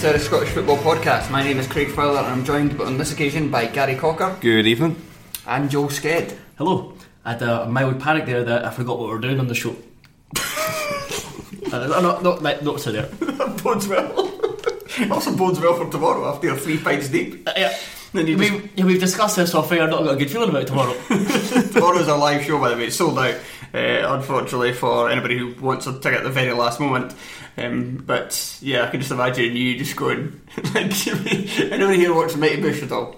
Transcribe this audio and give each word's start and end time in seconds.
Thursday's 0.00 0.14
episode 0.14 0.14
of 0.14 0.20
the 0.20 0.26
Scottish 0.26 0.48
Football 0.54 0.76
Podcast. 0.78 1.30
My 1.30 1.42
name 1.42 1.58
is 1.58 1.66
Craig 1.66 1.90
Fowler 1.90 2.20
and 2.20 2.28
I'm 2.28 2.42
joined 2.42 2.80
on 2.80 2.96
this 2.96 3.12
occasion 3.12 3.50
by 3.50 3.66
Gary 3.66 3.96
Cocker 3.96 4.34
Good 4.40 4.66
evening. 4.66 4.96
and 5.46 5.70
Joel 5.70 5.88
Sked. 5.88 6.34
Hello. 6.56 6.94
I 7.22 7.32
had 7.32 7.42
a 7.42 7.66
mild 7.66 8.00
panic 8.00 8.24
there 8.24 8.42
that 8.42 8.64
I 8.64 8.70
forgot 8.70 8.98
what 8.98 9.08
we 9.08 9.14
were 9.14 9.20
doing 9.20 9.38
on 9.38 9.46
the 9.48 9.54
show. 9.54 9.76
uh, 11.70 11.86
not, 11.86 12.22
not, 12.22 12.42
not, 12.42 12.62
not 12.64 12.80
so 12.80 12.92
there. 12.92 13.08
bodes 13.62 13.88
well. 13.88 14.10
also 15.10 15.36
bodes 15.36 15.60
well 15.60 15.74
for 15.74 15.90
tomorrow 15.90 16.32
after 16.32 16.46
you're 16.46 16.56
three 16.56 16.78
pints 16.78 17.08
deep. 17.08 17.46
Uh, 17.46 17.52
yeah. 17.56 17.76
Then 18.14 18.26
you 18.26 18.38
just- 18.38 18.52
We, 18.52 18.70
yeah, 18.76 18.84
we've 18.86 19.00
discussed 19.00 19.36
this 19.36 19.54
off 19.54 19.70
air. 19.70 19.82
I've 19.82 19.90
not 19.90 20.04
got 20.04 20.14
a 20.14 20.18
good 20.18 20.30
feeling 20.30 20.48
about 20.48 20.62
it 20.62 20.68
tomorrow. 20.68 20.94
Tomorrow's 21.72 22.08
a 22.08 22.16
live 22.16 22.42
show, 22.44 22.58
by 22.58 22.70
the 22.70 22.76
way. 22.76 22.86
It's 22.86 22.96
sold 22.96 23.18
out, 23.18 23.36
uh, 23.74 24.14
unfortunately, 24.14 24.72
for 24.72 25.10
anybody 25.10 25.38
who 25.38 25.54
wants 25.60 25.86
a 25.86 25.92
ticket 25.92 26.18
at 26.18 26.24
the 26.24 26.30
very 26.30 26.52
last 26.52 26.80
moment. 26.80 27.14
Um, 27.56 28.02
but 28.06 28.58
yeah, 28.62 28.84
I 28.84 28.90
can 28.90 29.00
just 29.00 29.12
imagine 29.12 29.56
you 29.56 29.76
just 29.78 29.96
going 29.96 30.40
like, 30.74 31.06
anybody 31.06 31.96
here 31.98 32.14
watch 32.14 32.36
Mighty 32.36 32.62
Boosh 32.62 32.82
at 32.82 32.92
all? 32.92 33.16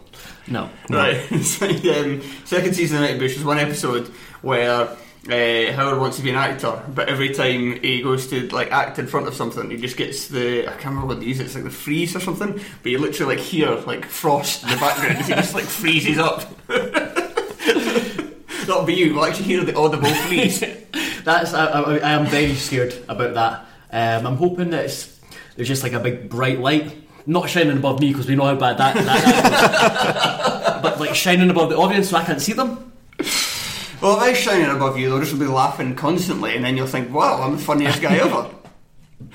no. 0.48 0.68
Right. 0.90 1.16
It's 1.30 1.60
like, 1.60 1.84
um, 1.84 2.22
second 2.44 2.74
season 2.74 2.98
of 2.98 3.02
Mighty 3.02 3.18
Boosh. 3.18 3.34
There's 3.34 3.44
one 3.44 3.58
episode 3.58 4.08
where 4.42 4.88
uh, 5.28 5.72
Howard 5.72 6.00
wants 6.00 6.16
to 6.16 6.22
be 6.22 6.30
an 6.30 6.36
actor, 6.36 6.82
but 6.92 7.08
every 7.08 7.32
time 7.32 7.80
he 7.80 8.02
goes 8.02 8.26
to 8.28 8.48
like 8.48 8.72
act 8.72 8.98
in 8.98 9.06
front 9.06 9.28
of 9.28 9.34
something, 9.34 9.70
he 9.70 9.76
just 9.76 9.96
gets 9.96 10.26
the 10.28 10.66
I 10.66 10.72
can't 10.72 10.86
remember 10.86 11.06
what 11.08 11.20
they 11.20 11.26
use. 11.26 11.38
It's 11.38 11.54
like 11.54 11.64
the 11.64 11.70
freeze 11.70 12.16
or 12.16 12.20
something. 12.20 12.60
But 12.82 12.90
you 12.90 12.98
literally 12.98 13.36
like 13.36 13.44
hear 13.44 13.70
like 13.86 14.04
frost 14.06 14.64
in 14.64 14.70
the 14.70 14.76
background 14.76 15.18
as 15.18 15.28
he 15.28 15.34
just 15.34 15.54
like 15.54 15.64
freezes 15.64 16.18
up. 16.18 16.42
That'll 18.72 18.86
be 18.86 18.94
you. 18.94 19.14
We'll 19.14 19.26
actually 19.26 19.44
hear 19.44 19.64
the 19.64 19.76
audible 19.76 20.08
please. 20.26 20.60
That's 21.24 21.52
I, 21.52 21.66
I, 21.66 21.98
I 21.98 22.12
am 22.12 22.24
very 22.24 22.54
scared 22.54 22.94
about 23.06 23.34
that. 23.34 23.66
Um, 23.92 24.26
I'm 24.26 24.36
hoping 24.36 24.70
that 24.70 24.86
it's, 24.86 25.20
there's 25.56 25.68
just 25.68 25.82
like 25.82 25.92
a 25.92 26.00
big 26.00 26.30
bright 26.30 26.58
light, 26.58 26.90
not 27.26 27.50
shining 27.50 27.76
above 27.76 28.00
me 28.00 28.12
because 28.12 28.26
we 28.26 28.34
know 28.34 28.46
how 28.46 28.54
bad 28.54 28.78
that, 28.78 28.94
that, 28.94 29.04
that 29.04 30.76
is. 30.76 30.82
but 30.82 30.98
like 30.98 31.14
shining 31.14 31.50
above 31.50 31.68
the 31.68 31.76
audience 31.76 32.08
so 32.08 32.16
I 32.16 32.24
can't 32.24 32.40
see 32.40 32.54
them. 32.54 32.90
well, 34.00 34.16
if 34.16 34.22
I 34.22 34.32
shining 34.32 34.70
above 34.74 34.96
you, 34.98 35.10
they'll 35.10 35.20
just 35.20 35.38
be 35.38 35.44
laughing 35.44 35.94
constantly, 35.94 36.56
and 36.56 36.64
then 36.64 36.74
you'll 36.74 36.86
think, 36.86 37.12
"Wow, 37.12 37.42
I'm 37.42 37.52
the 37.52 37.62
funniest 37.62 38.00
guy 38.00 38.16
ever." 38.16 38.48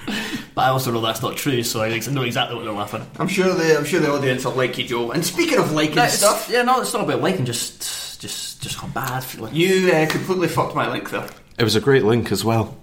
But 0.55 0.63
I 0.63 0.69
also 0.69 0.91
know 0.91 1.01
that's 1.01 1.21
not 1.21 1.37
true, 1.37 1.61
so 1.61 1.83
I 1.83 1.89
know 1.89 2.23
exactly 2.23 2.55
what 2.55 2.65
they're 2.65 2.73
laughing. 2.73 3.05
I'm 3.19 3.27
sure 3.27 3.53
the 3.53 3.77
I'm 3.77 3.85
sure 3.85 3.99
the 3.99 4.11
audience 4.11 4.43
will 4.43 4.53
like 4.53 4.75
you, 4.79 4.85
Joe. 4.85 5.11
And 5.11 5.23
speaking 5.23 5.59
of 5.59 5.71
liking 5.73 5.93
That's- 5.93 6.17
stuff, 6.17 6.49
Yeah, 6.49 6.63
no, 6.63 6.81
it's 6.81 6.91
not 6.91 7.03
about 7.03 7.21
liking. 7.21 7.45
Just, 7.45 8.06
just, 8.17 8.61
just 8.61 8.81
a 8.83 8.87
bad 8.87 9.23
feeling. 9.23 9.55
you 9.55 9.91
uh, 9.91 10.07
completely 10.07 10.47
fucked 10.47 10.75
my 10.75 10.89
link 10.91 11.09
there. 11.09 11.27
It 11.57 11.63
was 11.63 11.75
a 11.75 11.81
great 11.81 12.03
link 12.03 12.31
as 12.31 12.43
well. 12.43 12.77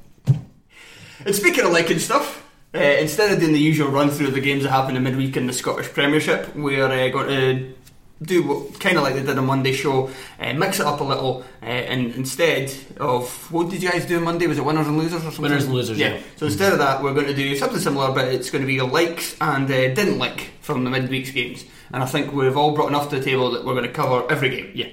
And 1.25 1.35
speaking 1.35 1.65
of 1.65 1.73
liking 1.73 1.99
stuff, 1.99 2.45
uh, 2.75 2.79
instead 2.79 3.33
of 3.33 3.41
doing 3.41 3.53
the 3.53 3.61
usual 3.61 3.89
run 3.89 4.11
through 4.11 4.29
of 4.29 4.35
the 4.35 4.41
games 4.41 4.65
that 4.65 4.71
happened 4.71 4.97
in 4.97 5.03
midweek 5.05 5.37
in 5.37 5.47
the 5.47 5.53
Scottish 5.53 5.93
Premiership, 5.93 6.55
we're 6.57 6.87
uh, 6.87 7.09
going 7.09 7.29
to 7.29 7.75
do 8.23 8.43
what 8.47 8.81
kind 8.81 8.97
of 8.97 9.03
like 9.03 9.15
they 9.15 9.23
did 9.23 9.39
on 9.39 9.47
Monday 9.47 9.73
show, 9.73 10.11
uh, 10.41 10.53
mix 10.55 10.81
it 10.81 10.87
up 10.87 11.01
a 11.01 11.05
little, 11.05 11.45
uh, 11.63 11.67
and 11.67 12.15
instead 12.15 12.75
of 12.99 13.29
what 13.53 13.71
did 13.71 13.83
you 13.83 13.91
guys 13.91 14.07
do 14.07 14.17
on 14.17 14.25
Monday? 14.25 14.47
Was 14.47 14.59
it 14.59 14.65
winners 14.65 14.87
and 14.87 14.99
losers 14.99 15.21
or 15.21 15.25
something? 15.25 15.43
Winners 15.43 15.65
and 15.65 15.75
losers, 15.75 15.99
yeah. 15.99 16.21
So 16.37 16.47
instead 16.47 16.73
of 16.73 16.79
that, 16.79 17.03
we're 17.03 17.15
going 17.15 17.27
to 17.27 17.35
do 17.35 17.55
something 17.57 17.79
similar, 17.79 18.13
but 18.13 18.29
it's 18.29 18.51
going 18.51 18.63
to 18.63 18.67
be 18.67 18.81
likes 18.81 19.37
and 19.41 19.67
uh, 19.67 19.95
didn't 19.95 20.19
like 20.19 20.51
from 20.61 20.85
the 20.85 20.91
midweek's 20.91 21.31
games. 21.31 21.65
And 21.93 22.03
I 22.03 22.07
think 22.07 22.33
we've 22.33 22.57
all 22.57 22.75
brought 22.75 22.89
enough 22.89 23.11
to 23.11 23.19
the 23.19 23.25
table 23.25 23.51
that 23.53 23.65
we're 23.65 23.75
going 23.75 23.87
to 23.87 23.93
cover 23.93 24.31
every 24.31 24.51
game. 24.51 24.73
Yeah. 24.75 24.89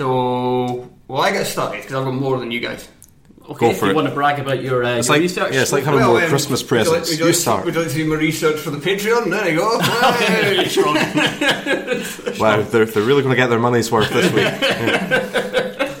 So, 0.00 0.88
well, 1.08 1.20
I 1.20 1.30
get 1.30 1.46
started 1.46 1.82
because 1.82 1.92
I've 1.94 2.06
got 2.06 2.14
more 2.14 2.38
than 2.38 2.50
you 2.50 2.58
guys. 2.60 2.88
Okay, 3.50 3.58
Go 3.66 3.70
if 3.72 3.78
for 3.80 3.84
you 3.84 3.90
it. 3.90 3.94
want 3.96 4.08
to 4.08 4.14
brag 4.14 4.38
about 4.38 4.62
your, 4.62 4.82
uh, 4.82 4.96
It's 4.96 5.08
your 5.08 5.16
like 5.16 5.20
research. 5.22 5.52
yeah, 5.52 5.60
it's 5.60 5.72
like 5.72 5.84
having 5.84 6.00
Well, 6.00 6.12
more 6.14 6.22
um, 6.22 6.28
Christmas 6.30 6.62
would 6.62 6.70
you 6.70 6.76
like- 6.78 6.86
presents. 6.86 7.10
would 7.10 7.18
You, 7.18 7.24
like- 7.26 7.34
start. 7.34 7.64
Would 7.66 7.74
you 7.74 7.80
like 7.80 7.90
to 7.90 7.94
see 7.96 8.04
my 8.04 8.14
research 8.14 8.60
for 8.60 8.70
the 8.70 8.78
Patreon? 8.78 9.28
There 9.30 9.50
you 9.50 9.58
go. 9.58 9.78
Hey. 9.80 10.66
Wow, 12.40 12.62
they're, 12.70 12.86
they're 12.86 13.02
really 13.02 13.22
going 13.22 13.34
to 13.34 13.36
get 13.36 13.48
their 13.50 13.58
money's 13.58 13.92
worth 13.92 14.08
this 14.08 14.32
week. 14.32 14.46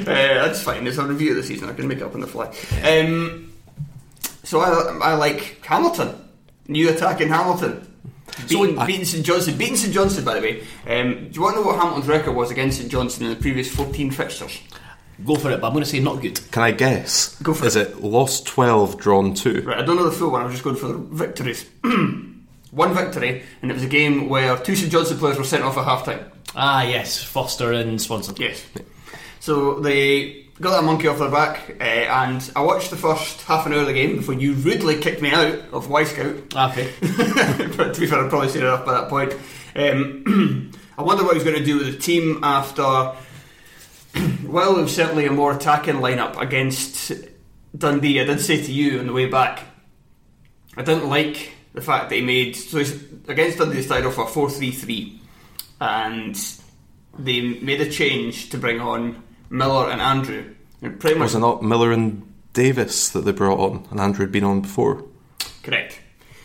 Uh, 0.00 0.04
that's 0.44 0.62
fine. 0.62 0.86
It's 0.86 0.96
a 0.98 1.04
review 1.06 1.30
of 1.30 1.36
the 1.36 1.42
season. 1.42 1.68
I 1.68 1.72
can 1.72 1.86
make 1.88 1.98
it 1.98 2.02
up 2.04 2.14
on 2.14 2.20
the 2.20 2.26
fly. 2.26 2.46
Um, 2.84 3.52
so 4.44 4.60
I, 4.60 4.70
I 5.10 5.14
like 5.14 5.64
Hamilton. 5.64 6.14
New 6.68 6.88
attack 6.90 7.20
in 7.20 7.28
Hamilton. 7.28 7.86
Beating, 8.48 8.78
I- 8.78 8.86
beating 8.86 9.04
St 9.04 9.24
Johnstone. 9.24 9.56
Beating 9.56 9.76
St 9.76 9.92
Johnstone, 9.92 10.24
by 10.24 10.34
the 10.34 10.40
way. 10.40 10.60
Um, 10.86 11.28
do 11.28 11.30
you 11.34 11.42
want 11.42 11.56
to 11.56 11.60
know 11.62 11.66
what 11.66 11.78
Hamilton's 11.78 12.06
record 12.08 12.34
was 12.34 12.50
against 12.50 12.78
St 12.78 12.90
Johnstone 12.90 13.28
in 13.28 13.34
the 13.34 13.40
previous 13.40 13.68
14 13.74 14.10
fixtures? 14.10 14.58
Go 15.24 15.34
for 15.36 15.50
it, 15.50 15.60
but 15.60 15.66
I'm 15.66 15.72
going 15.74 15.84
to 15.84 15.90
say 15.90 16.00
not 16.00 16.22
good. 16.22 16.40
Can 16.50 16.62
I 16.62 16.70
guess? 16.70 17.34
Go 17.42 17.52
for 17.52 17.66
Is 17.66 17.76
it. 17.76 17.88
it 17.88 18.00
lost 18.02 18.46
12, 18.46 18.96
drawn 18.98 19.34
2? 19.34 19.62
Right, 19.66 19.78
I 19.78 19.82
don't 19.82 19.96
know 19.96 20.04
the 20.08 20.12
full 20.12 20.30
one. 20.30 20.42
I'm 20.46 20.50
just 20.50 20.64
going 20.64 20.76
for 20.76 20.86
the 20.88 20.94
victories. 20.98 21.66
one 22.70 22.94
victory, 22.94 23.42
and 23.62 23.70
it 23.70 23.74
was 23.74 23.82
a 23.82 23.88
game 23.88 24.28
where 24.28 24.56
two 24.56 24.74
St 24.76 24.90
Johnstone 24.90 25.18
players 25.18 25.36
were 25.36 25.44
sent 25.44 25.62
off 25.62 25.76
at 25.76 25.84
half 25.84 26.04
time. 26.04 26.24
Ah, 26.56 26.82
yes, 26.82 27.22
Foster 27.22 27.72
and 27.72 28.00
Swanson. 28.00 28.34
Yes. 28.38 28.64
So 29.40 29.80
they 29.80 30.39
got 30.60 30.76
that 30.76 30.84
monkey 30.84 31.08
off 31.08 31.18
their 31.18 31.30
back, 31.30 31.76
uh, 31.80 31.82
and 31.82 32.50
I 32.54 32.60
watched 32.60 32.90
the 32.90 32.96
first 32.96 33.42
half 33.42 33.66
an 33.66 33.72
hour 33.72 33.80
of 33.80 33.86
the 33.86 33.94
game 33.94 34.16
before 34.16 34.34
you 34.34 34.52
rudely 34.52 35.00
kicked 35.00 35.22
me 35.22 35.32
out 35.32 35.58
of 35.72 35.88
Wyscout. 35.88 36.54
Okay. 36.70 36.92
but 37.76 37.94
to 37.94 38.00
be 38.00 38.06
fair, 38.06 38.22
I'd 38.22 38.30
probably 38.30 38.50
seen 38.50 38.62
enough 38.62 38.84
by 38.84 38.92
that 38.92 39.08
point. 39.08 39.32
Um, 39.74 40.72
I 40.98 41.02
wonder 41.02 41.24
what 41.24 41.34
he's 41.34 41.44
going 41.44 41.56
to 41.56 41.64
do 41.64 41.78
with 41.78 41.86
the 41.86 41.98
team 41.98 42.40
after. 42.42 42.82
well, 44.44 44.78
it 44.78 44.82
was 44.82 44.94
certainly 44.94 45.26
a 45.26 45.32
more 45.32 45.56
attacking 45.56 45.96
lineup 45.96 46.38
against 46.38 47.12
Dundee. 47.76 48.20
I 48.20 48.24
did 48.24 48.40
say 48.40 48.62
to 48.62 48.72
you 48.72 48.98
on 49.00 49.06
the 49.06 49.12
way 49.12 49.26
back, 49.26 49.62
I 50.76 50.82
didn't 50.82 51.08
like 51.08 51.54
the 51.72 51.80
fact 51.80 52.10
that 52.10 52.16
he 52.16 52.22
made. 52.22 52.54
So 52.54 52.78
he's, 52.78 52.92
against 53.28 53.58
Dundee, 53.58 53.76
they 53.76 53.82
started 53.82 54.06
off 54.06 54.18
a 54.18 54.26
4 54.26 54.50
3 54.50 54.70
3, 54.72 55.20
and 55.80 56.38
they 57.18 57.40
made 57.40 57.80
a 57.80 57.90
change 57.90 58.50
to 58.50 58.58
bring 58.58 58.80
on 58.80 59.22
Miller 59.50 59.90
and 59.90 60.00
Andreu. 60.00 60.54
And 60.80 60.98
pretty 60.98 61.18
much 61.18 61.26
Was 61.26 61.34
it 61.34 61.40
not 61.40 61.62
Miller 61.62 61.92
and 61.92 62.32
Davis 62.54 63.10
that 63.10 63.20
they 63.20 63.32
brought 63.32 63.58
on, 63.58 63.86
and 63.90 64.00
Andreu 64.00 64.20
had 64.20 64.32
been 64.32 64.44
on 64.44 64.62
before? 64.62 65.04
Correct. 65.62 66.00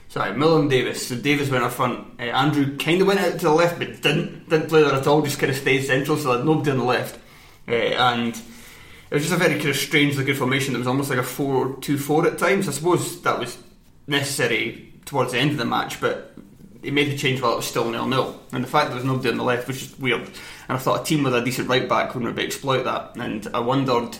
Sorry, 0.10 0.36
Miller 0.36 0.62
and 0.62 0.70
Davis. 0.70 1.08
So 1.08 1.16
Davis 1.16 1.50
went 1.50 1.64
up 1.64 1.72
front. 1.72 2.20
Uh, 2.20 2.24
Andrew 2.24 2.78
kind 2.78 3.02
of 3.02 3.08
went 3.08 3.20
out 3.20 3.34
to 3.34 3.46
the 3.46 3.52
left, 3.52 3.80
but 3.80 4.02
didn't 4.02 4.50
didn't 4.50 4.70
play 4.70 4.82
there 4.82 4.94
at 4.94 5.08
all. 5.08 5.22
Just 5.22 5.40
kind 5.40 5.52
of 5.52 5.58
stayed 5.58 5.84
central, 5.84 6.18
so 6.18 6.38
had 6.38 6.46
nobody 6.46 6.72
on 6.72 6.78
the 6.78 6.84
left. 6.84 7.20
Uh, 7.68 7.72
and 7.72 8.29
it 9.09 9.14
was 9.14 9.24
just 9.24 9.34
a 9.34 9.38
very 9.38 9.56
kind 9.56 9.70
of 9.70 9.76
strange 9.76 10.18
looking 10.18 10.35
formation. 10.35 10.74
That 10.74 10.79
was 10.79 10.88
almost 10.88 11.09
like 11.09 11.20
a 11.20 11.24
4-2-4 11.24 12.34
at 12.34 12.38
times. 12.38 12.68
I 12.68 12.72
suppose 12.72 13.22
that 13.22 13.40
was 13.40 13.58
necessary 14.08 14.94
towards 15.06 15.32
the 15.32 15.40
end 15.40 15.52
of 15.52 15.58
the 15.58 15.66
match, 15.66 16.00
but 16.00 16.35
he 16.85 16.91
made 16.91 17.11
the 17.11 17.17
change 17.17 17.41
while 17.41 17.53
it 17.53 17.58
was 17.58 17.66
still 17.66 17.90
nil 17.90 18.08
nil. 18.08 18.40
And 18.53 18.64
the 18.64 18.67
fact 18.67 18.87
there 18.87 18.96
was 18.96 19.03
nobody 19.05 19.29
on 19.29 19.37
the 19.37 19.43
left 19.43 19.67
was 19.67 19.79
just 19.79 19.99
weird. 19.99 20.22
And 20.22 20.32
I 20.70 20.78
thought 20.78 21.02
a 21.02 21.03
team 21.03 21.23
with 21.23 21.35
a 21.35 21.41
decent 21.43 21.67
right 21.67 21.87
back 21.87 22.16
would 22.16 22.23
maybe 22.23 22.43
exploit 22.43 22.84
that. 22.84 23.16
And 23.17 23.47
I 23.53 23.59
wondered. 23.59 24.17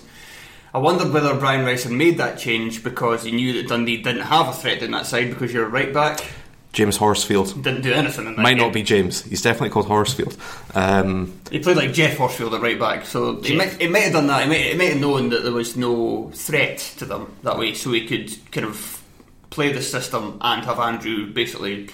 I 0.74 0.78
wondered 0.80 1.14
whether 1.14 1.34
Brian 1.36 1.66
Rice 1.66 1.84
had 1.86 1.94
made 1.94 2.18
that 2.18 2.38
change 2.38 2.84
because 2.84 3.24
he 3.24 3.32
knew 3.32 3.54
that 3.54 3.70
Dundee 3.70 4.02
didn't 4.02 4.24
have 4.24 4.50
a 4.50 4.52
threat 4.52 4.84
in 4.84 4.92
that 4.92 5.06
side 5.06 5.30
because 5.30 5.54
you're 5.54 5.66
a 5.66 5.70
right 5.70 5.94
back. 5.94 6.20
James 6.74 6.98
Horsfield. 6.98 7.54
Didn't 7.64 7.84
do 7.84 7.94
anything 7.94 8.28
in 8.28 8.36
that 8.36 8.42
Might 8.42 8.56
game. 8.56 8.64
not 8.64 8.74
be 8.74 8.84
James. 8.84 9.24
He's 9.24 9.42
definitely 9.42 9.70
called 9.70 9.86
Horsfield. 9.88 10.36
Um, 10.76 11.40
He 11.50 11.60
played 11.60 11.78
like 11.78 11.94
Jeff 11.94 12.18
Horsfield 12.18 12.54
at 12.54 12.62
right 12.62 12.78
back, 12.78 13.06
so 13.06 13.42
he 13.42 13.56
might, 13.56 13.82
he 13.82 13.88
might 13.88 14.00
have 14.04 14.12
done 14.12 14.28
that. 14.28 14.44
He 14.44 14.50
might, 14.50 14.62
he 14.72 14.74
might 14.78 14.90
have 14.92 15.00
known 15.00 15.30
that 15.30 15.44
there 15.44 15.54
was 15.54 15.78
no 15.78 16.30
threat 16.34 16.80
to 16.98 17.06
them 17.06 17.34
that 17.44 17.58
way, 17.58 17.74
so 17.74 17.94
he 17.94 18.06
could 18.06 18.38
kind 18.52 18.68
of 18.68 19.02
play 19.52 19.72
the 19.72 19.82
system 19.82 20.38
and 20.42 20.66
have 20.66 20.76
Andreu 20.76 21.34
basically 21.34 21.88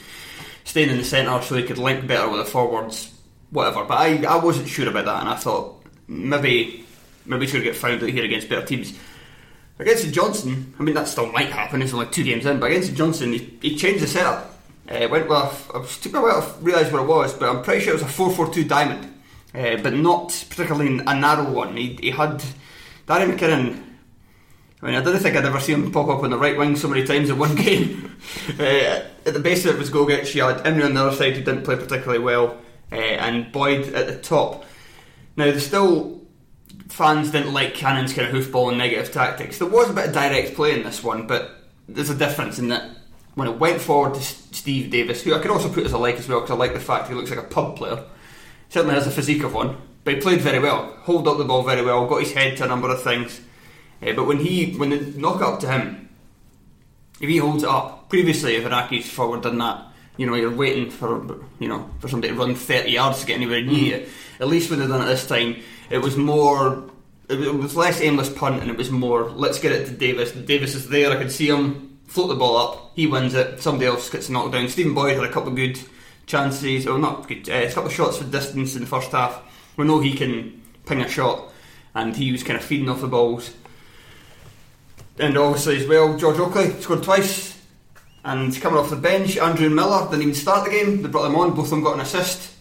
staying 0.63 0.89
in 0.89 0.97
the 0.97 1.03
centre 1.03 1.41
so 1.41 1.55
he 1.55 1.63
could 1.63 1.77
link 1.77 2.07
better 2.07 2.29
with 2.29 2.39
the 2.39 2.51
forwards. 2.51 3.11
whatever. 3.51 3.85
But 3.85 3.99
I, 3.99 4.23
I 4.23 4.43
wasn't 4.43 4.67
sure 4.67 4.89
about 4.89 5.05
that, 5.05 5.21
and 5.21 5.29
I 5.29 5.35
thought 5.35 5.83
maybe 6.07 6.85
maybe 7.25 7.45
should 7.45 7.63
get 7.63 7.75
found 7.75 8.01
out 8.01 8.09
here 8.09 8.25
against 8.25 8.49
better 8.49 8.65
teams. 8.65 8.97
Against 9.77 10.11
Johnson, 10.13 10.73
I 10.79 10.83
mean 10.83 10.95
that 10.95 11.07
still 11.07 11.31
might 11.31 11.49
happen. 11.49 11.81
It's 11.81 11.93
only 11.93 12.07
two 12.07 12.23
games 12.23 12.45
in, 12.45 12.59
but 12.59 12.71
against 12.71 12.95
Johnson, 12.95 13.33
he, 13.33 13.57
he 13.61 13.75
changed 13.75 14.03
the 14.03 14.07
setup. 14.07 14.59
Uh, 14.89 15.07
went 15.09 15.29
with 15.29 15.71
I 15.73 15.85
took 16.01 16.15
a 16.15 16.21
while 16.21 16.41
to 16.41 16.59
realise 16.61 16.91
what 16.91 17.03
it 17.03 17.07
was, 17.07 17.33
but 17.33 17.49
I'm 17.49 17.63
pretty 17.63 17.81
sure 17.81 17.91
it 17.93 18.01
was 18.01 18.03
a 18.03 18.07
four-four-two 18.07 18.65
diamond, 18.65 19.05
uh, 19.55 19.77
but 19.77 19.93
not 19.93 20.45
particularly 20.49 20.99
a 21.05 21.15
narrow 21.15 21.49
one. 21.51 21.77
He, 21.77 21.97
he 22.01 22.09
had 22.11 22.43
Darian 23.07 23.29
MacKinnon. 23.31 23.90
I 24.81 24.85
mean, 24.87 24.95
I 24.95 25.03
didn't 25.03 25.19
think 25.19 25.35
I'd 25.35 25.45
ever 25.45 25.59
see 25.59 25.73
him 25.73 25.91
pop 25.91 26.09
up 26.09 26.23
on 26.23 26.31
the 26.31 26.37
right 26.37 26.57
wing 26.57 26.75
so 26.75 26.87
many 26.87 27.05
times 27.05 27.29
in 27.29 27.37
one 27.37 27.55
game. 27.67 28.17
uh, 28.59 28.63
at 28.63 29.33
the 29.33 29.39
base 29.39 29.65
of 29.65 29.75
it 29.75 29.79
was 29.79 29.91
Gogic. 29.91 30.33
You 30.33 30.43
had 30.43 30.65
Emery 30.65 30.83
on 30.83 30.93
the 30.95 31.05
other 31.05 31.15
side 31.15 31.33
who 31.33 31.43
didn't 31.43 31.63
play 31.63 31.75
particularly 31.75 32.23
well, 32.23 32.57
uh, 32.91 32.95
and 32.95 33.51
Boyd 33.51 33.93
at 33.93 34.07
the 34.07 34.17
top. 34.17 34.65
Now, 35.37 35.45
there's 35.45 35.65
still 35.65 36.21
fans 36.89 37.31
didn't 37.31 37.53
like 37.53 37.73
Canning's 37.73 38.13
kind 38.13 38.27
of 38.27 38.33
hoofball 38.33 38.69
and 38.69 38.77
negative 38.77 39.11
tactics. 39.11 39.57
There 39.57 39.67
was 39.67 39.89
a 39.89 39.93
bit 39.93 40.07
of 40.07 40.13
direct 40.13 40.55
play 40.55 40.73
in 40.73 40.83
this 40.83 41.03
one, 41.03 41.25
but 41.27 41.61
there's 41.87 42.09
a 42.09 42.15
difference 42.15 42.59
in 42.59 42.67
that 42.69 42.89
when 43.35 43.47
it 43.47 43.59
went 43.59 43.81
forward 43.81 44.15
to 44.15 44.21
Steve 44.21 44.91
Davis, 44.91 45.23
who 45.23 45.33
I 45.33 45.39
could 45.39 45.51
also 45.51 45.71
put 45.71 45.85
as 45.85 45.93
a 45.93 45.97
like 45.97 46.15
as 46.17 46.27
well 46.27 46.41
because 46.41 46.51
I 46.51 46.57
like 46.57 46.73
the 46.73 46.79
fact 46.79 47.07
he 47.07 47.13
looks 47.13 47.29
like 47.29 47.39
a 47.39 47.43
pub 47.43 47.77
player. 47.77 48.03
Certainly 48.69 48.95
has 48.95 49.07
a 49.07 49.11
physique 49.11 49.43
of 49.43 49.53
one, 49.53 49.77
but 50.03 50.15
he 50.15 50.19
played 50.19 50.41
very 50.41 50.59
well, 50.59 50.97
hold 51.01 51.27
up 51.27 51.37
the 51.37 51.45
ball 51.45 51.63
very 51.63 51.81
well, 51.81 52.07
got 52.07 52.21
his 52.21 52.33
head 52.33 52.57
to 52.57 52.65
a 52.65 52.67
number 52.67 52.89
of 52.89 53.01
things. 53.01 53.41
Uh, 54.01 54.13
but 54.13 54.25
when 54.25 54.39
he 54.39 54.73
when 54.77 54.89
they 54.89 54.99
knock 55.11 55.41
up 55.41 55.59
to 55.59 55.67
him, 55.71 56.09
if 57.19 57.29
he 57.29 57.37
holds 57.37 57.63
it 57.63 57.69
up, 57.69 58.09
previously 58.09 58.55
if 58.55 58.63
Accies' 58.65 59.03
forward 59.03 59.41
done 59.43 59.57
that, 59.59 59.85
you 60.17 60.25
know, 60.25 60.35
you're 60.35 60.53
waiting 60.55 60.89
for 60.89 61.37
you 61.59 61.67
know 61.67 61.89
for 61.99 62.07
somebody 62.07 62.33
to 62.33 62.39
run 62.39 62.55
30 62.55 62.91
yards 62.91 63.21
to 63.21 63.27
get 63.27 63.35
anywhere 63.37 63.61
near 63.61 63.99
you. 63.99 64.05
At 64.39 64.47
least 64.47 64.69
when 64.69 64.79
they've 64.79 64.89
done 64.89 65.01
it 65.03 65.05
this 65.05 65.27
time, 65.27 65.57
it 65.89 65.99
was 65.99 66.17
more. 66.17 66.83
It 67.29 67.37
was- 67.39 67.47
it 67.47 67.55
was 67.55 67.75
less 67.77 68.01
aimless 68.01 68.29
punt, 68.29 68.61
and 68.61 68.69
it 68.69 68.77
was 68.77 68.91
more. 68.91 69.29
Let's 69.29 69.59
get 69.59 69.71
it 69.71 69.85
to 69.85 69.91
Davis. 69.93 70.31
Davis 70.31 70.75
is 70.75 70.89
there. 70.89 71.11
I 71.11 71.15
can 71.15 71.29
see 71.29 71.47
him 71.47 71.97
float 72.07 72.27
the 72.29 72.35
ball 72.35 72.57
up. 72.57 72.91
He 72.95 73.07
wins 73.07 73.33
it. 73.35 73.61
Somebody 73.61 73.85
else 73.85 74.09
gets 74.09 74.29
knocked 74.29 74.51
down. 74.51 74.67
Stephen 74.67 74.93
Boyd 74.93 75.15
had 75.15 75.23
a 75.23 75.31
couple 75.31 75.49
of 75.49 75.55
good 75.55 75.79
chances, 76.25 76.87
or 76.87 76.97
not 76.99 77.27
good. 77.29 77.47
Uh, 77.49 77.53
a 77.53 77.67
couple 77.71 77.85
of 77.87 77.93
shots 77.93 78.17
for 78.17 78.25
distance 78.25 78.75
in 78.75 78.81
the 78.81 78.87
first 78.87 79.11
half. 79.11 79.39
We 79.77 79.85
know 79.85 79.99
he 79.99 80.13
can 80.13 80.61
ping 80.85 80.99
a 81.01 81.07
shot, 81.07 81.53
and 81.95 82.15
he 82.17 82.31
was 82.33 82.43
kind 82.43 82.59
of 82.59 82.65
feeding 82.65 82.89
off 82.89 82.99
the 82.99 83.07
balls. 83.07 83.51
And 85.19 85.37
obviously 85.37 85.77
as 85.81 85.87
well, 85.87 86.17
George 86.17 86.39
Oakley 86.39 86.71
scored 86.81 87.03
twice. 87.03 87.59
And 88.23 88.55
coming 88.61 88.79
off 88.79 88.89
the 88.89 88.95
bench, 88.95 89.35
Andreu 89.35 89.73
Miller 89.73 90.05
didn't 90.05 90.21
even 90.21 90.35
start 90.35 90.65
the 90.65 90.71
game. 90.71 91.01
They 91.01 91.09
brought 91.09 91.23
them 91.23 91.35
on. 91.35 91.55
Both 91.55 91.65
of 91.65 91.69
them 91.71 91.83
got 91.83 91.95
an 91.95 92.01
assist. 92.01 92.53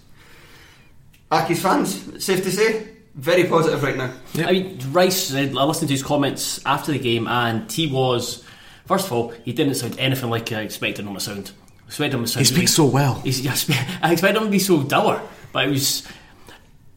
Accies 1.30 1.58
fans, 1.58 2.24
safe 2.24 2.42
to 2.42 2.50
say, 2.50 2.88
very 3.14 3.44
positive 3.44 3.82
right 3.82 3.96
now. 3.96 4.12
I 4.36 4.52
mean, 4.52 4.78
Rice, 4.90 5.32
I 5.34 5.44
listened 5.44 5.88
to 5.88 5.94
his 5.94 6.02
comments 6.02 6.60
after 6.66 6.90
the 6.90 6.98
game, 6.98 7.28
and 7.28 7.70
he 7.70 7.86
was, 7.86 8.44
first 8.86 9.06
of 9.06 9.12
all, 9.12 9.28
he 9.44 9.52
didn't 9.52 9.74
sound 9.74 9.96
anything 9.98 10.28
like 10.28 10.50
I 10.50 10.62
expected 10.62 11.06
him 11.06 11.14
to 11.14 11.20
sound. 11.20 11.52
I 11.84 11.86
expected 11.86 12.16
him 12.16 12.24
to 12.24 12.30
sound 12.30 12.46
He 12.46 12.52
speaks 12.52 12.74
so 12.74 12.86
well. 12.86 13.14
He's, 13.20 13.46
I 13.46 13.76
I 14.02 14.12
expected 14.12 14.38
him 14.38 14.46
to 14.46 14.50
be 14.50 14.58
so 14.58 14.82
dour, 14.82 15.22
but 15.52 15.66
it 15.66 15.70
was. 15.70 16.06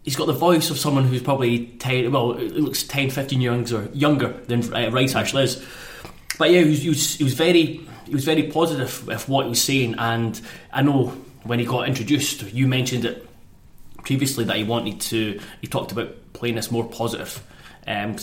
He's 0.04 0.16
got 0.16 0.28
the 0.28 0.34
voice 0.34 0.70
of 0.70 0.78
someone 0.78 1.06
who's 1.06 1.22
probably 1.22 1.68
10, 1.80 2.12
well, 2.12 2.34
it 2.34 2.52
looks 2.58 2.84
10, 2.84 3.10
15 3.10 3.40
years 3.40 3.72
or 3.72 3.90
younger 3.94 4.30
than 4.48 4.74
uh, 4.74 4.92
Rice 4.92 5.16
actually 5.16 5.44
is. 5.44 5.66
But 6.38 6.52
yeah, 6.52 6.62
he 6.62 6.70
was, 6.70 6.82
he 6.82 6.90
was, 6.90 7.16
he 7.16 7.24
was 7.24 7.34
very, 7.34 7.82
he 8.06 8.14
was 8.14 8.26
very 8.26 8.44
positive 8.44 9.08
with 9.08 9.30
what 9.30 9.46
he 9.46 9.50
was 9.50 9.62
saying, 9.62 9.96
and 9.98 10.40
I 10.72 10.82
know 10.82 11.14
when 11.44 11.60
he 11.60 11.66
got 11.66 11.88
introduced, 11.88 12.42
you 12.54 12.68
mentioned 12.68 13.06
it 13.06 13.28
previously 14.04 14.44
that 14.46 14.58
he 14.58 14.64
wanted 14.64 15.00
to. 15.02 15.40
He 15.62 15.68
talked 15.68 15.92
about 15.92 16.34
playing 16.34 16.56
this 16.56 16.72
more 16.72 16.86
positive, 16.86 17.42
um, 17.88 18.16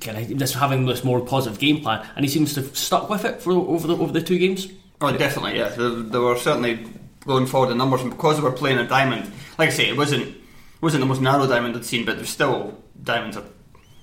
kind 0.00 0.18
of 0.18 0.38
this 0.38 0.54
having 0.54 0.86
this 0.86 1.04
more 1.04 1.20
positive 1.20 1.58
game 1.58 1.82
plan, 1.82 2.06
and 2.16 2.24
he 2.24 2.30
seems 2.30 2.54
to 2.54 2.62
have 2.62 2.76
stuck 2.76 3.10
with 3.10 3.24
it 3.24 3.42
for 3.42 3.52
over 3.52 3.86
the 3.86 3.96
over 3.96 4.12
the 4.12 4.22
two 4.22 4.38
games. 4.38 4.68
Oh, 5.00 5.16
definitely, 5.16 5.58
yeah. 5.58 5.68
They, 5.68 6.18
were 6.18 6.36
certainly 6.36 6.86
going 7.20 7.46
forward 7.46 7.70
in 7.70 7.78
numbers, 7.78 8.02
and 8.02 8.10
because 8.10 8.36
they 8.36 8.42
were 8.42 8.52
playing 8.52 8.78
a 8.78 8.86
diamond, 8.86 9.30
like 9.58 9.68
I 9.68 9.72
say, 9.72 9.88
it 9.88 9.96
wasn't 9.96 10.36
wasn't 10.80 11.00
the 11.00 11.06
most 11.06 11.20
narrow 11.20 11.46
diamond 11.46 11.76
I'd 11.76 11.84
seen, 11.84 12.04
but 12.04 12.16
there's 12.16 12.28
still 12.30 12.76
diamonds 13.02 13.36
are 13.36 13.44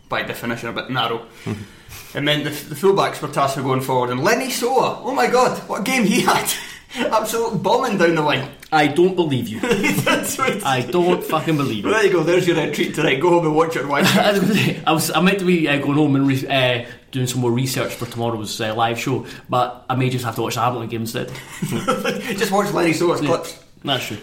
by 0.09 0.23
definition 0.23 0.69
a 0.69 0.73
bit 0.73 0.89
narrow. 0.89 1.25
it 2.13 2.21
meant 2.21 2.43
the, 2.43 2.49
the 2.49 2.75
fullbacks 2.75 3.21
were 3.21 3.27
tasked 3.29 3.57
with 3.57 3.65
going 3.65 3.81
forward, 3.81 4.09
and 4.11 4.23
Lenny 4.23 4.47
Sowah, 4.47 4.99
oh 5.03 5.13
my 5.13 5.27
god, 5.27 5.57
what 5.67 5.81
a 5.81 5.83
game 5.83 6.03
he 6.03 6.21
had! 6.21 6.51
Absolute 6.97 7.61
bombing 7.61 7.97
down 7.97 8.15
the 8.15 8.21
line. 8.21 8.49
I 8.71 8.87
don't 8.87 9.15
believe 9.15 9.49
you. 9.49 9.59
I 9.63 10.87
don't 10.89 11.21
fucking 11.23 11.57
believe 11.57 11.83
Well, 11.83 11.93
you. 11.93 11.99
there 11.99 12.05
you 12.05 12.11
go. 12.13 12.23
There's 12.23 12.47
your 12.47 12.57
uh, 12.57 12.71
treat 12.73 12.95
tonight. 12.95 13.19
Go 13.19 13.31
home 13.31 13.45
and 13.47 13.55
watch 13.55 13.75
it 13.75 13.83
on 13.83 13.89
Wi-Fi. 13.89 14.19
I 14.29 14.31
was, 14.31 14.77
I 14.87 14.91
was 14.93 15.11
I 15.11 15.21
meant 15.21 15.39
to 15.39 15.45
be 15.45 15.67
uh, 15.67 15.77
going 15.79 15.95
home 15.97 16.15
and 16.15 16.25
re- 16.27 16.47
uh, 16.47 16.85
doing 17.11 17.27
some 17.27 17.41
more 17.41 17.51
research 17.51 17.93
for 17.95 18.05
tomorrow's 18.05 18.61
uh, 18.61 18.73
live 18.75 18.97
show, 18.99 19.25
but 19.49 19.85
I 19.89 19.95
may 19.95 20.09
just 20.09 20.23
have 20.23 20.35
to 20.35 20.41
watch 20.41 20.55
the 20.55 20.61
Hamilton 20.61 20.89
game 20.89 21.01
instead. 21.01 21.31
Just 22.37 22.51
watch 22.51 22.71
Lenny 22.71 22.93
Sowah's 22.93 23.19
clips. 23.21 23.61
That's 23.83 24.07
true. 24.07 24.17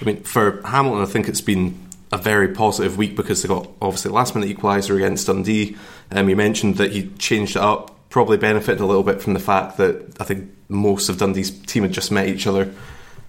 I 0.00 0.04
mean, 0.04 0.22
for 0.22 0.62
Hamilton, 0.62 1.02
I 1.02 1.06
think 1.06 1.28
it's 1.28 1.40
been 1.40 1.78
a 2.12 2.18
very 2.18 2.48
positive 2.48 2.96
week 2.96 3.16
because 3.16 3.42
they 3.42 3.48
got 3.48 3.68
obviously 3.82 4.10
last 4.10 4.34
minute 4.34 4.56
equaliser 4.56 4.96
against 4.96 5.26
Dundee. 5.26 5.76
Um, 6.10 6.28
you 6.28 6.36
mentioned 6.36 6.76
that 6.76 6.92
he 6.92 7.08
changed 7.18 7.56
it 7.56 7.62
up, 7.62 8.08
probably 8.10 8.36
benefited 8.36 8.80
a 8.80 8.86
little 8.86 9.02
bit 9.02 9.20
from 9.20 9.34
the 9.34 9.40
fact 9.40 9.76
that 9.78 10.16
I 10.20 10.24
think 10.24 10.50
most 10.68 11.08
of 11.08 11.18
Dundee's 11.18 11.50
team 11.50 11.82
had 11.82 11.92
just 11.92 12.10
met 12.12 12.28
each 12.28 12.46
other 12.46 12.72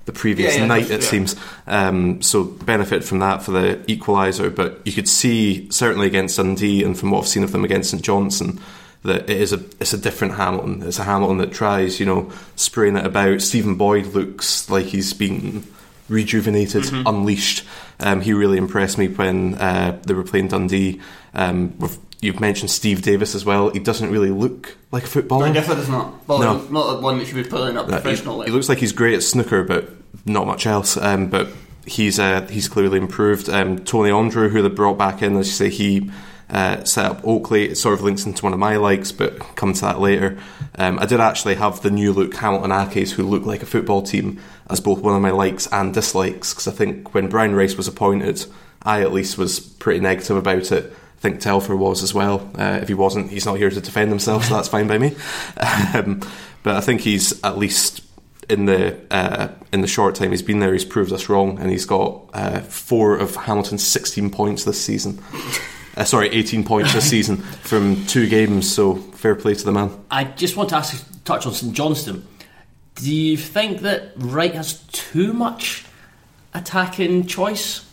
the 0.05 0.13
previous 0.13 0.55
Yeah, 0.55 0.61
yeah, 0.61 0.67
night, 0.67 0.89
it 0.89 1.01
yeah. 1.01 1.07
seems. 1.09 1.35
Um, 1.67 2.21
so 2.21 2.43
benefit 2.43 3.03
from 3.03 3.19
that 3.19 3.43
for 3.43 3.51
the 3.51 3.75
equaliser. 3.87 4.53
But 4.55 4.79
you 4.85 4.93
could 4.93 5.07
see 5.07 5.69
certainly 5.69 6.07
against 6.07 6.37
Dundee, 6.37 6.83
and 6.83 6.97
from 6.97 7.11
what 7.11 7.19
I've 7.19 7.27
seen 7.27 7.43
of 7.43 7.51
them 7.51 7.65
against 7.65 7.91
St 7.91 8.01
Johnstone. 8.03 8.59
That 9.03 9.29
it 9.29 9.37
is 9.41 9.53
a 9.53 9.57
it's 9.79 9.93
a 9.93 9.97
different 9.97 10.33
Hamilton. 10.35 10.81
It's 10.83 10.97
a 10.97 11.03
Hamilton 11.03 11.37
that 11.37 11.51
tries, 11.51 11.99
you 11.99 12.05
know, 12.05 12.31
spraying 12.55 12.97
it 12.97 13.05
about. 13.05 13.41
Stephen 13.41 13.75
Boyd 13.75 14.07
looks 14.07 14.69
like 14.69 14.85
he's 14.87 15.13
been 15.13 15.63
rejuvenated, 16.09 16.83
Mm-hmm. 16.83 17.07
unleashed. 17.07 17.63
Um, 18.00 18.21
he 18.21 18.33
really 18.33 18.57
impressed 18.57 18.98
me 18.98 19.07
when 19.07 19.56
uh, 19.56 20.00
they 20.06 20.13
were 20.13 20.24
playing 20.24 20.48
Dundee. 20.50 21.01
Um, 21.33 21.77
with, 21.80 22.00
you've 22.21 22.39
mentioned 22.39 22.71
Steve 22.71 23.01
Davis 23.01 23.36
as 23.36 23.45
well. 23.45 23.69
He 23.69 23.80
doesn't 23.80 24.09
really 24.09 24.31
look 24.31 24.75
like 24.92 25.04
a 25.04 25.07
footballer. 25.07 25.48
He 25.48 25.54
definitely 25.54 25.81
does 25.83 25.89
not. 25.89 26.27
Well, 26.27 26.39
No. 26.39 26.57
not 26.69 26.95
the 26.95 27.01
one 27.01 27.18
that 27.19 27.25
should 27.27 27.36
be 27.36 27.44
putting 27.44 27.77
up 27.77 27.88
professionally. 27.88 28.45
he, 28.45 28.51
he 28.51 28.56
looks 28.56 28.69
like 28.69 28.77
he's 28.80 28.92
great 28.94 29.15
at 29.15 29.24
snooker, 29.24 29.63
but 29.63 29.89
not 30.25 30.48
much 30.48 30.65
else. 30.65 30.98
Um, 30.98 31.27
but 31.30 31.50
he's 31.86 32.19
uh, 32.19 32.48
he's 32.50 32.68
clearly 32.68 32.98
improved. 32.98 33.50
Um, 33.50 33.80
Tony 33.83 34.09
Andreu, 34.09 34.50
who 34.50 34.62
they 34.62 34.69
brought 34.69 34.98
back 34.98 35.21
in, 35.21 35.36
as 35.38 35.48
you 35.48 35.54
say, 35.54 35.69
he 35.69 36.09
uh, 36.49 36.83
set 36.85 37.06
up 37.06 37.21
Oakley. 37.26 37.69
It 37.69 37.76
sort 37.78 37.94
of 37.94 38.02
links 38.04 38.26
into 38.26 38.44
one 38.44 38.54
of 38.54 38.59
my 38.59 38.78
likes, 38.78 39.11
but 39.11 39.37
come 39.56 39.73
to 39.73 39.81
that 39.81 39.99
later. 39.99 40.37
Um, 40.80 40.97
I 40.99 41.06
did 41.06 41.19
actually 41.19 41.56
have 41.56 41.81
the 41.81 41.92
new 41.92 42.14
look 42.14 42.33
Hamilton 42.35 42.71
Accies, 42.71 43.11
who 43.11 43.23
look 43.23 43.45
like 43.45 43.61
a 43.64 43.66
football 43.66 44.02
team, 44.02 44.40
as 44.69 44.80
both 44.80 45.00
one 45.00 45.16
of 45.16 45.21
my 45.21 45.31
likes 45.31 45.68
and 45.71 45.94
dislikes. 45.94 46.54
Because 46.54 46.68
I 46.68 46.71
think 46.71 47.14
when 47.14 47.28
Brian 47.28 47.56
Rice 47.56 47.76
was 47.76 47.88
appointed, 47.88 48.45
I 48.83 49.02
at 49.02 49.14
least 49.14 49.38
was 49.38 49.59
pretty 49.59 50.00
negative 50.00 50.38
about 50.38 50.71
it. 50.71 50.94
I 51.18 51.19
think 51.19 51.40
Telfer 51.40 51.76
was 51.76 52.04
as 52.04 52.14
well. 52.14 52.50
Uh, 52.57 52.80
if 52.81 52.88
he 52.88 52.94
wasn't, 52.94 53.31
he's 53.31 53.45
not 53.45 53.57
here 53.57 53.71
to 53.71 53.81
defend 53.81 54.09
himself, 54.09 54.45
so 54.45 54.54
that's 54.54 54.68
fine 54.68 54.88
by 54.88 54.97
me. 54.97 55.16
Um, 55.94 56.21
but 56.64 56.76
I 56.76 56.81
think 56.81 57.02
he's 57.02 57.42
at 57.44 57.57
least 57.57 58.02
in 58.50 58.66
the 58.66 59.00
uh, 59.12 59.50
in 59.71 59.81
the 59.81 59.88
short 59.88 60.16
time 60.16 60.31
he's 60.31 60.42
been 60.42 60.59
there, 60.59 60.74
he's 60.74 60.86
proved 60.86 61.12
us 61.12 61.30
wrong, 61.30 61.59
and 61.59 61.71
he's 61.71 61.86
got 61.86 62.30
uh, 62.33 62.59
four 62.62 63.16
of 63.16 63.36
Hamilton's 63.36 63.86
sixteen 63.86 64.30
points 64.30 64.64
this 64.64 64.83
season. 64.83 65.21
Uh, 65.95 66.04
sorry, 66.04 66.30
eighteen 66.30 66.64
points 66.64 66.94
this 66.94 67.09
season 67.09 67.38
from 67.38 68.06
two 68.06 68.28
games. 68.28 68.71
So 68.74 68.95
fair 68.95 69.36
play 69.36 69.54
to 69.54 69.64
the 69.64 69.71
man. 69.71 69.92
I 70.12 70.26
just 70.26 70.56
want 70.56 70.69
to 70.69 70.76
ask, 70.76 71.24
touch 71.24 71.45
on 71.45 71.54
St 71.54 71.74
Johnstone. 71.74 72.26
Do 72.97 73.13
you 73.13 73.37
think 73.37 73.81
that 73.81 74.13
Wright 74.16 74.54
has 74.56 74.80
too 74.92 75.31
much 75.31 75.85
attacking 76.54 77.27
choice? 77.27 77.85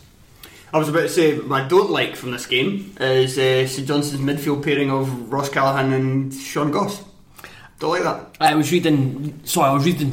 I 0.73 0.79
was 0.79 0.89
about 0.89 1.01
to 1.01 1.09
say 1.09 1.37
what 1.37 1.61
I 1.61 1.67
don't 1.67 1.91
like 1.91 2.15
from 2.15 2.31
this 2.31 2.47
game 2.47 2.95
is 2.99 3.37
uh, 3.37 3.67
St 3.67 3.87
Johnstone's 3.87 4.21
midfield 4.21 4.63
pairing 4.63 4.89
of 4.89 5.31
Ross 5.31 5.49
Callachan 5.49 5.93
and 5.93 6.33
Sean 6.33 6.71
Goss. 6.71 7.03
Don't 7.79 7.91
like 7.91 8.03
that. 8.03 8.35
I 8.39 8.55
was 8.55 8.71
reading, 8.71 9.39
sorry, 9.43 9.69
I 9.69 9.73
was 9.73 9.85
reading 9.85 10.11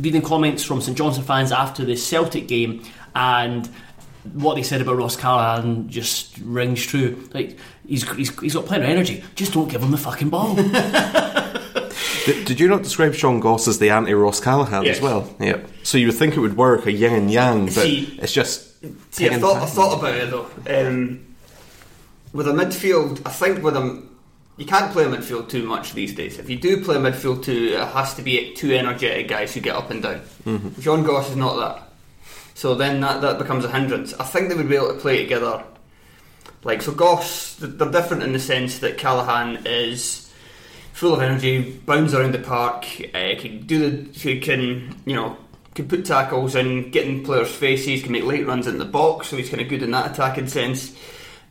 reading 0.00 0.22
comments 0.22 0.62
from 0.62 0.80
St 0.80 0.96
Johnstone 0.96 1.24
fans 1.24 1.50
after 1.50 1.84
the 1.84 1.96
Celtic 1.96 2.46
game, 2.46 2.84
and 3.14 3.68
what 4.32 4.54
they 4.54 4.62
said 4.62 4.80
about 4.80 4.96
Ross 4.96 5.16
Callachan 5.16 5.88
just 5.88 6.38
rings 6.38 6.86
true. 6.86 7.28
Like 7.34 7.58
he's 7.86 8.08
he's, 8.12 8.38
he's 8.38 8.54
got 8.54 8.66
plenty 8.66 8.84
of 8.84 8.90
energy, 8.90 9.24
just 9.34 9.54
don't 9.54 9.68
give 9.68 9.82
him 9.82 9.90
the 9.90 9.98
fucking 9.98 10.30
ball. 10.30 10.54
Did, 12.26 12.44
did 12.44 12.60
you 12.60 12.68
not 12.68 12.82
describe 12.82 13.14
Sean 13.14 13.40
Goss 13.40 13.66
as 13.68 13.78
the 13.78 13.90
anti 13.90 14.12
Ross 14.14 14.40
Callachan 14.40 14.84
Yes. 14.84 14.96
as 14.96 15.02
well? 15.02 15.34
Yeah. 15.40 15.60
So 15.82 15.98
you 15.98 16.06
would 16.08 16.16
think 16.16 16.36
it 16.36 16.40
would 16.40 16.56
work 16.56 16.86
a 16.86 16.92
yin 16.92 17.12
and 17.14 17.30
yang, 17.30 17.66
but 17.66 17.74
See- 17.74 18.18
it's 18.20 18.32
just. 18.32 18.68
See, 19.14 19.28
I 19.28 19.38
thought, 19.38 19.56
I 19.62 19.66
thought 19.66 19.98
about 19.98 20.14
it 20.14 20.30
though. 20.30 20.46
Um, 20.66 21.26
with 22.32 22.48
a 22.48 22.52
midfield, 22.52 23.20
I 23.26 23.30
think 23.30 23.62
with 23.62 23.76
a 23.76 24.02
you 24.56 24.66
can't 24.66 24.92
play 24.92 25.04
a 25.04 25.08
midfield 25.08 25.48
too 25.48 25.64
much 25.64 25.92
these 25.94 26.14
days. 26.14 26.38
If 26.38 26.50
you 26.50 26.56
do 26.58 26.82
play 26.84 26.96
a 26.96 26.98
midfield 26.98 27.42
too, 27.44 27.70
it 27.74 27.88
has 27.88 28.14
to 28.16 28.22
be 28.22 28.52
two 28.54 28.72
energetic 28.74 29.28
guys 29.28 29.54
who 29.54 29.60
get 29.60 29.74
up 29.74 29.90
and 29.90 30.02
down. 30.02 30.20
John 30.80 31.02
Goss 31.02 31.30
is 31.30 31.36
not 31.36 31.56
that. 31.58 31.88
So 32.54 32.74
then 32.74 33.00
that, 33.00 33.22
that 33.22 33.38
becomes 33.38 33.64
a 33.64 33.70
hindrance. 33.70 34.12
I 34.20 34.24
think 34.24 34.48
they 34.50 34.54
would 34.54 34.68
be 34.68 34.76
able 34.76 34.88
to 34.88 35.00
play 35.00 35.22
together. 35.22 35.64
Like 36.62 36.82
so, 36.82 36.92
Goss 36.92 37.56
they're 37.56 37.90
different 37.90 38.22
in 38.22 38.32
the 38.34 38.38
sense 38.38 38.80
that 38.80 38.98
Callachan 38.98 39.64
is 39.66 40.29
full 40.92 41.14
of 41.14 41.20
energy, 41.20 41.72
bounds 41.86 42.14
around 42.14 42.32
the 42.32 42.38
park, 42.38 42.84
uh, 43.14 43.34
can 43.38 43.66
do 43.66 43.90
the, 43.90 44.40
can 44.40 44.94
you 45.04 45.14
know 45.14 45.36
can 45.74 45.88
put 45.88 46.04
tackles 46.04 46.54
in, 46.56 46.90
get 46.90 47.06
in 47.06 47.22
players' 47.22 47.50
faces, 47.50 48.02
can 48.02 48.12
make 48.12 48.24
late 48.24 48.46
runs 48.46 48.66
in 48.66 48.78
the 48.78 48.84
box, 48.84 49.28
so 49.28 49.36
he's 49.36 49.48
kind 49.48 49.62
of 49.62 49.68
good 49.68 49.82
in 49.82 49.92
that 49.92 50.10
attacking 50.10 50.48
sense. 50.48 50.96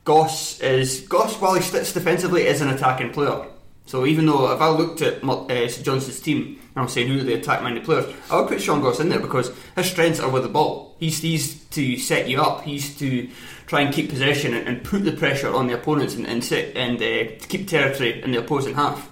Goss 0.04 0.60
is 0.60 1.02
Goss 1.02 1.40
while 1.40 1.56
he 1.56 1.62
sits 1.62 1.94
defensively 1.94 2.46
is 2.46 2.62
an 2.62 2.70
attacking 2.70 3.12
player. 3.12 3.46
So 3.86 4.06
even 4.06 4.28
though 4.28 4.54
if 4.54 4.62
I 4.62 4.70
looked 4.70 5.02
at 5.02 5.24
uh, 5.24 5.68
St 5.68 5.84
Johnstone's 5.84 6.20
team 6.20 6.60
and 6.76 6.84
I'm 6.84 6.88
saying 6.88 7.08
who 7.08 7.22
are 7.22 7.24
the 7.24 7.34
attack 7.34 7.64
minded 7.64 7.86
players, 7.86 8.06
I 8.30 8.40
would 8.40 8.48
put 8.48 8.62
Sean 8.62 8.82
Goss 8.82 9.00
in 9.00 9.10
there 9.10 9.20
because 9.20 9.52
his 9.76 9.90
strengths 9.90 10.20
are 10.20 10.30
with 10.30 10.44
the 10.44 10.50
ball. 10.50 10.96
He's, 11.00 11.20
he's 11.22 11.64
to 11.66 11.98
set 11.98 12.30
you 12.30 12.40
up. 12.40 12.62
He's 12.62 12.96
to 13.00 13.28
try 13.66 13.82
and 13.82 13.94
keep 13.94 14.10
possession 14.10 14.54
and, 14.54 14.68
and 14.68 14.84
put 14.84 15.06
the 15.06 15.12
pressure 15.14 15.52
on 15.52 15.66
the 15.68 15.74
opponents 15.74 16.14
and 16.14 16.28
and, 16.28 16.44
sit, 16.44 16.76
and 16.78 17.02
uh, 17.02 17.32
keep 17.48 17.68
territory 17.68 18.22
in 18.22 18.32
the 18.32 18.40
opposing 18.40 18.76
half. 18.76 19.12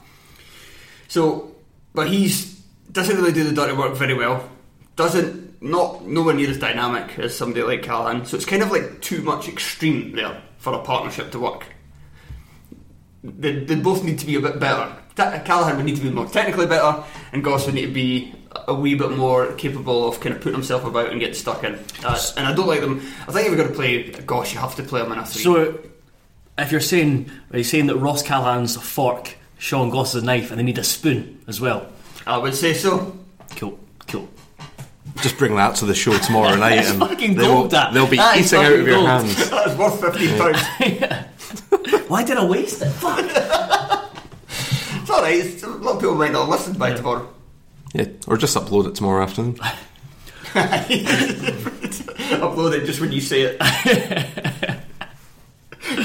So, 1.07 1.55
but 1.93 2.09
he's 2.09 2.57
doesn't 2.91 3.15
really 3.15 3.33
do 3.33 3.43
the 3.43 3.53
dirty 3.53 3.73
work 3.73 3.95
very 3.95 4.13
well. 4.13 4.49
Doesn't 4.95 5.61
not 5.61 6.05
nowhere 6.05 6.35
near 6.35 6.49
as 6.49 6.59
dynamic 6.59 7.17
as 7.19 7.35
somebody 7.35 7.63
like 7.63 7.81
Callachan. 7.81 8.25
So 8.25 8.37
it's 8.37 8.45
kind 8.45 8.61
of 8.61 8.71
like 8.71 9.01
too 9.01 9.21
much 9.21 9.47
extreme 9.47 10.13
there 10.13 10.41
for 10.57 10.73
a 10.73 10.79
partnership 10.79 11.31
to 11.31 11.39
work. 11.39 11.65
They, 13.23 13.63
they 13.63 13.75
both 13.75 14.03
need 14.03 14.19
to 14.19 14.25
be 14.25 14.35
a 14.35 14.39
bit 14.39 14.59
better. 14.59 14.95
Callachan 15.15 15.77
would 15.77 15.85
need 15.85 15.95
to 15.95 16.03
be 16.03 16.11
more 16.11 16.27
technically 16.27 16.67
better, 16.67 17.03
and 17.31 17.43
Goss 17.43 17.65
would 17.65 17.73
need 17.73 17.87
to 17.87 17.93
be 17.93 18.33
a 18.67 18.73
wee 18.73 18.93
bit 18.93 19.11
more 19.11 19.53
capable 19.53 20.07
of 20.07 20.19
kind 20.19 20.35
of 20.35 20.41
putting 20.41 20.55
himself 20.55 20.85
about 20.85 21.09
and 21.09 21.19
getting 21.19 21.35
stuck 21.35 21.63
in. 21.63 21.73
Uh, 22.03 22.19
and 22.37 22.45
I 22.45 22.53
don't 22.53 22.67
like 22.67 22.81
them. 22.81 22.99
I 23.27 23.31
think 23.31 23.47
if 23.47 23.47
you're 23.47 23.57
going 23.57 23.69
to 23.69 23.75
play 23.75 24.11
Goss, 24.25 24.53
you 24.53 24.59
have 24.59 24.75
to 24.75 24.83
play 24.83 25.01
him 25.01 25.11
in 25.11 25.17
a 25.17 25.25
three. 25.25 25.43
So, 25.43 25.79
if 26.59 26.71
you're 26.71 26.81
saying, 26.81 27.31
are 27.51 27.57
you 27.57 27.63
saying 27.63 27.87
that 27.87 27.97
Ross 27.97 28.23
Callachan's 28.23 28.75
a 28.75 28.79
fork, 28.81 29.37
Sean 29.59 29.89
Goss 29.89 30.15
is 30.15 30.23
a 30.23 30.25
knife, 30.25 30.51
and 30.51 30.59
they 30.59 30.63
need 30.63 30.77
a 30.77 30.83
spoon 30.83 31.39
as 31.47 31.59
well? 31.59 31.87
I 32.25 32.37
would 32.37 32.53
say 32.55 32.73
so. 32.73 33.17
Cool, 33.55 33.77
cool. 34.07 34.27
Just 35.21 35.37
bring 35.37 35.55
that 35.55 35.75
to 35.77 35.85
the 35.85 35.95
show 35.95 36.17
tomorrow 36.19 36.55
night, 36.59 36.75
That's 36.75 36.89
and 36.91 36.99
fucking 36.99 37.35
they 37.35 37.41
will, 37.47 37.53
gold, 37.61 37.71
that. 37.71 37.93
they'll 37.93 38.05
be 38.07 38.17
That 38.17 38.37
is 38.37 38.53
eating 38.53 38.59
out 38.59 38.63
fucking 38.65 38.81
of 38.81 38.87
your 38.87 38.95
gold. 38.97 39.07
hands. 39.09 39.49
That's 39.49 39.75
worth 39.77 39.99
fifteen 40.01 40.37
pounds. 40.37 40.61
Why 42.09 42.23
did 42.23 42.37
I 42.37 42.45
waste 42.45 42.81
it? 42.81 42.89
Fuck. 42.91 43.19
It's 45.01 45.09
alright, 45.09 45.35
it's- 45.35 45.63
a 45.63 45.67
lot 45.69 45.95
of 45.95 45.99
people 46.01 46.15
might 46.15 46.31
not 46.33 46.49
listen 46.49 46.73
by 46.77 46.93
tomorrow. 46.93 47.33
Yeah, 47.93 48.07
or 48.27 48.37
just 48.37 48.55
upload 48.57 48.87
it 48.87 48.95
tomorrow 48.95 49.23
afternoon. 49.23 49.55
Upload 52.39 52.73
it 52.73 52.85
just 52.85 52.99
when 53.01 53.11
you 53.11 53.21
say 53.21 53.41
it. 53.43 53.57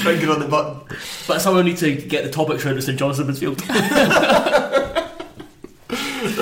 Finger 0.03 0.31
on 0.33 0.41
the 0.41 0.49
button. 0.49 0.97
But 1.27 1.41
someone 1.41 1.65
need 1.65 1.79
to 1.79 1.95
get 1.95 2.25
the 2.25 2.31
topics 2.31 2.65
round 2.65 2.79
at 2.79 2.85
St 2.85 2.99
John's 2.99 3.39
Field. 3.39 3.63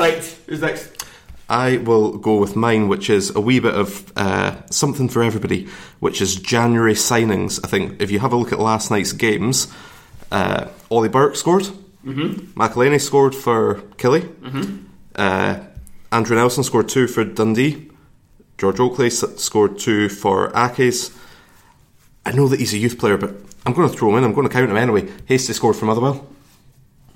Right, 0.01 0.25
who's 0.47 0.61
next? 0.61 1.05
I 1.49 1.79
will 1.79 2.17
go 2.17 2.37
with 2.37 2.55
mine, 2.57 2.89
which 2.89 3.11
is 3.11 3.35
a 3.35 3.41
wee 3.41 3.61
bit 3.61 3.75
of 3.75 4.13
uh, 4.17 4.65
something 4.71 5.09
for 5.09 5.23
everybody, 5.23 5.69
which 5.99 6.23
is 6.23 6.37
January 6.37 6.95
signings. 6.95 7.61
I 7.65 7.69
think 7.69 8.01
if 8.01 8.11
you 8.11 8.21
have 8.21 8.33
a 8.33 8.37
look 8.37 8.53
at 8.53 8.61
last 8.61 8.91
night's 8.91 9.13
games, 9.13 9.67
uh, 10.31 10.69
Ollie 10.91 11.09
Burke 11.09 11.37
scored, 11.37 11.65
mm-hmm. 12.05 12.59
McElhaney 12.59 13.01
scored 13.01 13.35
for 13.35 13.77
Killie, 13.99 14.23
mm-hmm. 14.23 14.87
uh, 15.17 15.59
Andrew 16.13 16.37
Nelson 16.37 16.63
scored 16.63 16.89
two 16.89 17.07
for 17.07 17.25
Dundee, 17.25 17.91
George 18.57 18.79
Oakley 18.79 19.11
scored 19.11 19.79
two 19.79 20.09
for 20.09 20.51
Accies. 20.53 21.17
I 22.25 22.33
know 22.33 22.49
that 22.49 22.61
he's 22.61 22.73
a 22.75 22.79
youth 22.79 22.99
player, 22.99 23.17
but 23.17 23.35
I'm 23.65 23.73
going 23.73 23.89
to 23.89 23.97
throw 23.97 24.11
him 24.11 24.19
in. 24.19 24.25
I'm 24.25 24.35
going 24.35 24.47
to 24.47 24.53
count 24.53 24.71
him 24.71 24.77
anyway. 24.77 25.09
Hastie 25.27 25.53
scored 25.53 25.77
for 25.77 25.87
Motherwell. 25.87 26.27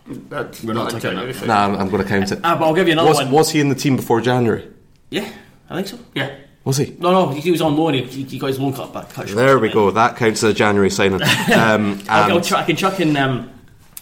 That's 0.07 0.63
We're 0.63 0.75
not 0.75 0.89
a 0.89 0.97
taking 0.97 1.11
January 1.11 1.33
that. 1.33 1.47
Nah, 1.47 1.65
I'm, 1.65 1.75
I'm 1.77 1.89
going 1.89 2.03
to 2.03 2.09
count 2.09 2.31
it. 2.31 2.41
Ah, 2.45 2.57
but 2.59 2.67
I'll 2.67 2.75
give 2.75 2.87
you 2.87 2.93
another 2.93 3.09
was, 3.09 3.19
one. 3.19 3.31
was 3.31 3.51
he 3.51 3.61
in 3.61 3.69
the 3.69 3.75
team 3.75 3.97
before 3.97 4.21
January? 4.21 4.69
Yeah, 5.11 5.29
I 5.71 5.77
think 5.77 5.89
so. 5.89 5.99
Yeah. 6.15 6.37
Was 6.65 6.79
he? 6.79 6.97
No, 6.99 7.11
no, 7.11 7.29
he 7.31 7.51
was 7.51 7.61
on 7.61 7.77
loan. 7.77 7.95
He, 7.95 8.25
he 8.25 8.39
got 8.39 8.47
his 8.49 8.59
loan 8.59 8.73
cut 8.73 8.93
back. 8.93 9.11
Cut. 9.11 9.29
There 9.29 9.59
we 9.59 9.71
go. 9.71 9.91
That 9.91 10.17
counts 10.17 10.43
as 10.43 10.51
a 10.51 10.55
January 10.55 10.91
signing. 10.91 11.21
Um, 11.55 12.01
I'll, 12.09 12.31
I'll 12.31 12.37
and- 12.37 12.45
chuck, 12.45 12.59
I 12.59 12.65
can 12.65 12.77
chuck 12.77 13.01
in. 13.01 13.17
Um, 13.17 13.51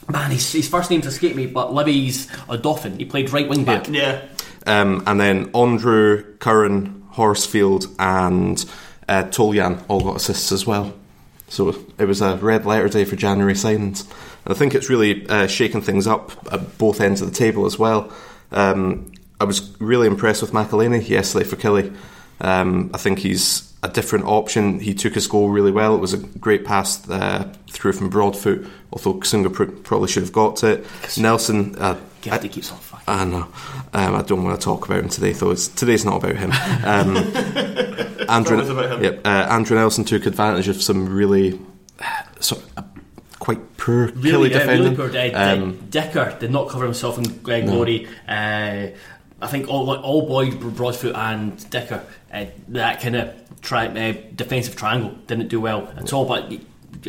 man, 0.08 0.30
his, 0.30 0.52
his 0.52 0.68
first 0.68 0.90
name's 0.90 1.06
escaped 1.06 1.36
me, 1.36 1.46
but 1.46 1.72
Libby's 1.72 2.28
a 2.48 2.56
Dolphin. 2.56 2.98
He 2.98 3.04
played 3.04 3.30
right 3.30 3.48
wing 3.48 3.64
back. 3.64 3.88
Yeah. 3.88 4.22
Um, 4.66 5.02
and 5.06 5.20
then 5.20 5.50
Andreu, 5.52 6.38
Curran, 6.38 7.04
Horsfield, 7.10 7.86
and 7.98 8.64
uh, 9.08 9.24
Tolyan 9.24 9.82
all 9.88 10.00
got 10.00 10.16
assists 10.16 10.52
as 10.52 10.66
well. 10.66 10.94
So 11.48 11.76
it 11.98 12.06
was 12.06 12.22
a 12.22 12.36
red 12.36 12.64
letter 12.64 12.88
day 12.88 13.04
for 13.04 13.14
January 13.14 13.52
signings. 13.52 14.08
And 14.44 14.54
I 14.54 14.54
think 14.54 14.74
it's 14.74 14.88
really 14.88 15.28
uh, 15.28 15.46
shaken 15.46 15.82
things 15.82 16.06
up 16.06 16.32
at 16.52 16.78
both 16.78 17.00
ends 17.00 17.20
of 17.20 17.28
the 17.30 17.34
table 17.34 17.66
as 17.66 17.78
well. 17.78 18.10
Um, 18.50 19.12
I 19.40 19.44
was 19.44 19.76
really 19.80 20.06
impressed 20.06 20.40
with 20.40 20.52
McElhaney 20.52 21.06
yesterday 21.08 21.44
for 21.44 21.56
Killie. 21.56 21.94
Um, 22.40 22.90
I 22.94 22.98
think 22.98 23.18
he's 23.18 23.72
a 23.82 23.88
different 23.88 24.24
option. 24.26 24.78
He 24.80 24.94
took 24.94 25.14
his 25.14 25.26
goal 25.26 25.48
really 25.48 25.72
well. 25.72 25.94
It 25.94 26.00
was 26.00 26.12
a 26.12 26.18
great 26.18 26.64
pass 26.64 27.08
uh, 27.10 27.52
through 27.68 27.94
from 27.94 28.08
Broadfoot, 28.08 28.66
although 28.92 29.14
Kusunga 29.20 29.52
pr- 29.52 29.64
probably 29.64 30.08
should 30.08 30.22
have 30.22 30.32
got 30.32 30.56
to 30.56 30.66
it. 30.68 31.18
Nelson. 31.18 31.76
Uh, 31.76 31.98
Gifty 32.22 32.52
keeps 32.52 32.70
on 32.70 32.78
fucking. 32.78 33.04
I 33.08 33.24
know. 33.24 33.48
Um, 33.92 34.14
I 34.14 34.22
don't 34.22 34.44
want 34.44 34.60
to 34.60 34.64
talk 34.64 34.86
about 34.86 35.00
him 35.00 35.08
today, 35.08 35.32
though. 35.32 35.50
It's, 35.50 35.66
today's 35.66 36.04
not 36.04 36.22
about 36.22 36.36
him. 36.36 36.52
Um, 36.84 37.16
Andrew, 38.28 38.58
always. 38.60 39.02
Yep, 39.02 39.26
uh, 39.26 39.28
Andrew 39.28 39.76
Nelson 39.76 40.04
took 40.04 40.26
advantage 40.26 40.68
of 40.68 40.82
some 40.82 41.08
really 41.08 41.58
sort 42.40 42.62
of, 42.62 42.78
uh, 42.78 42.82
quite 43.38 43.76
poor 43.76 44.08
Really, 44.12 44.50
Killie 44.50 44.50
yeah, 44.50 44.64
really 44.70 44.90
defending. 44.90 44.96
poor. 44.96 45.16
Uh, 45.16 45.52
Um, 45.54 45.86
Dicker 45.90 46.36
did 46.38 46.50
not 46.50 46.68
cover 46.68 46.84
himself 46.84 47.18
in 47.18 47.26
uh, 47.26 47.60
glory. 47.66 48.06
Uh, 48.28 48.88
I 49.40 49.46
think 49.48 49.68
all 49.68 49.84
like, 49.84 50.00
all 50.02 50.26
Boyd, 50.28 50.60
Broadfoot, 50.76 51.14
and 51.16 51.68
Dicker 51.70 52.02
uh, 52.32 52.44
that 52.68 53.00
kind 53.00 53.16
of 53.16 53.34
tri- 53.60 53.86
uh, 53.88 54.14
defensive 54.34 54.76
triangle 54.76 55.10
didn't 55.26 55.48
do 55.48 55.60
well 55.60 55.88
at 55.96 56.12
all. 56.12 56.24
But 56.24 56.52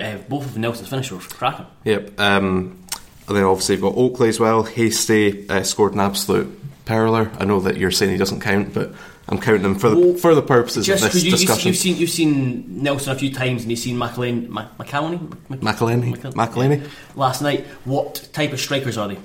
uh, 0.01 0.17
both 0.27 0.45
of 0.45 0.57
Nelson's 0.57 0.89
finishes 0.89 1.11
were 1.11 1.19
cracking. 1.19 1.65
Yep. 1.83 2.19
Um, 2.19 2.79
and 3.27 3.37
then 3.37 3.43
obviously 3.43 3.75
you've 3.75 3.83
got 3.83 3.95
Oakley 3.95 4.29
as 4.29 4.39
well. 4.39 4.63
Hastie 4.63 5.47
uh, 5.49 5.63
scored 5.63 5.93
an 5.93 5.99
absolute 6.01 6.59
perler. 6.85 7.29
I 7.39 7.45
know 7.45 7.59
that 7.61 7.77
you're 7.77 7.91
saying 7.91 8.11
he 8.11 8.17
doesn't 8.17 8.41
count, 8.41 8.73
but 8.73 8.93
I'm 9.29 9.39
counting 9.39 9.63
him 9.65 9.75
for 9.75 9.89
the, 9.89 9.95
Well, 9.95 10.13
for 10.15 10.35
the 10.35 10.41
purposes 10.41 10.85
Just 10.85 11.05
of 11.05 11.13
this 11.13 11.23
you, 11.23 11.31
discussion. 11.31 11.69
you've 11.69 11.77
seen 11.77 11.97
you've 11.97 12.09
seen 12.09 12.83
Nelson 12.83 13.13
a 13.13 13.15
few 13.15 13.31
times 13.33 13.61
and 13.61 13.71
you've 13.71 13.79
seen 13.79 13.95
McElhaney, 13.97 14.47
McElhaney, 14.49 16.17
McElhaney? 16.33 16.89
Last 17.15 17.41
night. 17.41 17.65
What 17.85 18.27
type 18.33 18.51
of 18.53 18.59
strikers 18.59 18.97
are 18.97 19.07
they? 19.07 19.17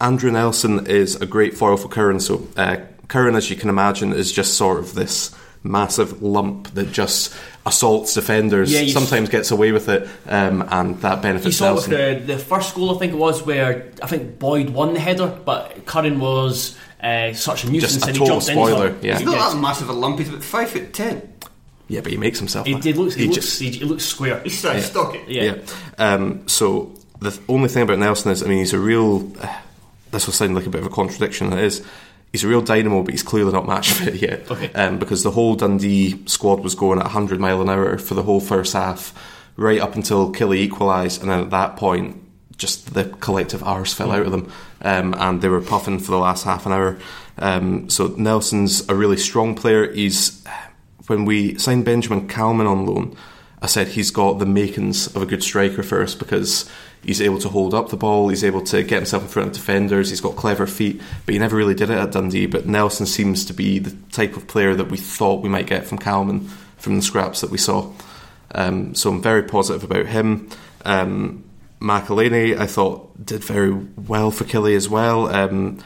Andrew 0.00 0.30
Nelson 0.30 0.86
is 0.86 1.16
a 1.16 1.26
great 1.26 1.54
foil 1.54 1.76
for 1.76 1.88
Curran. 1.88 2.20
So 2.20 2.48
uh, 2.56 2.78
Curran, 3.08 3.36
as 3.36 3.50
you 3.50 3.56
can 3.56 3.68
imagine, 3.68 4.12
is 4.12 4.32
just 4.32 4.54
sort 4.54 4.78
of 4.78 4.94
this 4.94 5.34
massive 5.62 6.22
lump 6.22 6.72
that 6.74 6.90
just 6.90 7.32
assaults 7.64 8.14
defenders. 8.14 8.72
Yeah, 8.72 8.92
sometimes 8.92 9.28
gets 9.28 9.52
away 9.52 9.70
with 9.70 9.88
it, 9.88 10.08
um, 10.26 10.64
and 10.70 11.00
that 11.02 11.16
You 11.18 11.22
benefits 11.22 11.56
saw 11.58 11.70
it 11.70 11.74
with 11.74 11.88
Nelson. 11.88 12.26
the, 12.26 12.32
the 12.34 12.38
first 12.38 12.74
goal, 12.74 12.96
I 12.96 12.98
think 12.98 13.12
it 13.12 13.16
was, 13.16 13.44
where 13.46 13.92
I 14.02 14.06
think 14.08 14.40
Boyd 14.40 14.70
won 14.70 14.94
the 14.94 15.00
header, 15.00 15.28
but 15.44 15.86
Curran 15.86 16.18
was 16.18 16.76
uh, 17.02 17.32
such 17.32 17.64
a 17.64 17.70
nuisance 17.70 17.94
Just 17.94 18.04
a 18.04 18.08
and 18.08 18.16
he 18.16 18.18
total 18.20 18.40
jumped 18.40 18.46
spoiler, 18.46 18.86
it. 18.88 19.04
yeah. 19.04 19.16
He's 19.18 19.26
not 19.26 19.52
that 19.52 19.60
massive 19.60 19.88
a 19.88 19.92
lump, 19.92 20.18
he's 20.18 20.28
about 20.28 20.44
five 20.44 20.70
foot 20.70 20.92
ten. 20.92 21.32
Yeah, 21.88 22.00
but 22.00 22.12
he 22.12 22.16
makes 22.18 22.38
himself. 22.38 22.66
He 22.66 22.74
that. 22.74 22.82
did 22.82 22.96
look. 22.96 23.12
He, 23.12 23.22
He 23.22 23.26
looks. 23.26 23.36
just- 23.36 23.60
he, 23.60 23.70
he 23.70 23.84
looks 23.84 24.04
square. 24.04 24.40
He's 24.40 24.62
yeah. 24.64 24.80
stocky. 24.80 25.20
Yeah. 25.28 25.42
Yeah. 25.42 25.58
Um, 25.98 26.48
so 26.48 26.94
the 27.20 27.38
only 27.48 27.68
thing 27.68 27.82
about 27.82 27.98
Nelson 27.98 28.30
is, 28.32 28.42
I 28.42 28.46
mean, 28.46 28.58
he's 28.58 28.72
a 28.72 28.78
real. 28.78 29.30
Uh, 29.40 29.58
this 30.10 30.26
will 30.26 30.32
sound 30.34 30.54
like 30.54 30.66
a 30.66 30.70
bit 30.70 30.80
of 30.80 30.86
a 30.86 30.90
contradiction. 30.90 31.52
It 31.52 31.58
is. 31.64 31.84
He's 32.32 32.44
a 32.44 32.48
real 32.48 32.62
dynamo, 32.62 33.02
but 33.02 33.12
he's 33.12 33.22
clearly 33.22 33.52
not 33.52 33.66
match 33.66 33.92
fit 33.92 34.14
yet. 34.14 34.50
Okay. 34.50 34.72
Um, 34.72 34.98
because 34.98 35.22
the 35.22 35.30
whole 35.30 35.54
Dundee 35.54 36.26
squad 36.26 36.60
was 36.60 36.74
going 36.74 36.98
at 36.98 37.04
100 37.04 37.38
mile 37.40 37.60
an 37.60 37.68
hour 37.68 37.98
for 37.98 38.14
the 38.14 38.22
whole 38.22 38.40
first 38.40 38.72
half, 38.72 39.12
right 39.56 39.80
up 39.80 39.94
until 39.94 40.32
Killie 40.32 40.56
equalised, 40.58 41.20
and 41.20 41.30
then 41.30 41.40
at 41.40 41.50
that 41.50 41.76
point, 41.76 42.21
just 42.62 42.94
the 42.94 43.04
collective 43.20 43.62
hours 43.64 43.92
fell 43.92 44.12
out 44.12 44.24
of 44.24 44.32
them, 44.32 44.50
um, 44.80 45.14
and 45.18 45.42
they 45.42 45.48
were 45.48 45.60
puffing 45.60 45.98
for 45.98 46.12
the 46.12 46.18
last 46.18 46.44
half 46.44 46.64
an 46.64 46.72
hour. 46.72 46.98
Um, 47.36 47.90
so 47.90 48.06
Nelson's 48.16 48.88
a 48.88 48.94
really 48.94 49.18
strong 49.18 49.54
player. 49.54 49.92
He's 49.92 50.42
when 51.08 51.24
we 51.26 51.58
signed 51.58 51.84
Benjamin 51.84 52.28
Källman 52.28 52.70
on 52.70 52.86
loan. 52.86 53.16
I 53.60 53.66
said 53.66 53.88
he's 53.88 54.10
got 54.10 54.38
the 54.38 54.46
makings 54.46 55.14
of 55.14 55.22
a 55.22 55.26
good 55.26 55.42
striker 55.42 55.82
for 55.82 56.02
us 56.02 56.14
because 56.14 56.70
he's 57.04 57.20
able 57.20 57.38
to 57.40 57.48
hold 57.48 57.74
up 57.74 57.90
the 57.90 57.96
ball, 57.96 58.28
he's 58.28 58.44
able 58.44 58.62
to 58.62 58.82
get 58.82 58.96
himself 58.96 59.24
in 59.24 59.28
front 59.28 59.48
of 59.48 59.54
defenders, 59.54 60.10
he's 60.10 60.20
got 60.20 60.36
clever 60.36 60.66
feet, 60.66 61.00
but 61.26 61.32
he 61.32 61.38
never 61.38 61.56
really 61.56 61.74
did 61.74 61.90
it 61.90 61.98
at 61.98 62.12
Dundee. 62.12 62.46
But 62.46 62.66
Nelson 62.66 63.06
seems 63.06 63.44
to 63.46 63.52
be 63.52 63.78
the 63.78 63.96
type 64.12 64.36
of 64.36 64.46
player 64.46 64.74
that 64.74 64.90
we 64.90 64.96
thought 64.96 65.42
we 65.42 65.48
might 65.48 65.66
get 65.66 65.86
from 65.86 65.98
Källman 65.98 66.48
from 66.76 66.96
the 66.96 67.02
scraps 67.02 67.40
that 67.40 67.50
we 67.50 67.58
saw. 67.58 67.92
Um, 68.54 68.94
so 68.94 69.10
I'm 69.10 69.22
very 69.22 69.42
positive 69.42 69.84
about 69.84 70.06
him. 70.06 70.48
Um, 70.84 71.44
McElhaney, 71.82 72.56
I 72.56 72.66
thought, 72.66 73.26
did 73.26 73.42
very 73.42 73.72
well 73.72 74.30
for 74.30 74.44
Killie 74.44 74.76
as 74.76 74.88
well. 74.88 75.26
Um, 75.28 75.82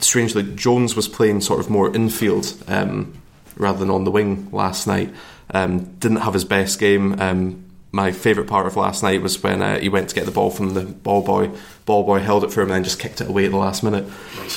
strangely, 0.00 0.42
Jones 0.54 0.96
was 0.96 1.06
playing 1.06 1.42
sort 1.42 1.60
of 1.60 1.68
more 1.68 1.94
infield. 1.94 2.54
Um, 2.66 3.20
rather 3.56 3.78
than 3.78 3.90
on 3.90 4.04
the 4.04 4.10
wing 4.10 4.48
last 4.52 4.86
night. 4.86 5.14
Um, 5.52 5.84
didn't 5.98 6.18
have 6.18 6.34
his 6.34 6.44
best 6.44 6.78
game. 6.80 7.20
Um, 7.20 7.64
my 7.92 8.10
favourite 8.10 8.48
part 8.48 8.66
of 8.66 8.76
last 8.76 9.04
night 9.04 9.22
was 9.22 9.40
when 9.40 9.62
uh, 9.62 9.78
he 9.78 9.88
went 9.88 10.08
to 10.08 10.14
get 10.16 10.24
the 10.24 10.32
ball 10.32 10.50
from 10.50 10.74
the 10.74 10.82
ball 10.84 11.22
boy. 11.22 11.50
Ball 11.86 12.02
boy 12.02 12.18
held 12.18 12.42
it 12.42 12.52
for 12.52 12.62
him 12.62 12.68
and 12.68 12.76
then 12.76 12.84
just 12.84 12.98
kicked 12.98 13.20
it 13.20 13.28
away 13.28 13.44
at 13.44 13.52
the 13.52 13.56
last 13.56 13.84
minute. 13.84 14.04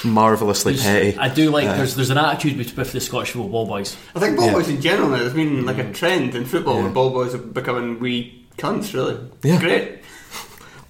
Marvellously 0.03 0.75
petty. 0.75 1.15
I 1.17 1.29
do 1.29 1.51
like 1.51 1.65
there's 1.65 1.93
there's 1.93 2.09
an 2.09 2.17
attitude 2.17 2.57
with 2.57 2.75
with 2.75 2.91
the 2.91 2.99
Scottish 2.99 3.31
football 3.31 3.49
ball 3.49 3.67
boys. 3.67 3.95
I 4.15 4.19
think 4.19 4.37
ball 4.37 4.47
Yeah. 4.47 4.53
boys 4.53 4.69
in 4.69 4.81
general 4.81 5.09
now, 5.09 5.17
there's 5.17 5.33
been 5.33 5.65
like 5.65 5.77
a 5.77 5.93
trend 5.93 6.33
in 6.33 6.45
football 6.45 6.81
where 6.81 6.89
ball 6.89 7.11
boys 7.11 7.35
are 7.35 7.39
becoming 7.39 7.99
wee 7.99 8.45
cunts, 8.57 8.93
really. 8.93 9.19
Yeah. 9.43 9.59
Great. 9.59 9.96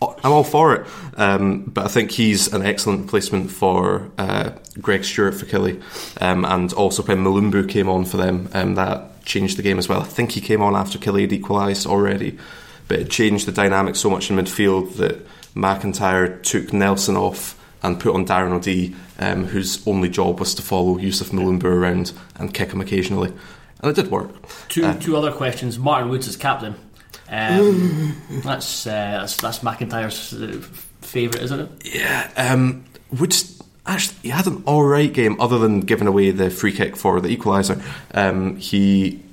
I'm 0.01 0.31
all 0.31 0.43
for 0.43 0.75
it, 0.75 0.87
um, 1.15 1.63
but 1.63 1.85
I 1.85 1.87
think 1.87 2.11
he's 2.11 2.53
an 2.53 2.61
excellent 2.61 3.01
replacement 3.01 3.49
for 3.49 4.11
uh, 4.19 4.51
Greg 4.79 5.03
Stewart 5.03 5.33
for 5.33 5.45
Killie, 5.45 5.81
um, 6.21 6.45
and 6.45 6.71
also 6.73 7.01
when 7.03 7.23
Mulumbu 7.23 7.67
came 7.67 7.89
on 7.89 8.05
for 8.05 8.17
them, 8.17 8.47
um, 8.53 8.75
that 8.75 9.25
changed 9.25 9.57
the 9.57 9.63
game 9.63 9.79
as 9.79 9.89
well. 9.89 10.01
I 10.01 10.05
think 10.05 10.31
he 10.33 10.41
came 10.41 10.61
on 10.61 10.75
after 10.75 10.99
Killie 10.99 11.21
had 11.21 11.33
equalised 11.33 11.87
already, 11.87 12.37
but 12.87 12.99
it 12.99 13.09
changed 13.09 13.47
the 13.47 13.51
dynamic 13.51 13.95
so 13.95 14.09
much 14.09 14.29
in 14.29 14.37
midfield 14.37 14.97
that 14.97 15.25
McIntyre 15.55 16.43
took 16.43 16.71
Nelson 16.71 17.17
off 17.17 17.59
and 17.81 17.99
put 17.99 18.13
on 18.13 18.25
Darren 18.25 18.51
O'Dea, 18.51 18.93
um, 19.19 19.45
whose 19.45 19.85
only 19.87 20.09
job 20.09 20.39
was 20.39 20.53
to 20.55 20.61
follow 20.61 20.97
Youssouf 20.97 21.29
Mulumbu 21.29 21.65
around 21.65 22.13
and 22.35 22.53
kick 22.53 22.71
him 22.71 22.81
occasionally, 22.81 23.33
and 23.81 23.89
it 23.89 23.95
did 23.95 24.11
work. 24.11 24.29
Two 24.67 24.93
two 24.95 25.17
other 25.17 25.31
questions. 25.31 25.79
Martin 25.79 26.09
Woods 26.09 26.27
is 26.27 26.35
captain. 26.35 26.75
Um, 27.29 28.15
that's, 28.43 28.87
uh, 28.87 28.91
that's 28.91 29.37
that's 29.37 29.59
McIntyre's 29.59 30.33
uh, 30.33 30.61
favourite, 31.01 31.43
isn't 31.43 31.59
it? 31.59 31.95
Yeah, 31.95 32.31
um, 32.37 32.85
actually 33.85 34.17
he 34.21 34.29
had 34.29 34.47
an 34.47 34.63
all 34.65 34.83
right 34.83 35.11
game, 35.11 35.39
other 35.39 35.57
than 35.57 35.81
giving 35.81 36.07
away 36.07 36.31
the 36.31 36.49
free 36.49 36.71
kick 36.71 36.95
for 36.95 37.19
the 37.19 37.35
equaliser. 37.35 37.81
Um, 38.13 38.57
he 38.57 39.23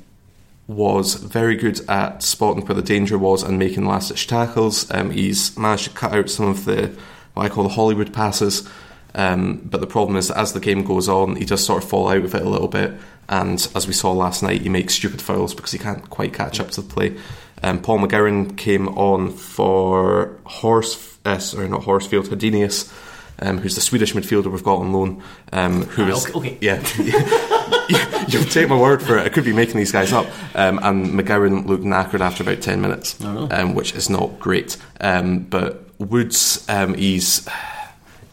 was 0.67 1.15
very 1.15 1.57
good 1.57 1.79
at 1.91 2.23
spotting 2.23 2.65
where 2.65 2.75
the 2.75 2.83
danger 2.83 3.19
was 3.19 3.43
and 3.43 3.59
making 3.59 3.85
last 3.85 4.09
ditch 4.09 4.27
tackles. 4.27 4.91
Um, 4.91 5.11
he's 5.11 5.57
managed 5.59 5.85
to 5.85 5.91
cut 5.91 6.15
out 6.15 6.31
some 6.31 6.47
of 6.47 6.65
the 6.65 6.97
what 7.35 7.47
I 7.47 7.49
call 7.49 7.65
the 7.65 7.71
Hollywood 7.71 8.13
passes. 8.13 8.69
Um, 9.17 9.61
but 9.65 9.81
the 9.81 9.87
problem 9.87 10.17
is, 10.17 10.29
that 10.29 10.39
as 10.39 10.53
the 10.53 10.61
game 10.61 10.83
goes 10.83 11.09
on, 11.09 11.37
he 11.37 11.45
does 11.45 11.65
sort 11.65 11.83
of 11.83 11.89
fall 11.89 12.09
out 12.09 12.25
of 12.25 12.35
it 12.35 12.43
a 12.43 12.49
little 12.49 12.69
bit. 12.69 12.95
And 13.29 13.67
as 13.75 13.87
we 13.87 13.93
saw 13.93 14.13
last 14.13 14.43
night, 14.43 14.63
he 14.63 14.69
makes 14.69 14.95
stupid 14.95 15.23
fouls 15.23 15.55
because 15.55 15.73
he 15.73 15.79
can't 15.79 16.09
quite 16.11 16.35
catch 16.35 16.61
up 16.61 16.71
to 16.73 16.83
the 16.83 16.89
play. 16.89 17.17
Um, 17.63 17.81
Paul 17.81 18.01
McGowan 18.01 18.57
came 18.57 18.89
on 18.89 19.31
for 19.31 20.39
Horse, 20.45 21.17
uh, 21.25 21.39
sorry, 21.39 21.69
not 21.69 21.83
Horsfield, 21.83 22.27
Hedenius, 22.29 22.93
um, 23.41 23.59
who's 23.59 23.75
the 23.75 23.81
Swedish 23.81 24.13
midfielder 24.13 24.51
we've 24.53 24.63
got 24.63 24.79
on 24.81 24.93
loan. 24.93 25.23
Um, 25.53 25.83
who 25.83 26.05
Ah, 26.05 26.09
is- 26.09 26.27
okay- 26.35 26.35
okay. 26.37 26.59
yeah, 26.61 26.81
you, 27.89 27.99
you 28.41 28.45
take 28.45 28.69
my 28.69 28.79
word 28.79 29.03
for 29.03 29.17
it. 29.19 29.25
I 29.25 29.29
could 29.31 29.45
be 29.45 29.53
making 29.53 29.77
these 29.77 29.93
guys 29.93 30.13
up. 30.13 30.27
Um, 30.55 30.79
and 30.83 31.07
McGowan 31.07 31.67
looked 31.67 31.85
knackered 31.85 32.21
after 32.21 32.43
about 32.43 32.61
ten 32.61 32.81
minutes, 32.81 33.23
um, 33.25 33.75
which 33.75 33.95
is 33.95 34.11
not 34.11 34.39
great. 34.39 34.77
Um, 35.01 35.41
but 35.41 35.89
Woods, 35.99 36.65
um, 36.69 36.95
he's 36.95 37.49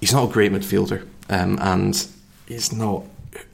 he's 0.01 0.13
not 0.13 0.29
a 0.29 0.33
great 0.33 0.51
midfielder, 0.51 1.05
um, 1.29 1.57
and 1.61 2.07
he's 2.47 2.73
not 2.73 3.03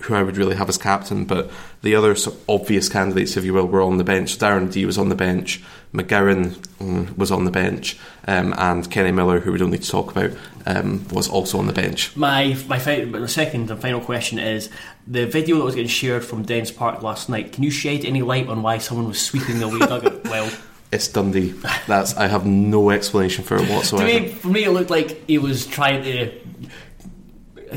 who 0.01 0.15
I 0.15 0.24
would 0.24 0.38
really 0.38 0.55
have 0.55 0.69
as 0.69 0.77
captain. 0.77 1.25
But 1.25 1.51
the 1.81 1.96
other 1.96 2.15
sort 2.15 2.36
of 2.36 2.50
obvious 2.50 2.89
candidates, 2.89 3.38
if 3.38 3.43
you 3.43 3.53
will, 3.53 3.67
were 3.67 3.81
on 3.81 3.98
the 3.98 4.03
bench. 4.03 4.38
Darren 4.38 4.72
D 4.72 4.86
was 4.86 4.98
on 4.98 5.10
the 5.10 5.15
bench. 5.15 5.62
McGowan 5.93 6.55
mm, 6.79 7.17
was 7.17 7.31
on 7.31 7.46
the 7.46 7.51
bench, 7.51 7.98
um, 8.27 8.53
and 8.57 8.89
Kenny 8.91 9.12
Miller, 9.12 9.39
who 9.39 9.53
we 9.53 9.57
don't 9.57 9.72
need 9.72 9.84
to 9.84 9.89
talk 9.89 10.12
about, 10.12 10.31
um, 10.65 11.07
was 11.10 11.29
also 11.29 11.57
on 11.60 11.67
the 11.67 11.74
bench. 11.74 12.15
My 12.15 12.57
my 12.67 12.77
second 12.77 13.72
and 13.72 13.81
final 13.81 14.01
question 14.01 14.38
is 14.38 14.69
the 15.07 15.25
video 15.25 15.57
that 15.57 15.63
was 15.63 15.75
getting 15.75 15.89
shared 15.89 16.25
from 16.25 16.43
Dens 16.43 16.72
Park 16.72 17.01
last 17.01 17.29
night. 17.29 17.53
Can 17.53 17.63
you 17.63 17.72
shed 17.72 18.03
any 18.03 18.22
light 18.22 18.50
on 18.50 18.63
why 18.63 18.79
someone 18.79 19.07
was 19.07 19.22
sweeping 19.22 19.60
the 19.60 19.65
away 19.65 19.79
dugout? 19.79 20.25
Well, 20.25 20.51
It's 20.91 21.07
Dundee. 21.07 21.53
That's 21.88 22.15
I 22.17 22.27
have 22.27 22.46
no 22.46 22.89
explanation 22.89 23.46
for 23.46 23.55
it 23.55 23.65
to 23.67 23.74
whatsoever. 23.74 24.05
me, 24.05 24.27
for 24.27 24.50
me, 24.50 24.65
it 24.65 24.72
looked 24.72 24.90
like 24.90 25.25
he 25.25 25.37
was 25.37 25.66
trying 25.66 26.03
to 26.03 26.31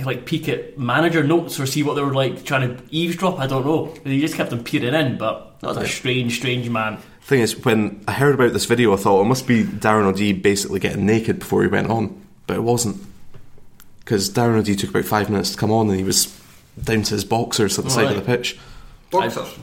like 0.05 0.25
peek 0.27 0.49
at 0.49 0.79
manager 0.79 1.23
notes 1.23 1.59
or 1.61 1.67
see 1.67 1.83
what 1.83 1.95
they 1.95 2.03
were 2.03 2.15
like 2.15 2.45
trying 2.45 2.77
to 2.77 2.83
eavesdrop. 2.91 3.39
I 3.39 3.47
don't 3.47 3.65
know. 3.65 3.95
He 4.05 4.21
just 4.21 4.35
kept 4.35 4.51
them 4.51 4.63
peering 4.65 4.95
in, 4.95 5.19
but 5.19 5.61
that 5.61 5.69
was 5.69 5.77
a 5.77 5.87
strange, 5.87 6.37
strange 6.37 6.69
man. 6.71 6.99
Thing 7.23 7.41
is, 7.41 7.65
when 7.65 8.03
I 8.09 8.13
heard 8.13 8.35
about 8.35 8.53
this 8.53 8.65
video, 8.65 8.93
I 8.93 8.97
thought 8.97 9.21
it 9.23 9.27
must 9.27 9.47
be 9.47 9.63
Darren 9.65 10.05
O'Dea 10.05 10.33
basically 10.33 10.81
getting 10.81 11.07
naked 11.07 11.39
before 11.41 11.63
he 11.63 11.69
went 11.69 11.89
on, 11.91 12.21
but 12.47 12.57
it 12.57 12.63
wasn't. 12.63 12.97
Because 14.01 14.31
Darren 14.31 14.57
O'Dea 14.59 14.75
took 14.75 14.91
about 14.91 15.05
five 15.05 15.31
minutes 15.31 15.53
to 15.53 15.57
come 15.57 15.71
on, 15.71 15.89
and 15.89 15.99
he 15.99 16.05
was 16.05 16.27
down 16.83 17.03
to 17.03 17.15
his 17.15 17.25
boxers 17.25 17.79
at 17.79 17.85
the 17.85 17.91
side 17.91 18.07
of 18.07 18.11
the 18.15 18.17
Right. 18.17 18.27
pitch. 18.39 18.59
Boxers. 19.11 19.55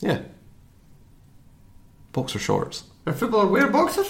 Yeah, 0.00 0.22
boxer 2.12 2.38
shorts. 2.38 2.84
Are 3.06 3.12
footballers 3.12 3.50
wear 3.50 3.68
boxers? 3.68 4.08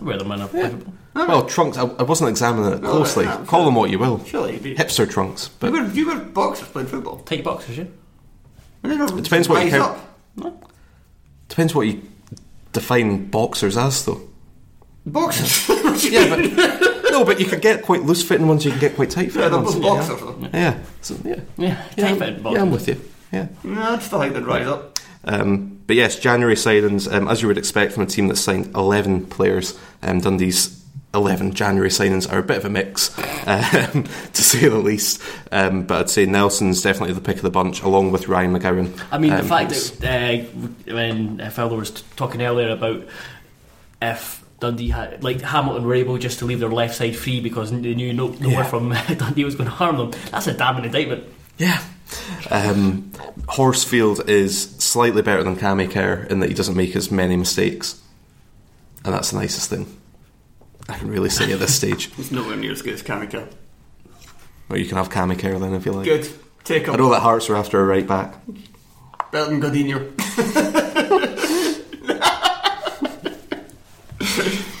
I 0.00 0.04
wear 0.04 0.18
them 0.18 0.32
in 0.32 0.40
a 0.40 0.46
Liverpool. 0.46 0.92
Well, 1.14 1.44
trunks. 1.46 1.76
I, 1.78 1.82
I 1.84 2.02
wasn't 2.02 2.30
examining 2.30 2.72
it 2.72 2.80
closely. 2.82 3.24
yeah, 3.26 3.44
Call 3.46 3.64
them 3.64 3.74
what 3.76 3.90
you 3.90 3.98
will. 3.98 4.22
Surely 4.24 4.54
you'd 4.54 4.62
be. 4.62 4.74
Hipster 4.74 5.08
trunks, 5.08 5.46
You 5.46 5.52
but 5.60 5.72
wear, 5.72 5.86
you 5.90 6.06
wear 6.08 6.18
boxers 6.18 6.68
playing 6.68 6.88
football. 6.88 7.18
Tight 7.20 7.44
boxers, 7.44 7.78
yeah. 7.78 7.84
It 8.82 9.22
depends 9.24 9.48
what 9.48 9.64
you 9.64 9.70
rise 9.72 9.80
count. 9.80 9.98
up. 10.44 10.72
depends 11.48 11.74
what 11.74 11.86
you 11.86 12.02
define 12.72 13.26
boxers 13.30 13.76
as, 13.76 14.04
though. 14.04 14.20
Boxers. 15.06 15.68
Yeah, 16.10 16.28
but 16.28 16.40
no, 17.12 17.24
but 17.24 17.38
you 17.38 17.46
can 17.46 17.60
get 17.60 17.82
quite 17.82 18.02
loose 18.02 18.22
fitting 18.26 18.48
ones. 18.48 18.64
You 18.64 18.72
can 18.72 18.80
get 18.80 18.96
quite 18.96 19.10
tight 19.10 19.30
fitting 19.30 19.48
they're 19.52 19.60
ones. 19.60 19.74
both 19.76 19.82
boxers. 19.82 20.20
though. 20.20 20.48
Yeah, 20.52 20.78
so, 21.02 21.16
yeah. 21.24 21.36
Yeah, 21.56 21.86
Yeah, 21.96 22.04
tight 22.04 22.10
I'm, 22.12 22.18
fitted 22.18 22.36
yeah, 22.36 22.42
boxers. 22.42 22.62
I'm 22.62 22.70
with 22.72 22.88
you. 22.88 23.00
Yeah. 23.32 23.48
No, 23.62 23.82
I'd 23.92 24.02
still 24.02 24.20
think 24.20 24.34
they'd 24.34 24.42
rise 24.42 24.66
up. 24.66 24.98
Um, 25.24 25.73
but 25.86 25.96
yes, 25.96 26.18
January 26.18 26.54
signings, 26.56 27.12
um, 27.12 27.28
as 27.28 27.42
you 27.42 27.48
would 27.48 27.58
expect 27.58 27.92
from 27.92 28.02
a 28.02 28.06
team 28.06 28.28
that 28.28 28.36
signed 28.36 28.74
11 28.74 29.26
players, 29.26 29.78
um, 30.02 30.20
Dundee's 30.20 30.82
11 31.14 31.54
January 31.54 31.90
signings 31.90 32.30
are 32.32 32.38
a 32.38 32.42
bit 32.42 32.56
of 32.56 32.64
a 32.64 32.70
mix, 32.70 33.16
um, 33.46 34.04
to 34.32 34.42
say 34.42 34.66
the 34.68 34.78
least. 34.78 35.22
Um, 35.52 35.82
but 35.84 36.00
I'd 36.00 36.10
say 36.10 36.26
Nelson's 36.26 36.82
definitely 36.82 37.14
the 37.14 37.20
pick 37.20 37.36
of 37.36 37.42
the 37.42 37.50
bunch, 37.50 37.82
along 37.82 38.10
with 38.12 38.26
Ryan 38.28 38.52
McGowan. 38.58 39.00
I 39.12 39.18
mean, 39.18 39.30
the 39.30 39.38
Um, 39.40 39.46
fact 39.46 39.70
that 40.00 40.42
uh, 40.42 40.44
when 40.92 41.38
Felder 41.38 41.76
was 41.78 41.90
talking 42.16 42.42
earlier 42.42 42.70
about 42.70 43.04
if 44.02 44.44
Dundee 44.60 44.88
had, 44.90 45.22
like 45.22 45.40
Hamilton 45.40 45.84
were 45.84 45.94
able 45.94 46.18
just 46.18 46.38
to 46.40 46.46
leave 46.46 46.60
their 46.60 46.68
left 46.68 46.96
side 46.96 47.16
free 47.16 47.40
because 47.40 47.70
they 47.70 47.94
knew 47.94 48.12
no, 48.12 48.28
nowhere 48.28 48.50
Yeah. 48.56 48.62
from 48.64 48.88
Dundee 49.18 49.44
was 49.44 49.54
going 49.54 49.68
to 49.70 49.74
harm 49.76 49.96
them, 49.96 50.10
that's 50.30 50.46
a 50.46 50.54
damning 50.54 50.84
indictment. 50.86 51.24
Yeah. 51.58 51.80
Um, 52.50 53.10
Horsfield 53.48 54.28
is 54.28 54.70
slightly 54.78 55.22
better 55.22 55.42
than 55.42 55.56
Kerr 55.56 56.26
in 56.30 56.40
that 56.40 56.48
he 56.48 56.54
doesn't 56.54 56.76
make 56.76 56.94
as 56.96 57.10
many 57.10 57.36
mistakes. 57.36 58.00
And 59.04 59.12
that's 59.14 59.30
the 59.30 59.38
nicest 59.38 59.68
thing 59.70 59.86
I 60.88 60.96
can 60.98 61.10
really 61.10 61.30
say 61.30 61.52
at 61.52 61.58
this 61.58 61.74
stage. 61.80 62.14
He's 62.14 62.30
nowhere 62.32 62.56
near 62.56 62.72
as 62.72 62.82
good 62.82 62.94
as 62.94 63.02
Kamika. 63.02 63.48
Or 64.70 64.76
you 64.76 64.86
can 64.86 64.96
have 64.96 65.10
Kerr 65.10 65.58
then 65.58 65.74
if 65.74 65.84
you 65.86 65.92
like. 65.92 66.04
Good. 66.06 66.28
Take 66.64 66.88
I 66.88 66.92
him. 66.92 66.98
know 66.98 67.10
that 67.10 67.20
Hearts 67.20 67.50
are 67.50 67.56
after 67.56 67.80
a 67.80 67.84
right 67.84 68.06
back. 68.06 68.34
Better 69.32 69.50
than 69.50 69.60
Godinho. 69.60 70.12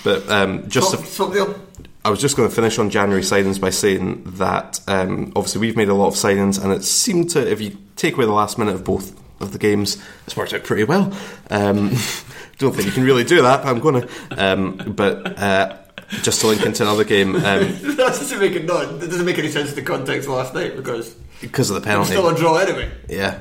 But 0.04 0.28
um, 0.28 0.68
just 0.68 0.90
Swap, 0.90 1.00
to 1.02 1.06
swap. 1.10 1.56
I 2.04 2.10
was 2.10 2.20
just 2.20 2.36
going 2.36 2.48
to 2.48 2.54
finish 2.54 2.78
on 2.78 2.90
January 2.90 3.22
signings 3.22 3.58
by 3.60 3.70
saying 3.70 4.24
that 4.36 4.78
um, 4.86 5.32
obviously 5.34 5.60
we've 5.62 5.76
made 5.76 5.88
a 5.88 5.94
lot 5.94 6.08
of 6.08 6.14
signings, 6.14 6.62
and 6.62 6.72
it 6.72 6.84
seemed 6.84 7.30
to, 7.30 7.50
if 7.50 7.60
you 7.62 7.78
take 7.96 8.14
away 8.14 8.26
the 8.26 8.32
last 8.32 8.58
minute 8.58 8.74
of 8.74 8.84
both 8.84 9.18
of 9.40 9.52
the 9.52 9.58
games, 9.58 10.02
it's 10.26 10.36
worked 10.36 10.52
out 10.52 10.64
pretty 10.64 10.84
well. 10.84 11.12
Um, 11.50 11.88
don't 12.58 12.74
think 12.74 12.84
you 12.86 12.92
can 12.92 13.04
really 13.04 13.24
do 13.24 13.40
that, 13.42 13.62
but 13.62 13.68
I'm 13.70 13.80
going 13.80 14.02
to. 14.02 14.08
Um, 14.36 14.76
but 14.94 15.38
uh, 15.38 15.76
just 16.22 16.40
to 16.42 16.46
link 16.48 16.64
into 16.64 16.82
another 16.82 17.04
game, 17.04 17.36
um, 17.36 17.42
that 17.42 17.96
doesn't 17.96 18.38
make 18.38 18.52
it 18.52 18.64
not. 18.66 19.00
That 19.00 19.08
doesn't 19.08 19.24
make 19.26 19.38
any 19.38 19.50
sense 19.50 19.70
in 19.70 19.76
the 19.76 19.82
context 19.82 20.28
of 20.28 20.34
last 20.34 20.52
night 20.54 20.76
because 20.76 21.14
because 21.40 21.70
of 21.70 21.74
the 21.74 21.80
it's 21.80 21.86
penalty, 21.86 22.10
still 22.10 22.28
a 22.28 22.36
draw 22.36 22.56
anyway. 22.58 22.90
yeah. 23.08 23.40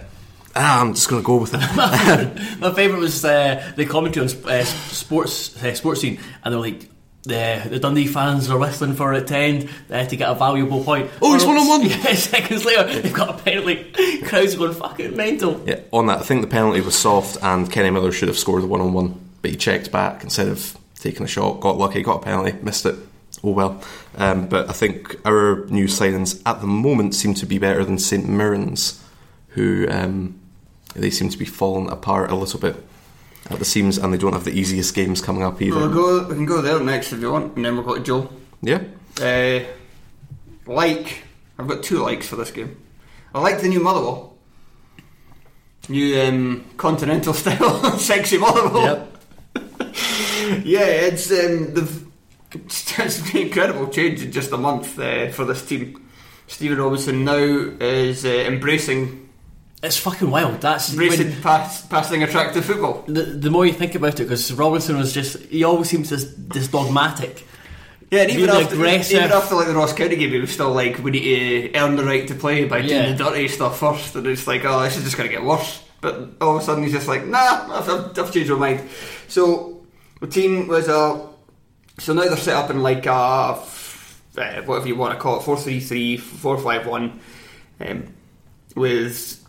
Ah, 0.56 0.82
I'm 0.82 0.94
just 0.94 1.10
going 1.10 1.20
to 1.22 1.26
go 1.26 1.38
with 1.38 1.54
it. 1.56 1.58
My 2.60 2.72
favourite 2.74 3.00
was 3.00 3.26
uh, 3.26 3.74
the 3.76 3.88
commentary 3.88 4.28
on 4.28 4.32
uh, 4.46 4.64
sports 4.64 5.58
uh, 5.58 5.72
Sportscene, 5.72 6.20
and 6.44 6.54
they're 6.54 6.62
like. 6.62 6.90
The, 7.24 7.64
the 7.70 7.80
Dundee 7.80 8.08
fans 8.08 8.50
are 8.50 8.58
whistling 8.58 8.96
for 8.96 9.14
a 9.14 9.22
ten 9.22 9.42
end 9.62 9.70
uh, 9.90 10.06
to 10.06 10.16
get 10.18 10.30
a 10.30 10.36
valuable 10.36 10.84
point. 10.84 11.10
Oh, 11.22 11.34
he's 11.34 11.44
Or- 11.44 11.48
one-on-one. 11.56 11.82
Yeah, 11.90 12.16
seconds 12.16 12.66
later, 12.66 12.84
they've 13.02 13.14
got 13.14 13.40
a 13.40 13.44
penalty. 13.44 13.92
Crowds 14.26 14.56
are 14.56 14.58
going 14.58 14.74
fucking 14.74 15.16
mental. 15.16 15.64
Yeah, 15.66 15.80
on 15.94 16.08
that, 16.08 16.20
I 16.20 16.24
think 16.24 16.42
the 16.42 16.48
penalty 16.48 16.82
was 16.82 16.96
soft, 16.96 17.38
and 17.42 17.72
Kenny 17.72 17.92
Miller 17.92 18.12
should 18.12 18.28
have 18.28 18.38
scored 18.38 18.64
the 18.64 18.68
one 18.68 18.82
on 18.82 18.92
one, 18.92 19.20
but 19.42 19.52
he 19.52 19.58
checked 19.58 19.90
back 19.90 20.24
instead 20.24 20.50
of 20.50 20.78
taking 21.00 21.24
a 21.24 21.28
shot. 21.28 21.62
Got 21.62 21.78
lucky, 21.78 22.02
got 22.02 22.18
a 22.22 22.26
penalty, 22.26 22.58
missed 22.62 22.86
it. 22.86 22.96
Oh 23.42 23.52
well. 23.52 23.82
Um, 24.18 24.48
but 24.48 24.70
I 24.70 24.74
think 24.74 25.16
our 25.26 25.66
new 25.68 25.86
signings 25.86 26.42
at 26.46 26.60
the 26.60 26.68
moment 26.68 27.16
seem 27.16 27.34
to 27.36 27.46
be 27.46 27.58
better 27.58 27.86
than 27.86 27.98
St 28.00 28.26
Mirren's, 28.28 29.02
who 29.50 29.88
um, 29.90 30.38
they 30.94 31.10
seem 31.10 31.30
to 31.30 31.38
be 31.38 31.46
falling 31.46 31.90
apart 31.90 32.32
a 32.32 32.36
little 32.36 32.60
bit 32.60 32.76
at 33.50 33.60
the 33.60 33.66
seams, 33.66 33.98
and 33.98 34.14
they 34.14 34.18
don't 34.18 34.34
have 34.34 34.46
the 34.46 34.52
easiest 34.58 34.96
games 34.96 35.22
coming 35.22 35.44
up 35.44 35.62
either. 35.62 35.76
We'll 35.78 35.94
go. 35.94 36.28
We 36.28 36.36
can 36.36 36.46
go 36.46 36.62
there 36.62 36.80
next 36.80 37.12
if 37.14 37.20
you 37.22 37.32
want, 37.32 37.56
and 37.56 37.66
then 37.66 37.76
we'll 37.76 37.86
go 37.86 37.96
to 37.96 38.02
Joe. 38.04 38.30
Yeah, 38.62 38.82
Uh, 39.22 39.60
like, 40.66 41.24
I've 41.60 41.68
got 41.68 41.84
two 41.84 42.00
likes 42.00 42.28
for 42.28 42.38
this 42.38 42.52
game. 42.52 42.78
I 43.36 43.42
like 43.42 43.60
the 43.62 43.68
new 43.68 43.82
Motherwell. 43.82 44.36
new 45.90 46.20
um, 46.22 46.64
continental 46.78 47.34
style 47.42 47.98
sexy 48.00 48.38
Motherwell. 48.38 48.84
Yep. 48.86 49.10
Yeah, 50.66 50.86
it's 50.86 51.32
um, 51.32 51.74
the 51.74 51.90
it's 52.54 52.92
been 53.32 53.42
an 53.42 53.48
incredible 53.48 53.88
change 53.88 54.22
in 54.24 54.32
just 54.32 54.52
a 54.52 54.58
month 54.58 55.00
uh, 55.00 55.30
for 55.30 55.46
this 55.46 55.66
team. 55.66 56.06
Stephen 56.48 56.78
Robinson 56.80 57.24
now 57.24 57.34
is 57.80 58.26
uh, 58.26 58.30
embracing 58.30 59.23
It's 59.84 59.98
fucking 59.98 60.32
wild. 60.32 60.62
That's 60.62 60.92
embracing 60.92 61.32
when- 61.32 61.42
pass, 61.42 61.86
passing 61.86 62.24
attractive 62.24 62.64
football. 62.64 63.04
the, 63.06 63.24
the 63.24 63.52
more 63.52 63.66
you 63.66 63.74
think 63.74 63.96
about 63.96 64.20
it, 64.20 64.24
because 64.24 64.52
Robinson 64.54 64.98
was 64.98 65.14
just 65.14 65.38
he 65.44 65.64
always 65.66 65.90
seems 65.90 66.10
this, 66.10 66.34
this 66.38 66.70
dogmatic. 66.70 67.46
Yeah, 68.10 68.22
and 68.22 68.32
even 68.32 68.50
after, 68.50 68.76
aggressive. 68.76 69.18
even 69.18 69.32
after 69.32 69.56
like 69.56 69.68
the 69.68 69.74
Ross 69.74 69.92
County 69.92 70.16
game, 70.16 70.30
he 70.30 70.40
was 70.40 70.52
still 70.52 70.72
like, 70.72 71.00
we 71.00 71.12
need 71.12 71.72
to 71.74 71.80
earn 71.80 71.96
the 71.96 72.04
right 72.06 72.28
to 72.28 72.36
play 72.36 72.64
by 72.66 72.78
Yeah. 72.78 73.02
doing 73.06 73.18
the 73.18 73.24
dirty 73.24 73.48
stuff 73.48 73.80
first. 73.80 74.16
And 74.16 74.28
it's 74.28 74.46
like, 74.46 74.64
oh, 74.66 74.84
this 74.84 74.98
is 74.98 75.04
just 75.04 75.18
going 75.18 75.28
to 75.30 75.36
get 75.36 75.44
worse. 75.44 75.82
But 76.00 76.30
all 76.40 76.56
of 76.56 76.62
a 76.62 76.66
sudden, 76.66 76.84
he's 76.84 76.92
just 76.94 77.08
like, 77.08 77.26
nah, 77.26 77.80
I've, 77.80 78.20
I've, 78.20 78.32
changed 78.32 78.52
my 78.52 78.58
mind. 78.58 78.88
So 79.28 79.84
the 80.22 80.28
team 80.28 80.68
was 80.68 80.88
a. 80.88 81.28
So 81.98 82.14
now 82.14 82.24
they're 82.26 82.38
set 82.38 82.56
up 82.56 82.70
in 82.70 82.84
like 82.84 83.06
a. 83.08 83.12
uh, 83.12 83.56
whatever 84.66 84.88
you 84.88 84.96
want 84.96 85.14
to 85.14 85.20
call 85.20 85.40
it, 85.40 85.44
4 85.44 85.58
3 85.58 85.80
3, 85.80 86.18
4 86.18 86.58
5 86.60 86.86
1. 86.88 87.20
Um, 87.82 88.14
with. 88.76 89.43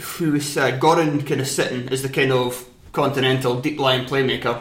Who 0.00 0.32
was. 0.32 0.56
Uh, 0.56 0.78
Gorrin 0.78 1.26
kind 1.26 1.40
of 1.40 1.48
sitting 1.48 1.88
as 1.90 2.02
the 2.02 2.08
kind 2.08 2.32
of 2.32 2.68
continental 2.92 3.60
deep 3.60 3.78
line 3.78 4.06
playmaker. 4.06 4.60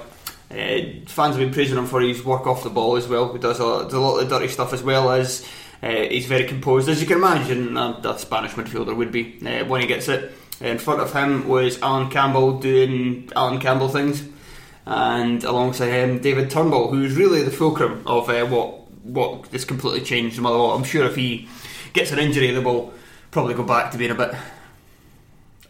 Uh, 0.52 1.06
fans 1.08 1.36
have 1.36 1.38
been 1.38 1.52
praising 1.52 1.78
him 1.78 1.88
for 1.88 2.02
his 2.02 2.24
work 2.24 2.46
off 2.46 2.64
the 2.64 2.70
ball 2.70 2.98
as 2.98 3.08
well. 3.08 3.34
He 3.34 3.40
does 3.40 3.60
a, 3.60 3.64
a 3.64 4.00
lot 4.00 4.20
of 4.20 4.30
dirty 4.30 4.48
stuff 4.48 4.74
as 4.74 4.84
well 4.84 5.12
as 5.12 5.48
uh, 5.82 5.90
he's 5.90 6.26
very 6.26 6.46
composed, 6.46 6.88
as 6.90 7.02
you 7.02 7.08
can 7.08 7.18
imagine 7.18 7.78
a, 7.78 8.00
a 8.04 8.18
Spanish 8.18 8.52
midfielder 8.52 8.96
would 8.96 9.12
be 9.12 9.40
uh, 9.46 9.66
when 9.66 9.82
he 9.82 9.88
gets 9.88 10.08
it. 10.08 10.34
In 10.62 10.78
front 10.78 11.02
of 11.02 11.12
him 11.14 11.48
was 11.48 11.82
Allan 11.82 12.10
Campbell 12.10 12.60
doing 12.60 13.30
Allan 13.36 13.60
Campbell 13.60 13.90
things, 13.90 14.24
and 14.86 15.44
alongside 15.44 15.90
him 15.90 16.20
David 16.20 16.50
Turnbull, 16.50 16.90
who's 16.90 17.16
really 17.16 17.44
the 17.44 17.52
fulcrum 17.52 18.04
of 18.06 18.30
uh, 18.30 18.46
what 18.46 18.82
what 19.04 19.48
has 19.48 19.66
completely 19.66 20.02
changed 20.02 20.40
Motherwell. 20.40 20.72
I'm 20.72 20.84
sure 20.84 21.06
if 21.06 21.16
he 21.16 21.48
gets 21.94 22.12
an 22.12 22.20
injury, 22.20 22.52
they 22.52 22.60
will 22.60 22.94
probably 23.32 23.54
go 23.54 23.64
back 23.64 23.92
to 23.92 23.98
being 23.98 24.12
a 24.12 24.16
bit 24.16 24.34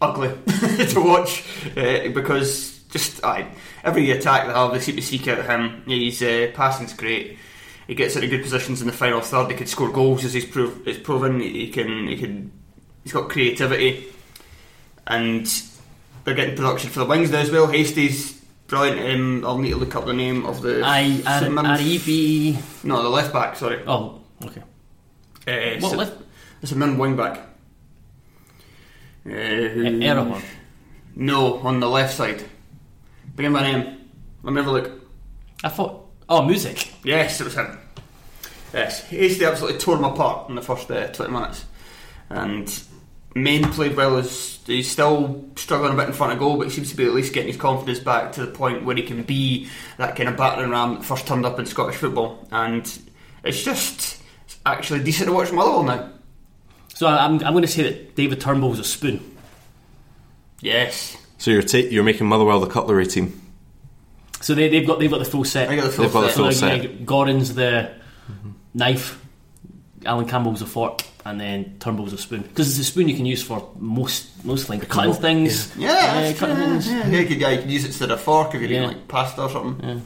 ugly 0.00 0.28
to 0.86 1.00
watch 1.00 1.42
uh, 1.76 2.08
because 2.10 2.78
just 2.90 3.24
I, 3.24 3.48
every 3.84 4.10
attack 4.10 4.46
they 4.46 4.52
have, 4.52 4.72
they 4.72 4.80
seem 4.80 4.96
to 4.96 5.02
seek 5.02 5.26
out 5.28 5.44
him. 5.44 5.82
His 5.86 6.22
uh, 6.22 6.50
passing's 6.54 6.92
great. 6.94 7.38
He 7.86 7.94
gets 7.94 8.16
into 8.16 8.28
good 8.28 8.42
positions 8.42 8.80
in 8.80 8.86
the 8.88 8.92
final 8.92 9.20
third. 9.20 9.50
He 9.50 9.56
could 9.56 9.68
score 9.68 9.90
goals 9.90 10.24
as 10.24 10.32
he's, 10.34 10.44
prov- 10.44 10.84
he's 10.84 10.98
proven. 10.98 11.40
He 11.40 11.70
can. 11.70 12.08
He 12.08 12.16
can. 12.16 12.50
He's 13.04 13.12
got 13.12 13.28
creativity, 13.28 14.06
and 15.06 15.46
they're 16.24 16.34
getting 16.34 16.56
production 16.56 16.90
for 16.90 16.98
the 17.00 17.04
wings 17.04 17.30
now 17.30 17.38
as 17.38 17.50
well. 17.50 17.66
Hastie's 17.68 18.32
brilliant. 18.66 18.98
Um, 19.14 19.44
I'll 19.46 19.58
need 19.58 19.70
to 19.70 19.76
look 19.76 19.94
up 19.94 20.04
the 20.06 20.12
name 20.12 20.44
of 20.46 20.62
the. 20.62 20.82
I 20.84 21.18
St. 21.20 21.52
Mirren- 21.52 21.66
Aribi. 21.66 22.84
No, 22.84 23.02
the 23.02 23.08
left 23.08 23.32
back. 23.32 23.54
Sorry. 23.56 23.82
Oh, 23.86 24.20
okay. 24.44 24.62
Uh, 25.46 25.80
What 25.80 25.90
St- 25.90 25.96
left? 25.98 26.14
It's 26.62 26.72
a 26.72 26.76
min 26.76 26.98
wing 26.98 27.16
back. 27.16 27.40
Uh, 29.26 30.04
Errol. 30.04 30.40
No, 31.14 31.58
on 31.58 31.80
the 31.80 31.88
left 31.88 32.14
side. 32.14 32.44
Begin 33.34 33.52
by 33.52 33.62
name. 33.62 33.98
Let 34.42 34.52
me 34.52 34.60
have 34.60 34.68
a 34.68 34.72
look. 34.72 34.90
I 35.64 35.68
thought. 35.68 36.04
Oh, 36.28 36.42
music. 36.42 36.92
Yes, 37.04 37.40
it 37.40 37.44
was 37.44 37.54
him. 37.54 37.78
Yes, 38.72 39.02
Hastie 39.04 39.44
absolutely 39.44 39.78
tore 39.78 39.96
him 39.96 40.04
apart 40.04 40.48
in 40.48 40.54
the 40.54 40.62
first 40.62 40.90
uh, 40.90 41.08
20 41.08 41.32
minutes. 41.32 41.64
And 42.28 42.82
Main 43.34 43.64
played 43.70 43.96
well 43.96 44.16
as 44.16 44.60
he's 44.66 44.90
still 44.90 45.44
struggling 45.56 45.92
a 45.92 45.96
bit 45.96 46.08
in 46.08 46.12
front 46.12 46.32
of 46.32 46.38
goal, 46.38 46.56
but 46.56 46.64
he 46.64 46.72
seems 46.72 46.90
to 46.90 46.96
be 46.96 47.04
at 47.04 47.14
least 47.14 47.32
getting 47.32 47.48
his 47.48 47.56
confidence 47.56 48.00
back 48.00 48.32
to 48.32 48.44
the 48.44 48.52
point 48.52 48.84
where 48.84 48.96
he 48.96 49.02
can 49.02 49.22
be 49.22 49.68
that 49.98 50.16
kind 50.16 50.28
of 50.28 50.36
battering 50.36 50.70
ram 50.70 50.94
that 50.94 51.04
first 51.04 51.26
turned 51.26 51.46
up 51.46 51.58
in 51.58 51.66
Scottish 51.66 51.96
football. 51.96 52.46
And 52.50 52.86
it's 53.44 53.62
just 53.62 54.20
it's 54.44 54.58
actually 54.66 55.02
decent 55.04 55.28
to 55.28 55.34
watch 55.34 55.52
Motherwell 55.52 55.82
now. 55.84 56.10
So 56.96 57.06
I'm, 57.06 57.34
I'm 57.44 57.52
going 57.52 57.60
to 57.60 57.68
say 57.68 57.82
that 57.82 58.16
David 58.16 58.40
Turnbull 58.40 58.70
was 58.70 58.78
a 58.78 58.84
spoon. 58.84 59.20
Yes. 60.62 61.14
So 61.36 61.50
you're 61.50 61.60
ta- 61.62 61.76
you're 61.76 62.02
making 62.02 62.26
Motherwell 62.26 62.58
the 62.58 62.68
cutlery 62.68 63.06
team. 63.06 63.38
So 64.40 64.54
they, 64.54 64.70
they've 64.70 64.86
got 64.86 64.98
they've 64.98 65.10
got 65.10 65.18
the 65.18 65.26
full 65.26 65.44
set. 65.44 65.68
I 65.68 65.76
got 65.76 65.84
the 65.84 65.90
full 65.90 66.04
They've 66.04 66.12
got 66.14 66.20
the 66.22 66.28
set. 66.28 66.36
full 66.36 66.52
so 66.52 66.58
set. 66.58 66.80
like, 66.80 67.04
Gorrin's 67.04 67.54
the 67.54 67.90
knife, 68.72 69.22
Allan 70.06 70.26
Campbell's 70.26 70.62
a 70.62 70.66
fork, 70.66 71.02
and 71.26 71.38
then 71.38 71.76
Turnbull's 71.80 72.14
a 72.14 72.18
spoon. 72.18 72.40
Because 72.40 72.70
it's 72.70 72.88
a 72.88 72.90
spoon 72.90 73.08
you 73.10 73.16
can 73.16 73.26
use 73.26 73.42
for 73.42 73.68
most 73.78 74.42
most 74.46 74.66
things, 74.66 74.86
cutting 74.86 75.12
things. 75.12 75.76
Yeah, 75.76 75.90
uh, 75.90 75.92
that's- 75.92 76.38
cutting 76.38 76.56
yeah, 76.56 76.66
things. 76.66 76.88
yeah, 76.90 77.06
yeah, 77.08 77.18
you 77.20 77.26
could, 77.26 77.40
yeah, 77.42 77.50
you 77.50 77.58
could 77.60 77.70
use 77.70 77.84
it 77.84 77.88
instead 77.88 78.10
of 78.10 78.18
a 78.18 78.22
fork 78.22 78.54
if 78.54 78.62
you're 78.62 78.70
Yeah. 78.70 78.76
eating 78.84 78.88
like 78.96 79.08
pasta 79.08 79.42
or 79.42 79.50
something. 79.50 80.02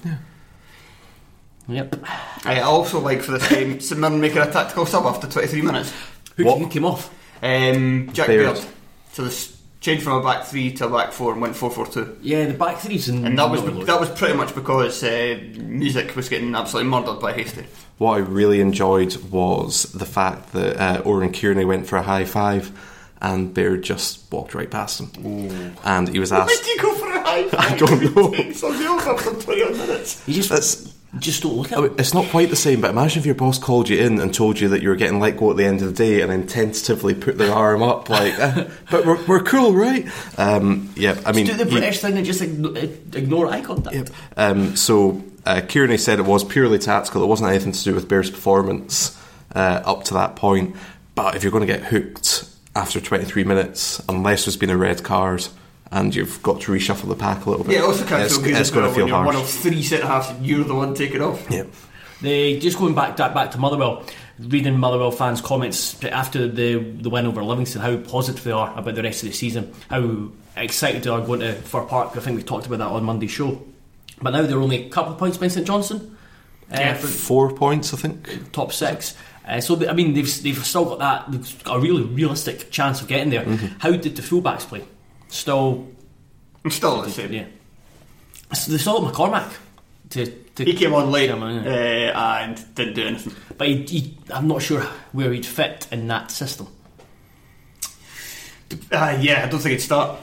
Yep. 1.68 2.04
I 2.44 2.60
also 2.62 2.98
like 2.98 3.22
for 3.22 3.30
this 3.30 3.48
game 3.48 3.78
St 3.78 4.00
Mirren 4.00 4.20
making 4.20 4.38
a 4.38 4.50
tactical 4.50 4.86
sub 4.86 5.04
after 5.04 5.28
23 5.28 5.62
minutes. 5.62 5.92
Who, 6.36 6.44
What? 6.44 6.58
who 6.58 6.68
came 6.68 6.84
off? 6.84 7.12
Um, 7.42 8.10
Jack 8.12 8.26
Baird. 8.28 8.54
Baird. 8.54 8.66
So 9.12 9.24
this 9.24 9.56
changed 9.80 10.02
from 10.04 10.18
a 10.18 10.22
back 10.22 10.44
three 10.44 10.72
to 10.74 10.86
a 10.86 10.90
back 10.90 11.10
four 11.12 11.32
and 11.32 11.40
went 11.40 11.56
4 11.56 11.70
4 11.70 11.86
2. 11.86 12.18
Yeah, 12.22 12.46
the 12.46 12.54
back 12.54 12.78
threes 12.78 13.08
and, 13.08 13.26
And 13.26 13.38
that 13.38 13.50
was 13.50 13.62
no, 13.62 13.84
that 13.84 13.98
was 13.98 14.10
pretty 14.10 14.34
much 14.34 14.54
because 14.54 15.02
uh, 15.02 15.38
music 15.56 16.14
was 16.14 16.28
getting 16.28 16.54
absolutely 16.54 16.90
murdered 16.90 17.18
by 17.20 17.32
Hastie. 17.32 17.64
What 17.98 18.12
I 18.14 18.18
really 18.18 18.60
enjoyed 18.60 19.16
was 19.30 19.84
the 19.92 20.06
fact 20.06 20.52
that 20.52 20.76
uh, 20.80 21.02
Oran 21.02 21.32
Kearney 21.32 21.64
went 21.64 21.86
for 21.86 21.96
a 21.96 22.02
high 22.02 22.24
five, 22.26 22.70
and 23.22 23.52
Baird 23.52 23.82
just 23.82 24.30
walked 24.32 24.54
right 24.54 24.70
past 24.70 25.00
him, 25.00 25.74
and 25.84 26.08
he 26.08 26.18
was 26.18 26.32
asked. 26.32 26.46
Why 26.48 26.52
asked. 26.52 26.64
did 26.64 26.76
you 26.76 26.82
go 26.82 26.94
for 26.94 27.08
a 27.08 27.20
high 27.22 27.48
five? 27.48 27.72
I 27.72 27.76
don't 27.76 28.16
know. 28.16 28.32
It's 28.34 28.62
on 28.62 28.72
the 28.78 28.86
over 28.86 29.16
for 29.18 29.42
20 29.42 29.64
minutes. 29.78 30.22
You 30.28 30.34
just 30.34 30.48
That's 30.50 30.94
just 31.18 31.42
don't 31.42 31.54
look 31.56 31.72
at 31.72 31.78
I 31.78 31.84
it. 31.84 31.90
mean, 31.90 31.98
It's 32.00 32.14
not 32.14 32.26
quite 32.26 32.50
the 32.50 32.56
same, 32.56 32.80
but 32.80 32.90
imagine 32.90 33.18
if 33.20 33.26
your 33.26 33.34
boss 33.34 33.58
called 33.58 33.88
you 33.88 33.98
in 33.98 34.20
and 34.20 34.32
told 34.32 34.60
you 34.60 34.68
that 34.68 34.80
you 34.82 34.88
were 34.88 34.96
getting 34.96 35.18
let 35.18 35.36
go 35.36 35.50
at 35.50 35.56
the 35.56 35.64
end 35.64 35.82
of 35.82 35.88
the 35.88 35.92
day 35.94 36.20
and 36.20 36.30
then 36.30 36.46
tentatively 36.46 37.14
put 37.14 37.36
their 37.36 37.52
arm 37.52 37.82
up, 37.82 38.08
like, 38.08 38.38
"Eh, 38.38 38.68
but 38.90 39.04
we're, 39.04 39.22
we're 39.26 39.42
cool, 39.42 39.72
right? 39.74 40.06
Um, 40.38 40.90
yeah, 40.96 41.20
I 41.26 41.32
mean, 41.32 41.46
Do 41.46 41.54
the 41.54 41.64
he- 41.64 41.70
British 41.70 41.98
thing 42.00 42.16
and 42.16 42.24
just 42.24 42.40
ignore 42.40 43.48
eye 43.48 43.60
contact. 43.60 43.96
Yep. 43.96 44.08
Um, 44.36 44.76
so 44.76 45.22
uh, 45.44 45.62
Kearney 45.68 45.96
said 45.98 46.18
it 46.20 46.26
was 46.26 46.44
purely 46.44 46.78
tactical. 46.78 47.22
It 47.22 47.26
wasn't 47.26 47.50
anything 47.50 47.72
to 47.72 47.82
do 47.84 47.94
with 47.94 48.08
Baird's 48.08 48.30
performance 48.30 49.18
uh, 49.54 49.82
up 49.84 50.04
to 50.04 50.14
that 50.14 50.36
point. 50.36 50.76
But 51.16 51.34
if 51.34 51.42
you're 51.42 51.52
going 51.52 51.66
to 51.66 51.72
get 51.72 51.82
hooked 51.82 52.44
after 52.76 53.00
23 53.00 53.42
minutes, 53.44 54.00
unless 54.08 54.44
there's 54.44 54.56
been 54.56 54.70
a 54.70 54.76
red 54.76 55.02
card 55.02 55.46
and 55.90 56.14
you've 56.14 56.42
got 56.42 56.60
to 56.62 56.72
reshuffle 56.72 57.08
the 57.08 57.16
pack 57.16 57.46
a 57.46 57.50
little 57.50 57.64
bit, 57.64 57.74
Yeah, 57.74 57.80
it 57.80 57.84
also 57.84 58.04
can't 58.06 58.22
it's, 58.22 58.34
feel 58.36 58.44
good 58.44 58.54
it's 58.56 58.70
going 58.70 58.84
to 58.84 58.88
when 58.90 58.96
feel 58.96 59.08
you're 59.08 59.24
one 59.24 59.36
of 59.36 59.48
three 59.48 59.82
centre 59.82 60.06
halves 60.06 60.30
and 60.30 60.46
you're 60.46 60.64
the 60.64 60.74
one 60.74 60.94
taking 60.94 61.20
off. 61.22 61.44
Yep. 61.50 61.68
They 62.22 62.58
just 62.58 62.78
going 62.78 62.94
back 62.94 63.16
back, 63.16 63.32
back 63.34 63.50
to 63.52 63.58
Motherwell, 63.58 64.04
reading 64.38 64.78
Motherwell 64.78 65.10
fans' 65.10 65.40
comments 65.40 66.02
after 66.04 66.46
the 66.48 66.76
the 66.78 67.08
win 67.10 67.26
over 67.26 67.42
Livingston, 67.42 67.80
how 67.80 67.96
positive 67.96 68.44
they 68.44 68.52
are 68.52 68.76
about 68.78 68.94
the 68.94 69.02
rest 69.02 69.22
of 69.22 69.30
the 69.30 69.34
season, 69.34 69.72
how 69.88 70.28
excited 70.56 71.02
they 71.02 71.10
are 71.10 71.22
going 71.22 71.40
to 71.40 71.54
Fir 71.54 71.82
Park. 71.84 72.16
I 72.16 72.20
think 72.20 72.36
we 72.36 72.42
talked 72.42 72.66
about 72.66 72.78
that 72.78 72.88
on 72.88 73.04
Monday's 73.04 73.30
show. 73.30 73.62
But 74.22 74.30
now 74.32 74.42
they're 74.42 74.58
only 74.60 74.84
a 74.86 74.90
couple 74.90 75.12
of 75.14 75.18
points 75.18 75.38
behind 75.38 75.52
St 75.52 75.66
Johnstone. 75.66 76.16
Uh, 76.70 76.76
Yeah. 76.78 76.94
for 76.94 77.06
Four 77.06 77.52
points, 77.54 77.94
I 77.94 77.96
think. 77.96 78.52
top 78.52 78.72
six. 78.72 79.16
Uh, 79.48 79.60
so 79.62 79.74
they- 79.74 79.88
I 79.88 79.94
mean, 79.94 80.12
they've 80.12 80.42
they've 80.42 80.64
still 80.66 80.84
got 80.84 80.98
that 80.98 81.32
they've 81.32 81.64
got 81.64 81.78
a 81.78 81.80
really 81.80 82.02
realistic 82.02 82.70
chance 82.70 83.00
of 83.00 83.08
getting 83.08 83.30
there. 83.30 83.44
How 83.78 83.92
did 83.92 84.14
the 84.14 84.22
fullbacks 84.22 84.66
play? 84.68 84.82
Still, 85.30 85.88
I'm 86.64 86.70
still 86.70 87.02
the 87.02 87.10
same. 87.10 87.32
yeah. 87.32 87.46
So 88.52 88.72
they 88.72 88.82
got 88.82 89.14
McCormack 89.14 89.52
to, 90.10 90.26
to 90.26 90.64
He 90.64 90.74
came 90.74 90.92
on 90.92 91.10
late 91.10 91.30
uh, 91.30 91.36
and 91.36 92.74
didn't 92.74 92.94
do 92.94 93.06
anything. 93.06 93.34
but 93.56 93.68
he, 93.68 93.82
he, 93.84 94.18
I'm 94.32 94.48
not 94.48 94.60
sure 94.62 94.82
where 95.12 95.32
he'd 95.32 95.46
fit 95.46 95.86
in 95.92 96.08
that 96.08 96.30
system. 96.30 96.66
Uh, 98.92 99.18
yeah, 99.20 99.44
I 99.44 99.48
don't 99.48 99.60
think 99.60 99.72
he'd 99.72 99.80
start. 99.80 100.18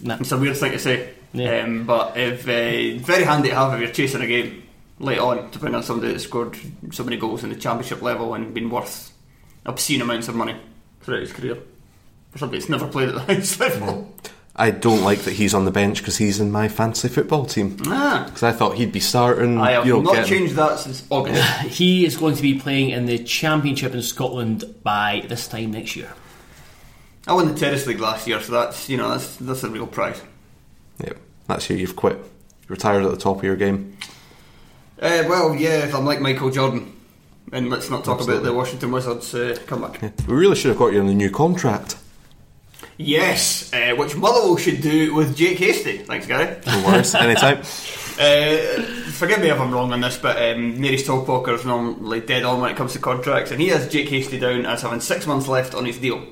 Nah. 0.00 0.16
It's 0.20 0.32
a 0.32 0.38
weird 0.38 0.56
thing 0.56 0.72
to 0.72 0.78
say. 0.78 1.10
Yeah. 1.32 1.62
Um, 1.62 1.84
but 1.84 2.16
if 2.16 2.44
uh, 2.44 3.04
very 3.04 3.24
handy 3.24 3.50
to 3.50 3.54
have 3.54 3.74
if 3.74 3.80
you're 3.80 3.90
chasing 3.90 4.22
a 4.22 4.26
game 4.26 4.62
late 4.98 5.18
on 5.18 5.50
to 5.50 5.58
bring 5.58 5.74
on 5.74 5.82
somebody 5.82 6.12
that 6.12 6.20
scored 6.20 6.56
so 6.90 7.04
many 7.04 7.16
goals 7.16 7.44
in 7.44 7.50
the 7.50 7.56
championship 7.56 8.02
level 8.02 8.34
and 8.34 8.54
been 8.54 8.70
worth 8.70 9.12
obscene 9.66 10.00
amounts 10.00 10.28
of 10.28 10.34
money 10.34 10.56
throughout 11.02 11.20
his 11.20 11.32
career. 11.32 11.58
For 12.30 12.38
somebody 12.38 12.58
that's 12.58 12.68
never 12.70 12.86
played 12.86 13.08
at 13.08 13.14
the 13.14 13.20
highest 13.32 13.58
level. 13.60 14.14
I 14.60 14.72
don't 14.72 15.02
like 15.02 15.20
that 15.20 15.34
he's 15.34 15.54
on 15.54 15.64
the 15.66 15.70
bench 15.70 15.98
because 15.98 16.16
he's 16.16 16.40
in 16.40 16.50
my 16.50 16.66
fantasy 16.68 17.06
football 17.08 17.46
team. 17.46 17.76
Ah, 17.86 18.24
Because 18.26 18.42
I 18.42 18.50
thought 18.50 18.74
he'd 18.76 18.90
be 18.90 18.98
starting. 19.00 19.56
I 19.58 19.70
have 19.72 19.86
you 19.86 19.92
know, 19.94 20.00
not 20.02 20.14
getting- 20.16 20.30
changed 20.38 20.56
that 20.56 20.80
since 20.80 21.04
August. 21.10 21.40
He 21.68 22.04
is 22.04 22.16
going 22.16 22.34
to 22.34 22.42
be 22.42 22.58
playing 22.58 22.90
in 22.90 23.06
the 23.06 23.18
Championship 23.18 23.94
in 23.94 24.02
Scotland 24.02 24.64
by 24.82 25.24
this 25.28 25.46
time 25.46 25.70
next 25.70 25.94
year. 25.94 26.12
I 27.28 27.34
won 27.34 27.46
the 27.46 27.54
Terrace 27.54 27.86
League 27.86 28.00
last 28.00 28.26
year, 28.26 28.40
so 28.40 28.52
that's 28.52 28.88
you 28.88 28.96
know 28.96 29.10
that's 29.10 29.36
that's 29.36 29.62
a 29.62 29.68
real 29.70 29.86
prize. 29.86 30.20
Yep, 31.04 31.18
that's 31.46 31.68
you. 31.70 31.76
You've 31.76 31.94
quit. 31.94 32.16
You 32.16 32.24
retired 32.68 33.04
at 33.04 33.10
the 33.10 33.16
top 33.18 33.36
of 33.38 33.44
your 33.44 33.54
game. 33.54 33.96
Uh, 35.00 35.22
well, 35.28 35.54
yeah, 35.54 35.84
if 35.84 35.94
I'm 35.94 36.04
like 36.06 36.20
Michael 36.20 36.50
Jordan, 36.50 36.96
and 37.52 37.70
let's 37.70 37.90
not 37.90 38.04
talk 38.04 38.16
Absolutely. 38.18 38.42
about 38.42 38.50
the 38.52 38.56
Washington 38.56 38.90
Wizards 38.92 39.32
uh, 39.34 39.56
comeback. 39.66 40.02
Yeah. 40.02 40.10
We 40.26 40.34
really 40.34 40.56
should 40.56 40.70
have 40.70 40.78
got 40.78 40.92
you 40.92 41.00
on 41.00 41.06
a 41.08 41.14
new 41.14 41.30
contract. 41.30 41.96
Yes, 42.98 43.72
uh, 43.72 43.94
which 43.94 44.16
Motherwell 44.16 44.56
should 44.56 44.80
do 44.82 45.14
with 45.14 45.36
Jake 45.36 45.58
Hastie. 45.58 45.98
Thanks, 45.98 46.26
Gary. 46.26 46.56
No 46.66 46.84
worries, 46.86 47.14
anytime. 47.14 47.62
Uh, 48.18 48.82
forgive 49.12 49.38
me 49.40 49.48
if 49.48 49.60
I'm 49.60 49.70
wrong 49.70 49.92
on 49.92 50.00
this, 50.00 50.18
but 50.18 50.36
um, 50.38 50.80
Neri 50.80 50.96
Stallpoker 50.96 51.54
is 51.54 51.64
normally 51.64 52.18
dead 52.18 52.42
on 52.42 52.60
when 52.60 52.68
it 52.72 52.76
comes 52.76 52.94
to 52.94 52.98
contracts, 52.98 53.52
and 53.52 53.60
he 53.60 53.68
has 53.68 53.86
Jake 53.86 54.08
Hastie 54.08 54.40
down 54.40 54.66
as 54.66 54.82
having 54.82 54.98
six 54.98 55.24
months 55.24 55.46
left 55.46 55.72
on 55.72 55.84
his 55.84 55.98
deal. 55.98 56.26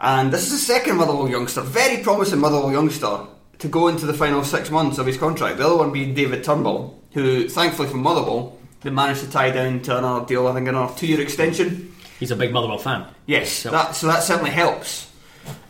And 0.00 0.32
this 0.32 0.42
is 0.46 0.50
the 0.50 0.58
second 0.58 0.96
Motherwell 0.96 1.28
youngster, 1.28 1.60
very 1.60 2.02
promising 2.02 2.40
Motherwell 2.40 2.72
youngster, 2.72 3.26
to 3.60 3.68
go 3.68 3.86
into 3.86 4.06
the 4.06 4.12
final 4.12 4.42
six 4.42 4.72
months 4.72 4.98
of 4.98 5.06
his 5.06 5.16
contract. 5.16 5.58
The 5.58 5.66
other 5.66 5.76
one 5.76 5.92
being 5.92 6.14
David 6.14 6.42
Turnbull, 6.42 7.00
who, 7.12 7.48
thankfully 7.48 7.86
for 7.88 7.98
Motherwell, 7.98 8.58
they 8.80 8.90
managed 8.90 9.20
to 9.20 9.30
tie 9.30 9.52
down 9.52 9.82
to 9.82 9.96
another 9.98 10.26
deal, 10.26 10.48
I 10.48 10.54
think 10.54 10.66
another 10.66 10.92
two 10.98 11.06
year 11.06 11.20
extension. 11.20 11.94
He's 12.18 12.32
a 12.32 12.36
big 12.36 12.52
Motherwell 12.52 12.78
fan. 12.78 13.06
Yes, 13.26 13.64
Yep. 13.64 13.72
that, 13.72 13.94
so 13.94 14.08
that 14.08 14.24
certainly 14.24 14.50
helps. 14.50 15.11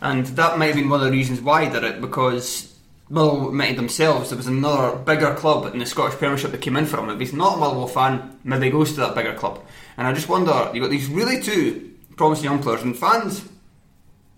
And 0.01 0.25
that 0.27 0.57
might 0.57 0.67
have 0.67 0.75
been 0.75 0.89
one 0.89 0.99
of 0.99 1.05
the 1.05 1.11
reasons 1.11 1.41
why 1.41 1.65
he 1.65 1.71
did 1.71 1.83
it, 1.83 2.01
because 2.01 2.77
Motherwell 3.09 3.49
admitted 3.49 3.77
themselves 3.77 4.29
there 4.29 4.37
was 4.37 4.47
another 4.47 4.97
bigger 4.97 5.33
club 5.35 5.71
in 5.73 5.79
the 5.79 5.85
Scottish 5.85 6.17
Premiership 6.17 6.51
that 6.51 6.61
came 6.61 6.75
in 6.75 6.85
for 6.85 6.99
him. 6.99 7.09
If 7.09 7.19
he's 7.19 7.33
not 7.33 7.55
a 7.55 7.59
Motherwell 7.59 7.87
fan, 7.87 8.39
maybe 8.43 8.65
he 8.65 8.71
goes 8.71 8.93
to 8.93 9.01
that 9.01 9.15
bigger 9.15 9.33
club. 9.33 9.63
And 9.97 10.07
I 10.07 10.13
just 10.13 10.29
wonder, 10.29 10.69
you've 10.73 10.83
got 10.83 10.89
these 10.89 11.07
really 11.07 11.41
two 11.41 11.91
promising 12.17 12.45
young 12.45 12.61
players, 12.61 12.83
and 12.83 12.97
fans, 12.97 13.47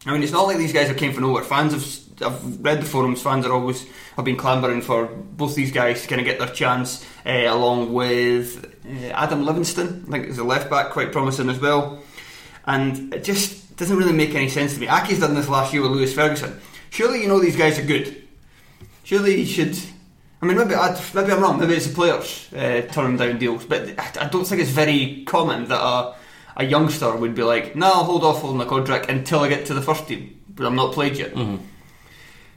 I 0.06 0.14
mean, 0.14 0.24
it's 0.24 0.32
not 0.32 0.48
like 0.48 0.58
these 0.58 0.74
guys 0.74 0.88
have 0.88 0.98
came 0.98 1.14
from 1.14 1.24
nowhere. 1.24 1.44
Fans 1.44 1.74
have, 1.74 2.32
I've 2.32 2.64
read 2.64 2.82
the 2.82 2.86
forums, 2.86 3.22
fans 3.22 3.46
are 3.46 3.52
always, 3.52 3.88
have 4.16 4.26
been 4.26 4.38
clambering 4.38 4.82
for 4.82 5.06
both 5.06 5.56
these 5.56 5.72
guys 5.72 6.02
to 6.04 6.08
kind 6.08 6.22
of 6.22 6.26
get 6.26 6.40
their 6.40 6.50
chance, 6.50 7.06
uh, 7.26 7.46
along 7.48 7.94
with 7.94 8.76
uh, 8.86 9.08
Adam 9.08 9.46
Livingston, 9.46 10.06
I 10.08 10.12
think 10.12 10.28
is 10.28 10.38
a 10.38 10.44
left 10.44 10.70
back, 10.70 10.92
quite 10.92 11.12
promising 11.12 11.50
as 11.50 11.60
well 11.60 12.04
and 12.66 13.14
it 13.76 13.80
doesn't 13.80 13.98
really 13.98 14.14
make 14.14 14.34
any 14.34 14.48
sense 14.48 14.74
to 14.74 14.80
me. 14.80 14.88
Accies 14.88 15.20
done 15.20 15.36
this 15.36 15.50
last 15.50 15.74
year 15.74 15.82
with 15.82 15.92
Lewis 15.92 16.14
Ferguson. 16.14 16.62
Surely 16.92 17.22
you 17.22 17.28
know 17.28 17.40
these 17.40 17.58
guys 17.58 17.78
are 17.78 17.84
good. 17.84 18.24
Surely 19.04 19.42
you 19.42 19.46
should. 19.46 19.78
I 20.42 20.46
mean, 20.46 20.56
maybe 20.58 20.76
I, 20.76 20.98
maybe 21.14 21.34
I'm 21.34 21.42
wrong. 21.42 21.60
Maybe 21.60 21.74
it's 21.74 21.88
the 21.88 21.94
players 21.94 22.48
uh, 22.54 22.84
turning 22.90 23.18
down 23.18 23.38
deals, 23.38 23.66
but 23.66 24.00
I, 24.18 24.30
don't 24.30 24.46
think 24.46 24.62
it's 24.62 24.72
very 24.72 25.26
common 25.26 25.68
that 25.68 25.82
a, 25.82 26.16
a 26.56 26.64
youngster 26.64 27.14
would 27.14 27.36
be 27.36 27.44
like, 27.44 27.76
"No, 27.76 27.88
I'll 27.88 28.04
hold 28.06 28.24
off 28.24 28.40
holding 28.40 28.60
the 28.60 28.66
contract 28.66 29.10
until 29.10 29.42
I 29.42 29.50
get 29.50 29.66
to 29.66 29.74
the 29.74 29.82
first 29.82 30.08
team, 30.08 30.42
but 30.48 30.66
I'm 30.66 30.76
not 30.76 30.94
played 30.94 31.18
yet." 31.18 31.36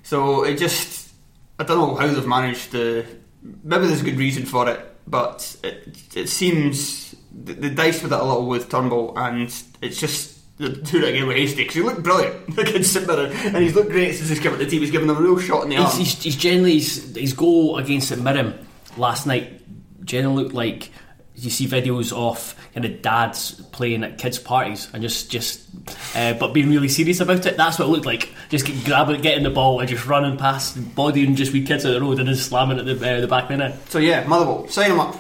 So 0.04 0.44
it 0.44 0.57
just, 0.57 1.12
I 1.59 1.64
don't 1.64 1.78
know 1.78 1.96
how 1.96 2.07
they've 2.07 2.24
managed 2.24 2.70
to. 2.72 3.04
Maybe 3.42 3.88
there's 3.88 4.02
a 4.02 4.04
good 4.04 4.18
reason 4.18 4.46
for 4.46 4.68
it, 4.68 4.81
but 5.09 5.57
it, 5.64 5.98
it 6.14 6.28
seems 6.28 7.16
the, 7.33 7.54
the 7.54 7.70
dice 7.70 8.04
with 8.04 8.12
it 8.12 8.20
a 8.20 8.22
little 8.22 8.46
with 8.46 8.70
Turnbull, 8.70 9.18
and 9.18 9.52
it's 9.83 9.98
just 9.98 10.38
they're 10.59 10.68
doing 10.68 11.05
it 11.05 11.09
again 11.11 11.27
with 11.27 11.37
Hastie 11.37 11.57
because 11.57 11.75
he 11.75 11.83
looked 11.83 12.03
brilliant. 12.03 12.55
The 12.59 12.64
kid's 12.64 12.90
sitting 12.90 13.09
there, 13.09 13.27
and 13.27 13.57
he's 13.59 13.75
looked 13.75 13.90
great 13.90 14.14
since 14.14 14.29
he's 14.29 14.40
come 14.40 14.53
to 14.53 14.59
the 14.59 14.68
team. 14.68 14.81
He's 14.81 14.90
given 14.90 15.07
them 15.07 15.16
a 15.16 15.21
real 15.21 15.38
shot 15.38 15.62
in 15.62 15.71
the 15.71 15.77
arm. 15.77 15.87
He's, 15.92 16.14
he's, 16.14 16.23
he's 16.25 16.37
generally 16.37 16.75
his, 16.75 17.14
his 17.14 17.33
goal 17.33 17.79
against 17.79 18.09
St 18.09 18.21
Mirren 18.23 18.66
last 18.97 19.27
night 19.27 19.62
generally 20.05 20.42
looked 20.42 20.55
like 20.55 20.90
you 21.37 21.51
see 21.51 21.68
videos 21.68 22.12
of 22.12 22.57
kind 22.75 22.85
of 22.85 23.01
dads 23.01 23.53
playing 23.71 24.03
at 24.03 24.18
kids' 24.18 24.40
parties 24.40 24.88
and 24.92 25.03
just 25.03 25.31
just 25.31 25.68
uh, 26.16 26.35
but 26.35 26.53
being 26.53 26.68
really 26.68 26.88
serious 26.88 27.21
about 27.21 27.47
it. 27.47 27.57
That's 27.57 27.79
what 27.79 27.87
it 27.87 27.90
looked 27.92 28.07
like. 28.07 28.33
Just 28.49 28.66
get, 28.66 28.85
grabbing, 28.85 29.21
getting 29.21 29.44
the 29.44 29.51
ball 29.51 29.79
and 29.79 29.88
just 29.88 30.07
running 30.07 30.37
past, 30.37 30.94
bodying 30.97 31.37
just 31.37 31.53
wee 31.53 31.64
kids 31.64 31.85
at 31.85 31.92
the 31.92 32.01
road 32.01 32.18
and 32.18 32.29
then 32.29 32.35
slamming 32.35 32.79
at 32.79 32.87
the 32.87 32.94
uh, 32.94 33.21
the 33.21 33.29
back 33.29 33.44
of 33.44 33.51
the 33.51 33.57
net. 33.59 33.88
So 33.88 34.01
yeah, 34.01 34.27
Motherwell, 34.27 34.66
sign 34.68 34.90
him 34.90 35.01
up. 35.01 35.16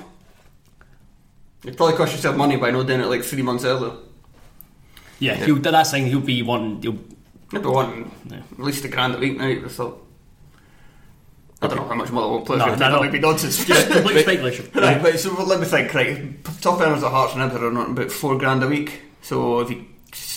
It 1.64 1.76
probably 1.76 1.96
cost 1.96 2.12
yourself 2.12 2.36
money 2.36 2.56
by 2.56 2.70
not 2.70 2.86
doing 2.86 3.00
it 3.00 3.06
like 3.06 3.22
three 3.22 3.42
months 3.42 3.64
earlier. 3.64 3.92
Yeah, 5.18 5.34
he'll, 5.34 5.56
that's 5.56 5.90
the 5.90 5.98
thing. 5.98 6.06
He'll 6.06 6.20
be 6.20 6.42
one. 6.42 6.80
He'll, 6.82 6.92
be 6.92 7.58
wanting 7.68 8.10
Yeah. 8.30 8.38
at 8.52 8.58
least 8.60 8.84
a 8.84 8.88
grand 8.88 9.14
a 9.14 9.18
week 9.18 9.36
now. 9.38 9.46
I 9.48 9.68
thought. 9.68 10.04
I 11.60 11.66
don't 11.66 11.76
know 11.78 11.88
how 11.88 11.94
much 11.94 12.12
Motherwell 12.12 12.42
players 12.42 12.60
No, 12.60 12.64
are 12.66 12.68
going 12.68 12.78
no, 12.78 12.84
take. 12.86 12.92
no. 12.92 12.96
That 12.98 13.02
might 13.02 13.12
be 13.12 13.18
nonsense. 13.18 13.64
just 13.64 13.90
complete 13.90 14.22
speculation. 14.22 14.70
Right, 14.74 15.02
but 15.02 15.18
so 15.18 15.42
let 15.42 15.58
me 15.58 15.66
think. 15.66 15.92
Right, 15.92 16.44
top 16.60 16.80
earners 16.80 17.02
at 17.02 17.10
Hearts 17.10 17.34
and 17.34 17.42
Hibs 17.42 17.60
are 17.60 17.66
on 17.66 17.90
about 17.92 18.12
four 18.12 18.38
grand 18.38 18.62
a 18.62 18.68
week. 18.68 19.00
So 19.22 19.60
if 19.60 19.70
you 19.70 19.84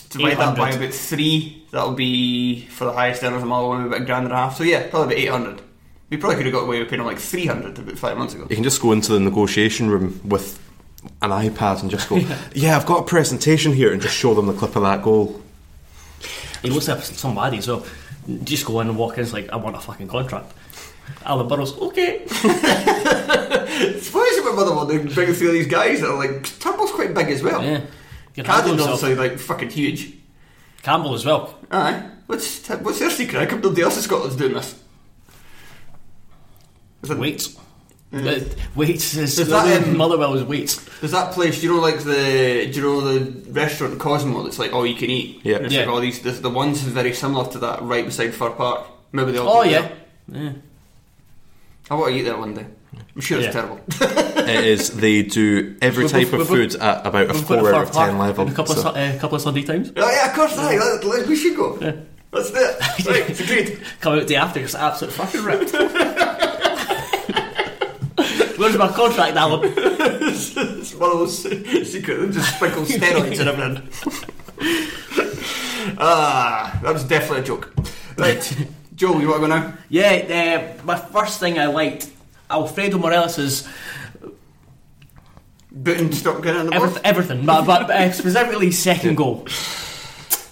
divide 0.09 0.37
that 0.37 0.57
by 0.57 0.71
about 0.71 0.93
three, 0.93 1.63
that'll 1.69 1.93
be 1.93 2.65
for 2.67 2.85
the 2.85 2.93
highest 2.93 3.21
earners 3.23 3.43
of 3.43 3.47
Motherwell 3.49 3.77
maybe 3.77 3.89
about 3.89 4.01
a 4.01 4.05
grand 4.05 4.25
and 4.25 4.33
a 4.33 4.37
half. 4.37 4.57
So 4.57 4.63
yeah, 4.63 4.87
probably 4.89 5.13
about 5.13 5.23
eight 5.23 5.29
hundred. 5.29 5.61
We 6.09 6.17
probably 6.17 6.37
could 6.37 6.45
have 6.47 6.53
got 6.55 6.63
away 6.63 6.79
with 6.79 6.89
paying 6.89 6.97
them 6.99 7.07
like 7.07 7.19
three 7.19 7.45
hundred 7.45 7.77
about 7.77 7.97
five 7.99 8.17
months 8.17 8.33
ago. 8.33 8.47
You 8.49 8.55
can 8.55 8.63
just 8.63 8.81
go 8.81 8.91
into 8.91 9.11
the 9.13 9.19
negotiation 9.19 9.89
room 9.91 10.19
with 10.23 10.59
an 11.21 11.29
iPad 11.31 11.81
and 11.81 11.89
just 11.91 12.07
go, 12.09 12.15
yeah, 12.55 12.75
I've 12.75 12.85
got 12.85 12.99
a 12.99 13.03
presentation 13.03 13.73
here, 13.73 13.91
and 13.91 14.01
just 14.01 14.15
show 14.15 14.33
them 14.33 14.47
the 14.47 14.53
clip 14.53 14.75
of 14.75 14.83
that 14.83 15.03
goal. 15.03 15.41
He 16.61 16.69
looks 16.69 16.87
like 16.87 17.01
somebody, 17.03 17.59
so 17.61 17.85
just 18.43 18.65
go 18.65 18.79
in 18.81 18.87
and 18.89 18.97
walk 18.97 19.17
in. 19.17 19.23
It's 19.23 19.33
like 19.33 19.49
I 19.51 19.55
want 19.55 19.75
a 19.75 19.79
fucking 19.79 20.07
contract. 20.07 20.53
Alan 21.25 21.47
Burrows, 21.47 21.77
okay. 21.79 22.21
It's 23.83 24.09
funny 24.09 24.39
about 24.39 24.55
Motherwell. 24.55 24.85
They 24.85 24.97
bring 24.99 25.33
through 25.33 25.51
these 25.53 25.67
guys 25.67 26.01
that 26.01 26.09
are 26.09 26.17
like 26.17 26.43
Turnbull's 26.59 26.91
quite 26.91 27.13
big 27.13 27.27
as 27.29 27.41
well. 27.41 27.63
Yeah. 27.63 27.79
You 28.35 28.43
can 28.43 28.45
handle 28.45 28.73
Cadden's 28.75 28.81
obviously 28.83 29.15
like 29.15 29.39
fucking 29.39 29.69
huge. 29.71 30.13
Campbell 30.83 31.13
as 31.15 31.25
well. 31.25 31.57
Aye. 31.71 32.09
What's 32.27 32.67
what's 32.69 32.99
their 32.99 33.09
secret? 33.09 33.39
How 33.39 33.45
come 33.47 33.61
nobody 33.61 33.81
else 33.81 33.97
in 33.97 34.03
Scotland's 34.03 34.35
doing 34.35 34.53
this? 34.53 34.79
Is 37.03 37.09
it- 37.09 37.17
Weights. 37.17 37.57
Uh, 38.13 38.39
weights 38.75 39.15
is 39.15 39.39
Is 39.39 39.47
that, 39.47 39.83
um, 39.83 39.95
Motherwell 39.95 40.33
is 40.33 40.43
weights. 40.43 40.75
There's 40.99 41.13
that 41.13 41.31
place, 41.31 41.61
do 41.61 41.67
you 41.67 41.73
know, 41.75 41.79
like 41.81 41.99
the, 41.99 42.67
do 42.69 42.79
you 42.79 42.81
know 42.81 42.99
the 43.01 43.51
restaurant 43.51 43.99
Cosmo 43.99 44.43
that's 44.43 44.59
like 44.59 44.73
all 44.73 44.85
you 44.85 44.95
can 44.95 45.09
eat? 45.09 45.39
Yeah. 45.43 45.55
And 45.57 45.65
it's 45.67 45.73
Yeah. 45.75 45.81
like 45.81 45.89
all 45.89 46.01
these, 46.01 46.19
the, 46.21 46.31
the 46.31 46.49
ones 46.49 46.81
very 46.81 47.13
similar 47.13 47.49
to 47.51 47.59
that 47.59 47.81
right 47.83 48.03
beside 48.05 48.33
Fir 48.33 48.49
Park. 48.49 48.85
Maybe 49.13 49.31
they 49.31 49.37
all 49.37 49.47
Oh 49.59 49.63
yeah. 49.63 49.81
that. 49.81 49.91
yeah. 50.27 50.51
I 51.89 51.95
want 51.95 52.11
to 52.13 52.17
eat 52.19 52.23
there 52.23 52.37
one 52.37 52.53
day. 52.53 52.65
I'm 53.15 53.21
sure 53.21 53.39
it's 53.39 53.53
terrible. 53.53 53.79
It 54.41 54.65
is. 54.65 54.89
They 54.89 55.23
do 55.23 55.77
every 55.81 56.03
We've- 56.05 56.11
type 56.11 56.31
we've- 56.31 56.41
of 56.41 56.49
we've- 56.49 56.69
food 56.69 56.81
at 56.81 57.05
about 57.05 57.29
a 57.29 57.33
four 57.33 57.73
out 57.73 57.83
of 57.87 57.91
ten 57.91 58.15
Park 58.17 58.19
level. 58.19 58.47
A 58.49 58.51
couple, 58.51 58.75
so- 58.75 58.89
of, 58.89 58.95
Su- 58.95 58.99
uh, 58.99 59.19
couple 59.19 59.35
of 59.37 59.41
Sunday 59.41 59.63
times. 59.63 59.91
oh 59.95 60.11
yeah, 60.11 60.29
of 60.29 60.35
course, 60.35 60.57
aye, 60.57 60.77
let- 60.77 61.03
let- 61.05 61.27
we 61.27 61.35
should 61.37 61.55
go. 61.55 61.77
Let's 62.33 62.51
do 62.51 62.57
it. 62.59 62.77
Right, 63.07 63.29
it's 63.29 63.39
agreed. 63.39 63.79
Come 64.01 64.13
out 64.13 64.19
the 64.21 64.25
day 64.25 64.35
after, 64.35 64.59
it's 64.59 64.75
absolute 64.75 65.13
fucking 65.13 65.43
ripped. 65.43 65.71
Where's 68.61 68.77
my 68.77 68.89
contract, 68.89 69.35
Alan? 69.35 69.73
It's 70.31 70.93
one 70.93 71.11
of 71.11 71.17
those 71.17 71.39
secret, 71.91 72.31
just 72.31 72.55
sprinkle 72.55 72.83
steroids 72.83 73.39
and 73.39 73.49
everything. 73.49 73.89
ah, 75.97 76.79
that 76.83 76.93
was 76.93 77.03
definitely 77.03 77.39
a 77.39 77.43
joke. 77.43 77.73
Right, 78.17 78.67
Joe, 78.95 79.19
you 79.19 79.29
want 79.29 79.41
to 79.41 79.47
go 79.47 79.55
now? 79.57 79.73
Yeah, 79.89 80.75
uh, 80.79 80.83
my 80.83 80.95
first 80.95 81.39
thing 81.39 81.57
I 81.57 81.65
liked, 81.65 82.11
Alfredo 82.51 82.99
Morelos's 82.99 83.67
Booting 85.71 86.11
stop 86.11 86.43
getting 86.43 86.61
in 86.61 86.67
the 86.67 86.75
everything, 86.75 87.01
everything 87.03 87.45
but, 87.45 87.65
but 87.65 87.89
uh, 87.89 88.11
specifically 88.11 88.71
second 88.71 89.15
goal. 89.15 89.47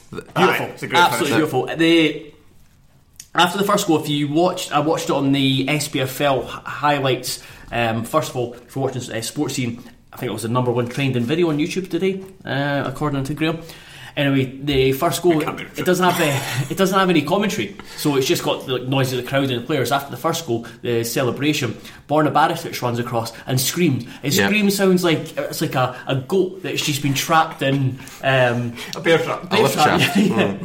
Beautiful, 0.09 0.31
Aye, 0.35 0.71
it's 0.73 0.81
a 0.81 0.87
great 0.87 0.99
absolutely 0.99 1.37
beautiful. 1.37 1.65
The 1.67 2.33
after 3.35 3.57
the 3.59 3.63
first 3.63 3.85
goal, 3.85 4.01
if 4.01 4.09
you 4.09 4.27
watched, 4.27 4.71
I 4.71 4.79
watched 4.79 5.05
it 5.05 5.11
on 5.11 5.31
the 5.31 5.67
SPFL 5.67 6.45
highlights. 6.47 7.43
Um, 7.71 8.03
first 8.03 8.29
of 8.31 8.35
all, 8.35 8.53
if 8.53 8.75
you're 8.75 8.83
watching 8.83 9.01
uh, 9.03 9.15
Sportscene, 9.17 9.79
I 10.11 10.17
think 10.17 10.29
it 10.29 10.33
was 10.33 10.43
the 10.43 10.49
number 10.49 10.71
one 10.71 10.87
trending 10.87 11.23
video 11.23 11.49
on 11.49 11.57
YouTube 11.57 11.89
today, 11.89 12.23
uh, 12.45 12.83
according 12.87 13.23
to 13.25 13.33
Graham. 13.33 13.59
Anyway, 14.17 14.45
the 14.63 14.91
first 14.93 15.21
goal 15.21 15.39
it 15.47 15.85
doesn't 15.85 16.03
have 16.11 16.19
a, 16.19 16.71
it 16.73 16.77
doesn't 16.77 16.97
have 16.97 17.09
any 17.09 17.21
commentary, 17.21 17.77
so 17.95 18.15
it's 18.17 18.27
just 18.27 18.43
got 18.43 18.65
the 18.65 18.73
like, 18.79 18.87
noise 18.87 19.13
of 19.13 19.21
the 19.23 19.27
crowd 19.29 19.49
and 19.51 19.61
the 19.61 19.65
players. 19.65 19.91
After 19.91 20.09
the 20.11 20.17
first 20.17 20.45
goal, 20.45 20.65
the 20.81 21.03
celebration, 21.05 21.73
Borna 22.09 22.33
Barisic 22.33 22.81
runs 22.81 22.99
across 22.99 23.31
and 23.45 23.61
screams. 23.61 24.05
His 24.23 24.37
Yeah. 24.37 24.47
scream 24.47 24.69
sounds 24.71 25.03
like 25.03 25.37
it's 25.37 25.61
like 25.61 25.75
a, 25.75 25.95
a 26.07 26.15
goat 26.15 26.63
that's 26.63 26.85
just 26.85 27.01
been 27.03 27.13
trapped 27.13 27.61
in. 27.61 27.99
Um, 28.23 28.73
A 28.95 28.99
bear 29.01 29.19
trap. 29.19 29.43
A 29.53 29.57
trap, 29.69 29.71
shaft. 30.01 30.17
yeah, 30.17 30.57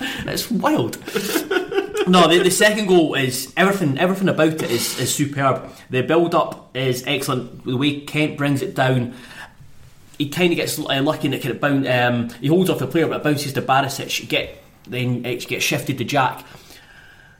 yeah. 0.00 0.30
It's 0.32 0.50
wild. 0.50 0.96
no, 2.10 2.28
the, 2.28 2.42
the 2.42 2.50
second 2.50 2.86
goal 2.86 3.14
is 3.14 3.52
everything. 3.56 3.98
Everything 3.98 4.28
about 4.28 4.54
it 4.54 4.70
is, 4.70 4.98
is 4.98 5.14
superb. 5.14 5.70
The 5.88 6.02
build 6.02 6.34
up 6.34 6.76
is 6.76 7.04
excellent. 7.06 7.64
The 7.64 7.76
way 7.76 8.00
Kent 8.00 8.36
brings 8.36 8.62
it 8.62 8.74
down, 8.74 9.14
he 10.18 10.28
kind 10.28 10.52
of 10.52 10.56
gets 10.56 10.78
uh, 10.78 11.00
lucky 11.02 11.28
and 11.28 11.34
it 11.34 11.42
kind 11.42 11.54
of 11.54 11.60
bounce. 11.60 11.88
Um, 11.88 12.28
he 12.40 12.48
holds 12.48 12.68
off 12.68 12.78
the 12.78 12.86
player, 12.86 13.06
but 13.06 13.18
it 13.18 13.24
bounces 13.24 13.52
to 13.54 13.62
Barisic. 13.62 14.28
Get 14.28 14.62
then 14.86 15.24
it 15.24 15.46
gets 15.46 15.64
shifted 15.64 15.98
to 15.98 16.04
Jack. 16.04 16.44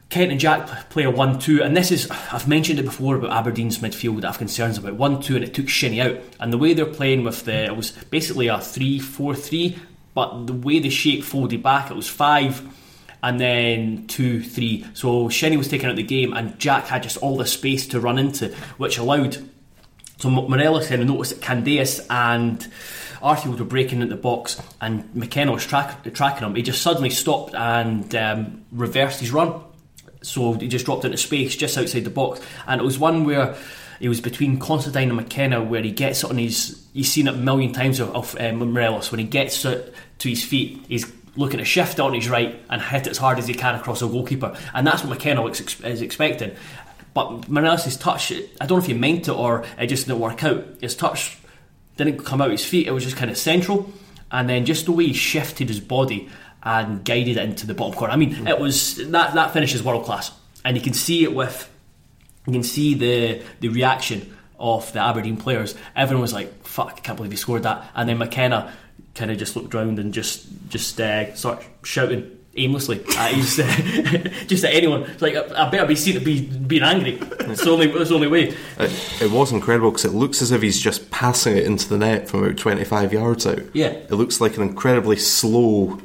Kent 0.09 0.33
and 0.33 0.40
Jack 0.40 0.90
play 0.90 1.04
a 1.04 1.11
one-two, 1.11 1.62
and 1.62 1.76
this 1.76 1.92
is 1.92 2.11
I've 2.11 2.48
mentioned 2.48 2.80
it 2.80 2.85
before 2.85 3.16
about 3.16 3.30
Aberdeen's 3.30 3.78
midfield. 3.78 4.24
I 4.24 4.28
have 4.28 4.38
concerns 4.38 4.76
about 4.76 4.94
one-two, 4.94 5.37
and 5.37 5.44
it 5.44 5.54
took 5.54 5.68
Shinnie 5.68 6.00
out. 6.00 6.16
And 6.40 6.52
the 6.52 6.59
way 6.59 6.74
they're 6.74 6.87
playing 6.87 7.22
with 7.22 7.44
the 7.44 7.66
it 7.66 7.76
was 7.76 7.92
basically 7.92 8.48
a 8.48 8.61
three-four-three, 8.61 9.78
but 10.14 10.46
the 10.46 10.52
way 10.52 10.80
the 10.80 10.90
shape 10.90 11.22
folded 11.22 11.62
back, 11.62 11.90
it 11.90 11.96
was 11.96 12.09
five, 12.09 12.61
and 13.22 13.40
then 13.40 14.06
two, 14.06 14.42
three. 14.42 14.87
So 14.94 15.28
Shinnie 15.28 15.56
was 15.56 15.68
taken 15.68 15.90
out 15.90 15.96
the 15.96 16.02
game, 16.02 16.33
and 16.33 16.59
Jack 16.59 16.87
had 16.87 17.02
just 17.02 17.16
all 17.18 17.37
the 17.37 17.46
space 17.46 17.87
to 17.88 18.00
run 18.00 18.18
into, 18.18 18.54
which 18.78 18.98
allowed 18.98 19.38
So 20.18 20.30
Morelos 20.30 20.90
of 20.90 21.00
noticed 21.00 21.35
that 21.35 21.40
Candeias 21.40 22.06
and 22.11 22.59
Arfield 23.22 23.59
were 23.59 23.64
breaking 23.64 24.00
into 24.00 24.14
the 24.14 24.20
box, 24.20 24.61
and 24.80 25.14
McKenna 25.14 25.52
was 25.52 25.66
track, 25.66 26.02
tracking 26.14 26.46
him. 26.46 26.54
He 26.54 26.62
just 26.62 26.83
suddenly 26.83 27.11
stopped 27.11 27.54
and 27.54 28.14
um, 28.14 28.64
reversed 28.72 29.20
his 29.20 29.33
run. 29.33 29.62
So 30.22 30.52
he 30.54 30.68
just 30.68 30.85
dropped 30.85 31.04
into 31.04 31.16
space 31.16 31.56
just 31.56 31.76
outside 31.78 32.04
the 32.04 32.11
box, 32.11 32.40
and 32.66 32.80
it 32.80 32.85
was 32.85 32.98
one 32.98 33.24
where 33.24 33.56
it 34.00 34.09
was 34.09 34.20
between 34.20 34.59
Considine 34.59 35.09
and 35.09 35.16
McKenna 35.16 35.62
where 35.62 35.83
he 35.83 35.90
gets 35.90 36.24
it 36.24 36.30
on 36.30 36.38
his. 36.38 36.83
You've 36.92 37.06
seen 37.06 37.28
it 37.28 37.35
a 37.35 37.37
million 37.37 37.72
times 37.72 38.00
of, 38.00 38.14
of 38.14 38.37
um, 38.40 38.56
Morelos 38.56 39.11
when 39.11 39.20
he 39.20 39.26
gets 39.26 39.64
it 39.64 39.94
to 40.18 40.28
his 40.28 40.42
feet. 40.42 40.85
He's 40.88 41.11
looking 41.37 41.59
to 41.59 41.64
shift 41.64 42.01
on 42.01 42.14
his 42.14 42.29
right 42.29 42.61
and 42.69 42.83
hit 42.83 43.07
it 43.07 43.11
as 43.11 43.19
hard 43.19 43.38
as 43.38 43.47
he 43.47 43.55
can 43.55 43.75
across 43.75 44.03
a 44.03 44.07
goalkeeper, 44.07 44.57
and 44.75 44.87
that's 44.87 45.03
what 45.03 45.11
McKenna 45.11 45.45
is 45.47 46.03
expecting. 46.03 46.53
But 47.12 47.49
Morelos' 47.49 47.97
touch, 47.97 48.33
I 48.33 48.66
don't 48.66 48.79
know 48.79 48.79
if 48.79 48.87
he 48.87 48.95
meant 48.95 49.29
it 49.29 49.33
or 49.33 49.64
it 49.79 49.88
just 49.88 50.07
didn't 50.07 50.21
work 50.21 50.45
out. 50.45 50.64
His 50.81 50.95
touch 50.95 51.38
didn't 51.97 52.25
come 52.25 52.40
out 52.40 52.51
his 52.51 52.64
feet, 52.64 52.87
it 52.87 52.93
was 52.93 53.05
just 53.05 53.16
kind 53.16 53.31
of 53.31 53.37
central. 53.37 53.93
And 54.33 54.49
then 54.49 54.64
just 54.64 54.87
the 54.87 54.93
way 54.93 55.07
he 55.07 55.12
shifted 55.12 55.69
his 55.69 55.81
body 55.81 56.29
and 56.62 57.05
guided 57.05 57.37
it 57.37 57.45
into 57.45 57.66
the 57.66 57.75
bottom 57.75 57.95
corner. 57.95 58.12
I 58.12 58.16
mean, 58.16 58.47
it 58.47 58.61
was 58.61 58.97
that 58.97 59.35
that 59.35 59.53
finish 59.53 59.75
is 59.75 59.83
world 59.83 60.05
class. 60.05 60.31
And 60.64 60.77
you 60.77 60.83
can 60.83 60.93
see 60.93 61.25
it 61.25 61.35
with 61.35 61.69
you 62.47 62.53
can 62.53 62.62
see 62.62 62.95
the 62.95 63.43
the 63.61 63.69
reaction 63.69 64.37
of 64.59 64.93
the 64.93 65.01
Aberdeen 65.01 65.37
players. 65.37 65.75
Everyone 65.97 66.23
was 66.23 66.33
like, 66.33 66.64
"Fuck, 66.64 66.95
I 66.99 67.01
can't 67.01 67.16
believe 67.16 67.33
he 67.33 67.37
scored 67.37 67.62
that." 67.64 67.90
And 67.95 68.09
then 68.09 68.19
McKenna 68.19 68.73
kind 69.14 69.31
of 69.31 69.38
just 69.38 69.57
looked 69.57 69.75
round 69.75 69.99
and 69.99 70.12
just 70.14 70.46
just 70.68 71.01
uh, 71.01 71.35
started 71.35 71.66
shouting 71.83 72.37
aimlessly 72.57 73.01
at 73.16 73.33
his, 73.33 73.57
just 74.46 74.64
at 74.64 74.75
anyone. 74.75 75.05
It's 75.05 75.23
like 75.23 75.35
I, 75.35 75.66
I 75.66 75.70
better 75.70 75.87
be 75.87 75.94
seen 75.94 76.14
to 76.14 76.20
be 76.20 76.46
being 76.46 76.83
angry. 76.83 77.18
It's 77.20 77.64
the 77.64 77.70
only 77.70 77.90
it's 77.90 78.09
the 78.09 78.14
only 78.14 78.29
way. 78.29 78.55
It, 78.79 79.23
it 79.23 79.31
was 79.31 79.53
incredible 79.53 79.90
because 79.90 80.05
it 80.05 80.12
looks 80.12 80.42
as 80.42 80.51
if 80.51 80.62
he's 80.62 80.81
just 80.81 81.11
passing 81.11 81.57
it 81.57 81.64
into 81.64 81.88
the 81.88 81.99
net 81.99 82.29
from 82.29 82.44
about 82.44 82.57
25 82.57 83.12
yards 83.12 83.46
out. 83.46 83.61
Yeah. 83.73 83.88
It 83.88 84.12
looks 84.12 84.40
like 84.40 84.57
an 84.57 84.62
incredibly 84.62 85.16
slow 85.16 86.01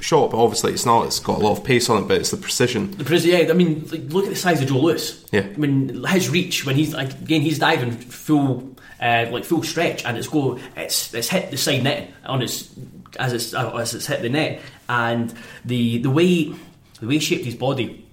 shot, 0.00 0.30
but 0.30 0.42
obviously 0.42 0.72
it's 0.72 0.86
not. 0.86 1.06
It's 1.06 1.20
got 1.20 1.38
a 1.38 1.42
lot 1.42 1.58
of 1.58 1.64
pace 1.64 1.90
on 1.90 2.02
it, 2.02 2.08
but 2.08 2.18
it's 2.18 2.30
the 2.30 2.36
precision. 2.36 2.90
The 2.92 3.04
pres- 3.04 3.26
yeah, 3.26 3.46
I 3.50 3.52
mean, 3.52 3.86
like, 3.90 4.04
look 4.12 4.24
at 4.24 4.30
the 4.30 4.36
size 4.36 4.62
of 4.62 4.68
Joe 4.68 4.78
Lewis. 4.78 5.24
Yeah. 5.32 5.40
I 5.40 5.56
mean, 5.56 6.04
his 6.06 6.30
reach 6.30 6.64
when 6.64 6.76
he's 6.76 6.94
like 6.94 7.12
again, 7.12 7.42
he's 7.42 7.58
diving 7.58 7.92
full, 7.92 8.76
uh, 9.00 9.26
like 9.30 9.44
full 9.44 9.62
stretch, 9.62 10.04
and 10.04 10.16
it's 10.16 10.28
go, 10.28 10.58
it's 10.76 11.12
it's 11.14 11.28
hit 11.28 11.50
the 11.50 11.56
side 11.56 11.82
net 11.82 12.10
on 12.24 12.42
its 12.42 12.70
as 13.18 13.32
it's 13.32 13.54
uh, 13.54 13.74
as 13.76 13.94
it's 13.94 14.06
hit 14.06 14.22
the 14.22 14.28
net, 14.28 14.60
and 14.88 15.34
the 15.64 15.98
the 15.98 16.10
way 16.10 16.52
the 17.00 17.06
way 17.06 17.14
he 17.14 17.20
shaped 17.20 17.44
his 17.44 17.54
body, 17.54 18.04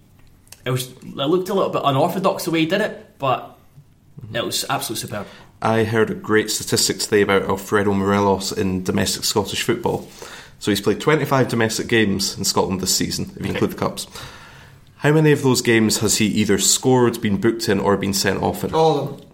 it 0.66 0.72
was 0.72 0.92
it 0.92 1.06
looked 1.06 1.50
a 1.50 1.54
little 1.54 1.72
bit 1.72 1.82
unorthodox 1.86 2.46
the 2.46 2.52
way 2.52 2.62
he 2.62 2.66
did 2.66 2.82
it, 2.82 3.18
but 3.18 3.58
it 4.34 4.44
was 4.44 4.66
absolutely 4.70 5.08
superb. 5.08 5.28
I 5.62 5.84
heard 5.84 6.10
a 6.10 6.16
great 6.16 6.52
statistic 6.52 7.00
today 7.00 7.22
about 7.22 7.44
Alfredo 7.44 7.94
Morelos 7.94 8.52
in 8.52 8.84
domestic 8.84 9.24
Scottish 9.24 9.64
football. 9.64 10.08
So 10.60 10.72
he's 10.72 10.82
played 10.82 11.00
25 11.00 11.48
domestic 11.48 11.88
games 11.88 12.38
in 12.38 12.44
Scotland 12.44 12.82
this 12.82 12.96
season, 12.96 13.32
if 13.36 13.46
you 13.46 13.52
include 13.52 13.72
the 13.72 13.78
cups. 13.78 14.08
How 14.98 15.12
many 15.12 15.32
of 15.32 15.44
those 15.44 15.62
games 15.62 16.00
has 16.00 16.18
he 16.18 16.26
either 16.28 16.58
scored, 16.58 17.22
been 17.22 17.38
booked 17.38 17.70
in, 17.70 17.80
or 17.80 17.98
been 17.98 18.14
sent 18.14 18.42
off 18.42 18.64
in? 18.64 18.74
All 18.74 18.98
of 18.98 19.18
them. 19.18 19.25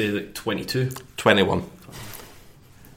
Say 0.00 0.08
like 0.08 0.32
twenty 0.32 0.64
two. 0.64 0.88
21. 1.18 1.62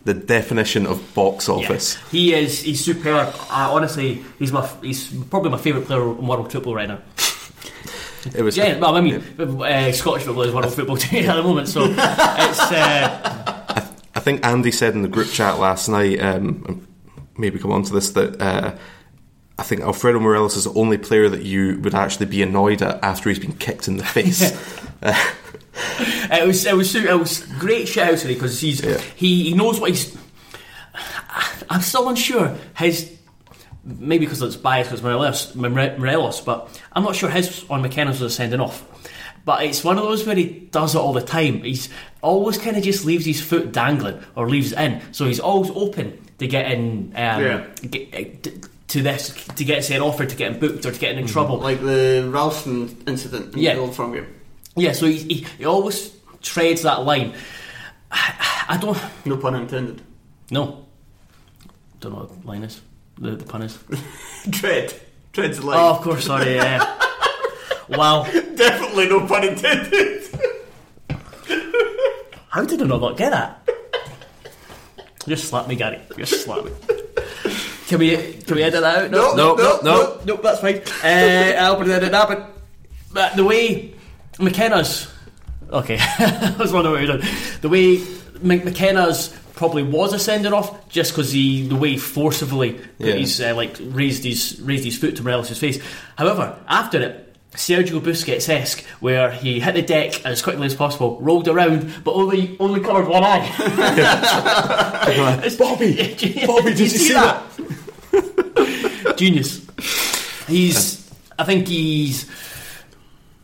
The 0.05 0.13
definition 0.13 0.85
of 0.85 1.13
box 1.13 1.49
office. 1.49 1.97
He 2.11 2.33
is. 2.33 2.61
He's 2.61 2.81
superb. 2.81 3.27
Uh, 3.49 3.73
honestly, 3.73 4.23
he's 4.39 4.53
my. 4.53 4.65
He's 4.81 5.13
probably 5.25 5.51
my 5.51 5.57
favourite 5.57 5.85
player 5.85 6.01
in 6.01 6.25
world 6.25 6.49
football 6.49 6.75
right 6.75 6.87
now. 6.87 6.99
It 8.33 8.41
was 8.41 8.55
Yeah, 8.55 8.77
well, 8.77 8.95
I 8.95 9.01
mean, 9.01 9.15
uh, 9.37 9.91
Scottish 9.91 10.23
football 10.23 10.43
is 10.43 10.53
world 10.53 10.73
football 10.73 10.95
team 11.05 11.29
at 11.29 11.35
the 11.35 11.43
moment, 11.43 11.67
so 11.67 11.83
it's. 11.83 12.71
Uh, 12.71 13.91
I 14.15 14.19
think 14.21 14.45
Andy 14.45 14.71
said 14.71 14.93
in 14.93 15.01
the 15.01 15.09
group 15.09 15.27
chat 15.27 15.59
last 15.59 15.89
night, 15.89 16.21
um, 16.21 16.87
maybe 17.35 17.59
come 17.59 17.73
on 17.73 17.83
to 17.83 17.91
this, 17.91 18.11
that 18.11 18.41
uh, 18.41 18.77
I 19.59 19.63
think 19.63 19.81
Alfredo 19.81 20.21
Morelos 20.21 20.55
is 20.55 20.63
the 20.63 20.73
only 20.75 20.97
player 20.97 21.27
that 21.27 21.41
you 21.41 21.81
would 21.81 21.95
actually 21.95 22.27
be 22.27 22.41
annoyed 22.41 22.81
at 22.81 23.03
after 23.03 23.27
he's 23.27 23.39
been 23.39 23.57
kicked 23.57 23.89
in 23.89 23.97
the 23.97 24.05
face. 24.05 24.53
It 25.75 26.47
was. 26.47 26.65
It 26.65 26.75
was. 26.75 26.95
It 26.95 27.17
was 27.19 27.43
great 27.59 27.87
shit 27.87 28.03
out 28.07 28.17
today 28.17 28.33
because 28.35 28.59
he's. 28.59 28.83
Yeah. 28.83 28.97
He, 29.15 29.43
he 29.49 29.53
knows 29.53 29.79
what 29.79 29.89
he's. 29.91 30.15
I'm 31.69 31.81
still 31.81 32.09
unsure 32.09 32.55
his. 32.77 33.11
Maybe 33.85 34.25
because 34.25 34.41
it's 34.41 34.55
biased 34.55 34.89
because 34.91 35.03
Morelos, 35.03 35.55
More- 35.55 35.69
Morelos, 35.69 36.39
but 36.39 36.79
I'm 36.93 37.03
not 37.03 37.15
sure 37.17 37.29
his 37.29 37.65
on 37.69 37.81
McKenna's 37.81 38.21
was 38.21 38.31
a 38.31 38.35
sending 38.35 38.61
off. 38.61 38.85
But 39.43 39.63
it's 39.65 39.83
one 39.83 39.97
of 39.97 40.05
those 40.05 40.25
where 40.25 40.37
he 40.37 40.45
does 40.71 40.95
it 40.95 40.99
all 40.99 41.11
the 41.11 41.21
time. 41.21 41.63
He's 41.63 41.89
always 42.21 42.57
kind 42.57 42.77
of 42.77 42.83
just 42.83 43.03
leaves 43.03 43.25
his 43.25 43.41
foot 43.41 43.73
dangling 43.73 44.23
or 44.35 44.47
leaves 44.49 44.71
it 44.71 44.79
in, 44.79 45.01
so 45.11 45.25
he's 45.25 45.41
always 45.41 45.69
open 45.71 46.17
to 46.39 46.47
getting 46.47 47.11
um, 47.15 47.41
Yeah. 47.43 47.65
get, 47.89 48.13
uh, 48.13 48.17
t- 48.41 48.61
to 48.87 49.01
this 49.01 49.33
to 49.47 49.65
get 49.65 49.83
sent 49.83 50.01
off 50.01 50.17
or 50.17 50.27
to 50.27 50.35
getting 50.35 50.61
booked 50.61 50.85
or 50.85 50.91
to 50.93 50.99
getting 50.99 51.19
in 51.19 51.27
trouble. 51.27 51.57
Like 51.57 51.81
the 51.81 52.29
Ralston 52.31 53.03
incident 53.05 53.53
in 53.53 53.59
Yeah. 53.59 53.73
the 53.75 53.81
Old 53.81 53.95
Firm 53.95 54.13
game. 54.13 54.27
Yeah, 54.75 54.93
so 54.93 55.05
he, 55.05 55.17
he, 55.17 55.45
he 55.57 55.65
always 55.65 56.15
treads 56.41 56.81
that 56.83 57.03
line. 57.03 57.33
I, 58.11 58.65
I 58.69 58.77
don't 58.77 58.97
No 59.25 59.37
pun 59.37 59.55
intended. 59.55 60.01
no. 60.51 60.85
Don't 61.99 62.11
know 62.13 62.19
what 62.19 62.41
the 62.41 62.47
line 62.47 62.63
is. 62.63 62.81
The, 63.17 63.31
the 63.31 63.45
pun 63.45 63.61
is. 63.61 63.79
Tread. 64.51 64.93
Tread's 65.31 65.59
the 65.59 65.65
line. 65.65 65.77
Oh, 65.79 65.91
of 65.95 66.01
course. 66.01 66.25
Sorry. 66.25 66.55
Yeah. 66.55 66.83
wow. 67.87 68.23
Definitely 68.55 69.07
no 69.07 69.25
pun 69.25 69.43
intended. 69.45 70.21
How 72.49 72.65
did 72.65 72.81
I 72.81 72.85
not 72.85 73.17
get 73.17 73.31
that? 73.31 73.69
Just 75.27 75.47
slap 75.47 75.67
me, 75.67 75.75
Gary. 75.75 76.01
Just 76.17 76.43
slap 76.43 76.65
me. 76.65 76.71
Can 77.87 77.99
we 77.99 78.33
can 78.41 78.55
we 78.55 78.63
edit 78.63 78.81
that 78.81 79.03
out? 79.05 79.11
No, 79.11 79.33
No, 79.33 79.55
no, 79.55 79.55
no, 79.55 79.79
no. 79.83 80.19
Nope, 80.25 80.41
that's 80.43 80.59
fine. 80.59 80.81
Uh, 81.03 81.55
I'll 81.59 81.77
put 81.77 81.87
it 81.87 82.03
in 82.03 82.11
that, 82.11 82.27
but, 82.27 82.51
but 83.11 83.35
the 83.35 83.43
way 83.45 83.93
McKenna's 84.39 85.07
okay, 85.71 85.97
I 86.19 86.55
was 86.59 86.71
wondering 86.73 86.93
what 86.95 87.03
you're 87.03 87.17
doing. 87.17 87.27
The 87.61 87.69
way 87.69 87.97
McKenna's 88.41 89.29
probably 89.55 89.83
was 89.83 90.13
a 90.13 90.19
sending 90.19 90.51
off 90.53 90.89
just 90.89 91.11
because 91.11 91.31
he 91.31 91.67
the 91.67 91.75
way 91.75 91.91
he 91.91 91.97
forcibly 91.97 92.79
Yeah. 92.97 93.13
his 93.13 93.39
uh, 93.39 93.53
like 93.55 93.77
raised 93.79 94.23
his 94.23 94.59
raised 94.61 94.83
his 94.85 94.97
foot 94.97 95.15
to 95.17 95.23
Morelos' 95.23 95.57
face. 95.59 95.79
However, 96.17 96.57
after 96.67 97.01
it. 97.01 97.19
Sergio 97.53 97.99
Busquets 98.01 98.49
esque, 98.49 98.83
where 98.99 99.29
he 99.29 99.59
hit 99.59 99.75
the 99.75 99.83
deck 99.83 100.25
as 100.25 100.41
quickly 100.41 100.65
as 100.65 100.73
possible, 100.73 101.19
rolled 101.21 101.47
around, 101.47 101.87
but 102.03 102.13
only 102.13 102.57
only 102.59 102.79
covered 102.79 103.07
one 103.07 103.23
eye. 103.23 103.47
Bobby, 105.59 105.93
Bobby, 106.47 106.73
did 106.73 106.79
you 106.79 106.87
see 106.87 107.13
that? 107.13 107.43
Genius. 109.17 109.61
He's. 110.47 111.07
I 111.37 111.43
think 111.43 111.67
he's 111.67 112.27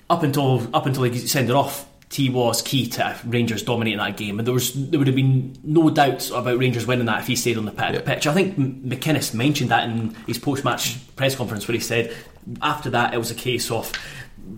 up 0.09 0.23
until 0.23 0.67
up 0.75 0.85
until 0.85 1.03
he 1.03 1.17
sent 1.19 1.49
it 1.49 1.55
off. 1.55 1.85
He 2.11 2.27
was 2.27 2.63
key 2.63 2.87
to 2.87 3.15
Rangers 3.23 3.61
dominating 3.61 3.99
that 3.99 4.17
game, 4.17 4.39
and 4.39 4.47
there 4.47 4.53
was 4.53 4.73
there 4.89 4.97
would 4.97 5.05
have 5.05 5.15
been 5.15 5.55
no 5.63 5.91
doubts 5.91 6.31
about 6.31 6.57
Rangers 6.57 6.87
winning 6.87 7.05
that 7.05 7.21
if 7.21 7.27
he 7.27 7.35
stayed 7.35 7.55
on 7.57 7.65
the 7.65 7.71
pi- 7.71 7.91
Yeah. 7.93 8.01
pitch. 8.01 8.25
I 8.25 8.33
think 8.33 8.57
McInnes 8.57 9.35
mentioned 9.35 9.69
that 9.69 9.87
in 9.87 10.15
his 10.25 10.39
post-match 10.39 10.97
press 11.15 11.35
conference, 11.35 11.67
where 11.67 11.73
he 11.75 11.79
said 11.79 12.11
after 12.63 12.89
that 12.89 13.13
it 13.13 13.17
was 13.19 13.29
a 13.29 13.35
case 13.35 13.69
of 13.69 13.91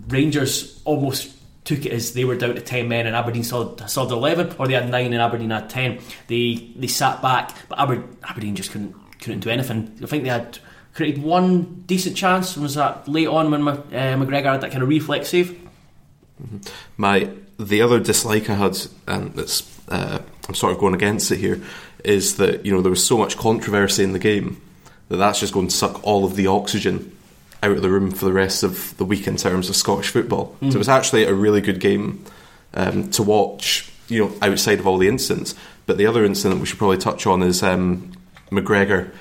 Rangers 0.08 0.82
almost 0.86 1.32
took 1.66 1.86
it 1.86 1.92
as 1.92 2.14
they 2.14 2.24
were 2.26 2.36
down 2.36 2.56
to 2.56 2.62
ten 2.62 2.88
men 2.88 3.06
and 3.06 3.16
Aberdeen 3.16 3.44
still 3.44 3.76
had 3.78 3.98
eleven, 4.12 4.56
or 4.58 4.68
they 4.68 4.74
had 4.74 4.90
nine 4.90 5.08
and 5.14 5.22
Aberdeen 5.22 5.50
had 5.50 5.70
ten. 5.70 6.00
They 6.28 6.70
they 6.78 6.88
sat 6.88 7.22
back, 7.22 7.54
but 7.68 7.78
Aber- 7.80 8.06
Aberdeen 8.24 8.56
just 8.56 8.72
couldn't 8.72 8.96
couldn't 9.20 9.42
do 9.42 9.50
anything. 9.50 9.92
I 10.02 10.06
think 10.06 10.24
they 10.24 10.30
had 10.30 10.58
created 10.94 11.24
one 11.24 11.84
decent 11.86 12.18
chance. 12.18 12.58
Was 12.58 12.76
that 12.76 13.08
late 13.08 13.28
on 13.28 13.52
when 13.52 13.68
uh, 13.68 13.82
McGregor 13.92 14.52
had 14.52 14.62
that 14.62 14.72
kind 14.72 14.84
of 14.84 14.90
reflex 14.90 15.30
save? 15.30 15.58
My 16.98 17.30
the 17.60 17.82
other 17.82 18.00
dislike 18.00 18.50
I 18.50 18.56
had, 18.56 18.78
and 19.08 19.38
it's 19.38 19.80
uh, 19.90 20.22
I'm 20.48 20.56
sort 20.56 20.74
of 20.74 20.80
going 20.80 20.96
against 20.96 21.32
it 21.32 21.38
here, 21.38 21.62
is 22.04 22.38
that 22.38 22.66
you 22.66 22.72
know 22.72 22.82
there 22.82 22.90
was 22.90 23.06
so 23.06 23.18
much 23.18 23.38
controversy 23.38 24.04
in 24.04 24.14
the 24.14 24.20
game 24.20 24.62
that 25.10 25.18
that's 25.18 25.40
just 25.40 25.54
going 25.54 25.68
to 25.68 25.76
suck 25.76 26.04
all 26.04 26.26
of 26.26 26.36
the 26.36 26.48
oxygen 26.48 27.16
out 27.64 27.76
of 27.76 27.82
the 27.82 27.90
room 27.90 28.10
for 28.10 28.26
the 28.26 28.34
rest 28.34 28.64
of 28.64 28.98
the 28.98 29.06
week 29.06 29.28
in 29.28 29.36
terms 29.36 29.70
of 29.70 29.76
Scottish 29.76 30.10
football. 30.10 30.56
So 30.62 30.68
it 30.68 30.76
was 30.78 30.90
actually 30.90 31.26
a 31.26 31.34
really 31.34 31.62
good 31.62 31.80
game 31.80 32.26
um, 32.74 33.12
to 33.12 33.24
watch. 33.24 33.88
You 34.08 34.26
know, 34.26 34.36
outside 34.42 34.80
of 34.80 34.88
all 34.88 34.98
the 34.98 35.08
incidents, 35.08 35.56
but 35.86 35.98
the 35.98 36.06
other 36.06 36.26
incident 36.26 36.60
we 36.60 36.66
should 36.66 36.80
probably 36.80 36.98
touch 36.98 37.26
on 37.26 37.42
is 37.42 37.64
um, 37.64 38.12
McGregor 38.50 39.12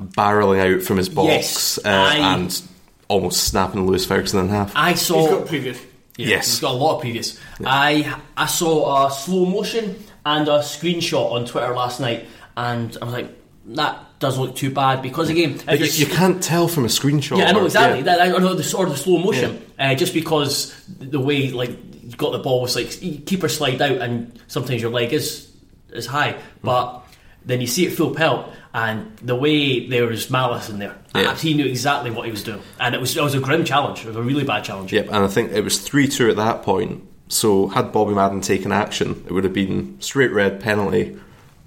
barreling 0.00 0.76
out 0.76 0.82
from 0.82 0.96
his 0.98 1.08
box 1.08 1.28
Yes, 1.28 1.78
uh, 1.84 1.88
I- 1.88 2.34
and 2.34 2.62
almost 3.08 3.44
snapping 3.44 3.86
Lewis 3.86 4.04
Ferguson 4.04 4.40
in 4.40 4.48
half. 4.48 4.72
I 4.74 4.90
He's 4.90 5.02
saw. 5.02 5.28
got 5.38 5.46
previous. 5.46 5.78
Yeah, 6.18 6.28
Yes. 6.28 6.46
he's 6.46 6.60
got 6.60 6.72
a 6.72 6.76
lot 6.76 6.96
of 6.96 7.00
previous. 7.02 7.38
I 7.64 8.14
I 8.36 8.46
saw 8.46 9.06
a 9.06 9.10
slow 9.10 9.44
motion 9.46 9.96
and 10.24 10.48
a 10.48 10.58
screenshot 10.60 11.30
on 11.32 11.44
Twitter 11.46 11.74
last 11.74 12.00
night, 12.00 12.26
and 12.56 12.96
I 13.00 13.04
was 13.04 13.14
like, 13.14 13.30
that 13.66 14.18
doesn't 14.18 14.42
look 14.42 14.56
too 14.56 14.70
bad 14.70 15.02
because 15.02 15.28
again, 15.28 15.60
But 15.66 15.78
you, 15.78 15.86
you 15.86 16.06
can't 16.06 16.42
tell 16.42 16.68
from 16.68 16.84
a 16.84 16.88
screenshot. 16.88 17.36
Yeah, 17.38 17.50
I 17.50 17.52
know 17.52 17.60
or- 17.60 17.64
exactly. 17.66 17.98
yeah. 17.98 18.04
That, 18.16 18.20
I 18.22 18.28
know 18.38 18.54
the 18.54 18.64
sort 18.64 18.88
of 18.88 18.94
the 18.94 19.00
slow 19.00 19.18
motion, 19.18 19.62
uh, 19.78 19.94
just 19.94 20.14
because 20.14 20.74
the 20.98 21.20
way 21.20 21.50
like 21.50 21.70
you 22.02 22.16
got 22.16 22.32
the 22.32 22.38
ball, 22.38 22.62
was 22.62 22.74
like 22.74 23.02
you 23.02 23.18
keeper 23.18 23.48
slide 23.48 23.80
out, 23.82 23.98
and 23.98 24.38
sometimes 24.48 24.80
your 24.82 24.90
leg 24.90 25.12
is 25.12 25.48
is 25.92 26.06
high, 26.06 26.36
but 26.62 27.05
then 27.46 27.60
you 27.60 27.66
see 27.66 27.86
it 27.86 27.90
full 27.94 28.14
pelt, 28.14 28.52
and 28.74 29.16
the 29.22 29.34
way 29.36 29.86
there 29.88 30.06
was 30.06 30.28
malice 30.30 30.68
in 30.68 30.78
there, 30.78 30.96
Yeah. 31.14 31.34
he 31.34 31.54
knew 31.54 31.64
exactly 31.64 32.10
what 32.10 32.26
he 32.26 32.30
was 32.30 32.42
doing, 32.42 32.60
and 32.78 32.94
it 32.94 33.00
was 33.00 33.16
it 33.16 33.22
was 33.22 33.34
a 33.34 33.40
grim 33.40 33.64
challenge, 33.64 34.00
it 34.00 34.08
was 34.08 34.16
a 34.16 34.22
really 34.22 34.44
bad 34.44 34.64
challenge. 34.64 34.92
Yep, 34.92 35.06
and 35.06 35.16
I 35.24 35.28
think 35.28 35.52
it 35.52 35.62
was 35.64 35.78
3 35.80 36.06
2 36.08 36.28
at 36.30 36.36
that 36.36 36.62
point. 36.62 37.02
So, 37.28 37.66
had 37.68 37.90
Bobby 37.90 38.14
Madden 38.14 38.40
taken 38.40 38.70
action, 38.70 39.24
it 39.26 39.32
would 39.32 39.42
have 39.42 39.52
been 39.52 39.96
straight 40.00 40.32
red 40.32 40.60
penalty. 40.60 41.16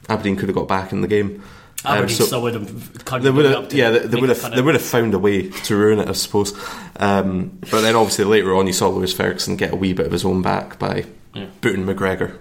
Aberdeen 0.08 0.38
could 0.38 0.48
have 0.48 0.56
got 0.56 0.68
back 0.70 0.94
in 0.94 1.02
the 1.02 1.08
game. 1.08 1.44
Um, 1.84 1.98
Aberdeen 1.98 2.16
so 2.16 2.24
still 2.26 2.42
would 2.44 2.54
have. 2.54 3.22
they 3.24 3.30
would 3.30 3.46
have, 3.46 3.74
yeah, 3.74 3.90
they, 3.90 4.00
they 4.00 4.20
would 4.22 4.30
have, 4.30 4.56
they 4.56 4.62
would 4.62 4.76
have 4.76 4.82
found 4.84 5.14
a 5.14 5.20
way 5.20 5.50
to 5.50 5.76
ruin 5.76 6.00
it, 6.00 6.08
I 6.08 6.14
suppose. 6.14 6.54
Um, 6.98 7.60
but 7.72 7.82
then, 7.82 7.96
obviously, 7.96 8.24
later 8.26 8.56
on, 8.56 8.68
you 8.68 8.74
saw 8.74 8.88
Lewis 8.88 9.14
Ferguson 9.14 9.58
get 9.58 9.74
a 9.74 9.76
wee 9.76 9.92
bit 9.94 10.06
of 10.06 10.12
his 10.14 10.24
own 10.24 10.42
back 10.42 10.80
by 10.80 11.06
booting 11.62 11.86
McGregor, 11.86 12.38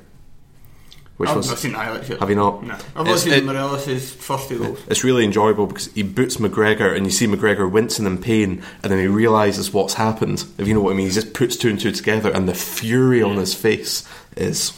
which 1.18 1.28
I've 1.28 1.36
was 1.36 1.48
not 1.48 1.58
seen 1.58 1.72
the 1.72 1.78
highlights 1.78 2.08
yet. 2.08 2.20
Have 2.20 2.30
you 2.30 2.36
not? 2.36 2.62
No. 2.64 2.74
I've 2.74 2.80
It's- 2.80 3.08
only 3.08 3.18
seen 3.18 3.32
it- 3.34 3.44
Morelos' 3.44 4.10
first 4.14 4.48
two 4.48 4.58
goals. 4.58 4.78
It's 4.88 5.04
really 5.04 5.24
enjoyable 5.24 5.66
because 5.66 5.86
he 5.94 6.02
boots 6.02 6.36
McGregor 6.36 6.96
and 6.96 7.04
you 7.04 7.10
see 7.12 7.26
McGregor 7.26 7.70
wincing 7.70 8.06
in 8.06 8.18
pain 8.18 8.62
and 8.82 8.90
then 8.92 8.98
he 9.00 9.06
realises 9.08 9.72
what's 9.72 9.94
happened. 9.94 10.44
If 10.58 10.66
you 10.66 10.74
know 10.74 10.80
what 10.80 10.92
I 10.92 10.94
mean, 10.96 11.06
he 11.08 11.12
just 11.12 11.34
puts 11.34 11.56
two 11.56 11.68
and 11.68 11.78
two 11.78 11.92
together 11.92 12.30
and 12.30 12.48
the 12.48 12.54
fury 12.54 13.22
on 13.22 13.36
his 13.36 13.52
face 13.52 14.04
is 14.36 14.72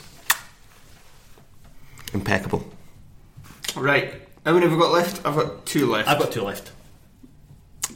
impeccable. 2.12 2.64
Right. 3.76 4.14
How 4.44 4.52
many 4.52 4.66
have 4.66 4.74
we 4.74 4.80
got 4.82 4.92
left? 4.92 5.24
I've 5.26 5.36
got 5.36 5.66
two 5.66 5.86
left. 5.86 6.08
I've 6.08 6.18
got 6.18 6.32
two 6.32 6.42
left. 6.42 6.72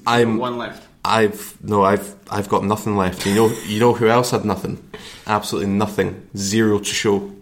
I'm 0.07 0.37
one 0.37 0.59
left. 0.59 0.87
I've 1.05 1.57
no 1.63 1.83
I've 1.85 2.15
I've 2.31 2.49
got 2.49 2.65
nothing 2.65 2.97
left. 2.97 3.27
You 3.27 3.35
know 3.35 3.49
you 3.67 3.81
know 3.81 3.95
who 3.95 4.09
else 4.09 4.31
had 4.31 4.45
nothing? 4.45 4.83
Absolutely 5.27 5.71
nothing. 5.71 6.29
Zero 6.37 6.79
to 6.79 6.85
show. 6.85 7.33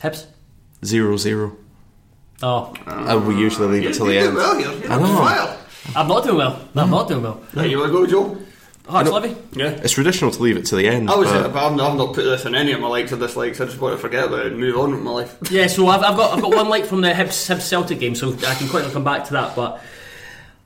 Hips. 0.00 0.26
Zero 0.84 1.16
zero. 1.16 1.56
Oh, 2.42 2.74
and 2.86 3.26
we 3.26 3.36
usually 3.36 3.68
leave 3.80 3.90
it 3.90 3.94
till 3.94 4.06
the 4.06 4.18
end. 4.18 4.34
well 4.34 4.56
here. 4.58 4.72
You're 4.72 4.90
I 4.92 4.94
on 4.96 5.02
know. 5.02 5.16
fire. 5.18 5.56
I'm 5.94 6.08
not 6.08 6.24
doing 6.24 6.36
well. 6.38 6.60
I'm 6.74 6.90
not 6.90 7.08
doing 7.08 7.22
well. 7.22 7.42
Right, 7.54 7.68
you 7.68 7.78
want 7.78 7.92
to 7.92 7.98
go, 7.98 8.06
Joe? 8.06 8.38
Hearts 8.88 9.10
know- 9.10 9.20
Livi. 9.20 9.36
Yeah. 9.52 9.68
It's 9.70 9.92
traditional 9.92 10.30
to 10.30 10.42
leave 10.42 10.56
it 10.56 10.64
to 10.66 10.76
the 10.76 10.88
end. 10.88 11.10
I 11.10 11.16
was, 11.16 11.28
but- 11.30 11.44
uh, 11.44 11.48
but 11.48 11.62
I've, 11.64 11.76
not, 11.76 11.96
not 11.96 12.14
put 12.14 12.24
this 12.24 12.44
in 12.46 12.54
any 12.54 12.72
of 12.72 12.80
my 12.80 12.88
likes 12.88 13.12
or 13.12 13.16
dislikes. 13.18 13.60
I 13.60 13.66
just 13.66 13.78
want 13.80 13.94
to 13.94 14.00
forget 14.00 14.24
about 14.24 14.46
it 14.46 14.52
and 14.52 14.58
move 14.60 14.76
on 14.78 14.92
with 14.92 15.00
my 15.02 15.10
life. 15.10 15.36
Yeah, 15.50 15.66
so 15.66 15.86
I've, 15.88 16.02
I've 16.02 16.16
got 16.16 16.34
I've 16.34 16.42
got 16.42 16.54
one 16.54 16.68
like 16.70 16.86
from 16.86 17.02
the 17.02 17.10
Hibs, 17.10 17.48
Hibs 17.54 17.60
Celtic 17.68 18.00
game, 18.00 18.14
so 18.14 18.32
I 18.32 18.54
can 18.54 18.68
quickly 18.68 18.90
come 18.90 19.04
back 19.04 19.24
to 19.26 19.32
that. 19.34 19.54
But 19.54 19.82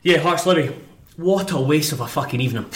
yeah, 0.03 0.19
Hearts 0.19 0.45
Livi, 0.45 0.75
what 1.17 1.51
a 1.53 1.61
waste 1.61 1.93
of 1.93 2.01
a 2.01 2.07
fucking 2.07 2.41
evening. 2.41 2.67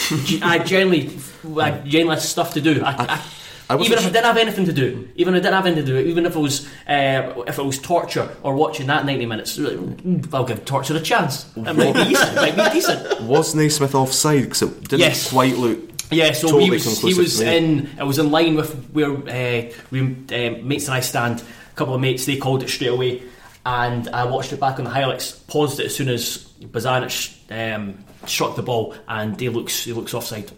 I 0.43 0.59
generally, 0.59 1.17
I 1.57 1.71
generally 1.87 2.17
had 2.17 2.23
stuff 2.23 2.55
to 2.55 2.61
do. 2.61 2.83
I, 2.85 2.91
I, 2.91 3.05
I 3.05 3.15
wasn't 3.15 3.23
even 3.71 3.99
if 3.99 4.07
I 4.07 4.11
didn't 4.11 4.25
have 4.25 4.37
anything 4.39 4.65
to 4.67 4.73
do, 4.73 5.09
even 5.17 5.35
if 5.35 5.41
I 5.41 5.43
didn't 5.43 5.55
have 5.55 5.67
anything 5.67 5.85
to 5.87 5.93
do, 6.03 6.09
even 6.09 6.25
if 6.27 6.35
it 6.37 6.39
was 6.39 6.67
uh, 6.89 7.43
if 7.47 7.59
it 7.59 7.65
was 7.65 7.79
torture 7.79 8.35
or 8.43 8.55
watching 8.55 8.87
that 8.87 9.05
ninety 9.05 9.27
minutes, 9.27 9.59
mm, 9.59 10.33
I'll 10.35 10.45
give 10.45 10.65
torture 10.65 10.97
a 10.97 11.01
chance. 11.01 11.47
It 11.57 11.75
might 11.77 11.93
be 11.95 12.05
decent. 12.05 12.39
It 12.39 12.57
might 12.57 12.73
be 12.73 12.81
decent. 12.81 13.21
was 13.23 13.55
Naismith 13.55 13.95
offside 13.95 14.45
because 14.45 14.63
it 14.63 14.81
didn't 14.89 15.01
Yes. 15.01 15.31
quite 15.31 15.57
look. 15.57 15.79
Yeah, 16.11 16.33
so 16.33 16.47
Totally 16.49 16.65
he 16.65 16.71
was 16.71 17.03
he 17.03 17.15
was 17.15 17.41
in 17.41 17.91
it 17.99 18.05
was 18.05 18.19
in 18.19 18.31
line 18.31 18.55
with 18.55 18.73
where 18.93 19.11
uh, 19.13 19.71
we, 19.91 20.01
uh, 20.01 20.63
mates 20.63 20.87
and 20.87 20.95
I 20.95 21.01
stand. 21.01 21.41
A 21.73 21.77
couple 21.77 21.95
of 21.95 22.01
mates 22.01 22.25
they 22.25 22.37
called 22.39 22.63
it 22.63 22.71
straight 22.71 22.89
away, 22.89 23.23
and 23.67 24.09
I 24.09 24.25
watched 24.25 24.53
it 24.55 24.59
back 24.61 24.79
on 24.79 24.85
the 24.85 24.91
highlights. 24.91 25.31
Paused 25.33 25.79
it 25.81 25.87
as 25.87 25.95
soon 25.95 26.09
as 26.09 26.49
Bozanic 26.63 27.37
um, 27.51 28.03
struck 28.27 28.57
the 28.57 28.63
ball, 28.63 28.95
and 29.07 29.39
he 29.39 29.51
looks 29.51 29.85
he 29.85 29.93
looks 29.93 30.15
offside. 30.15 30.51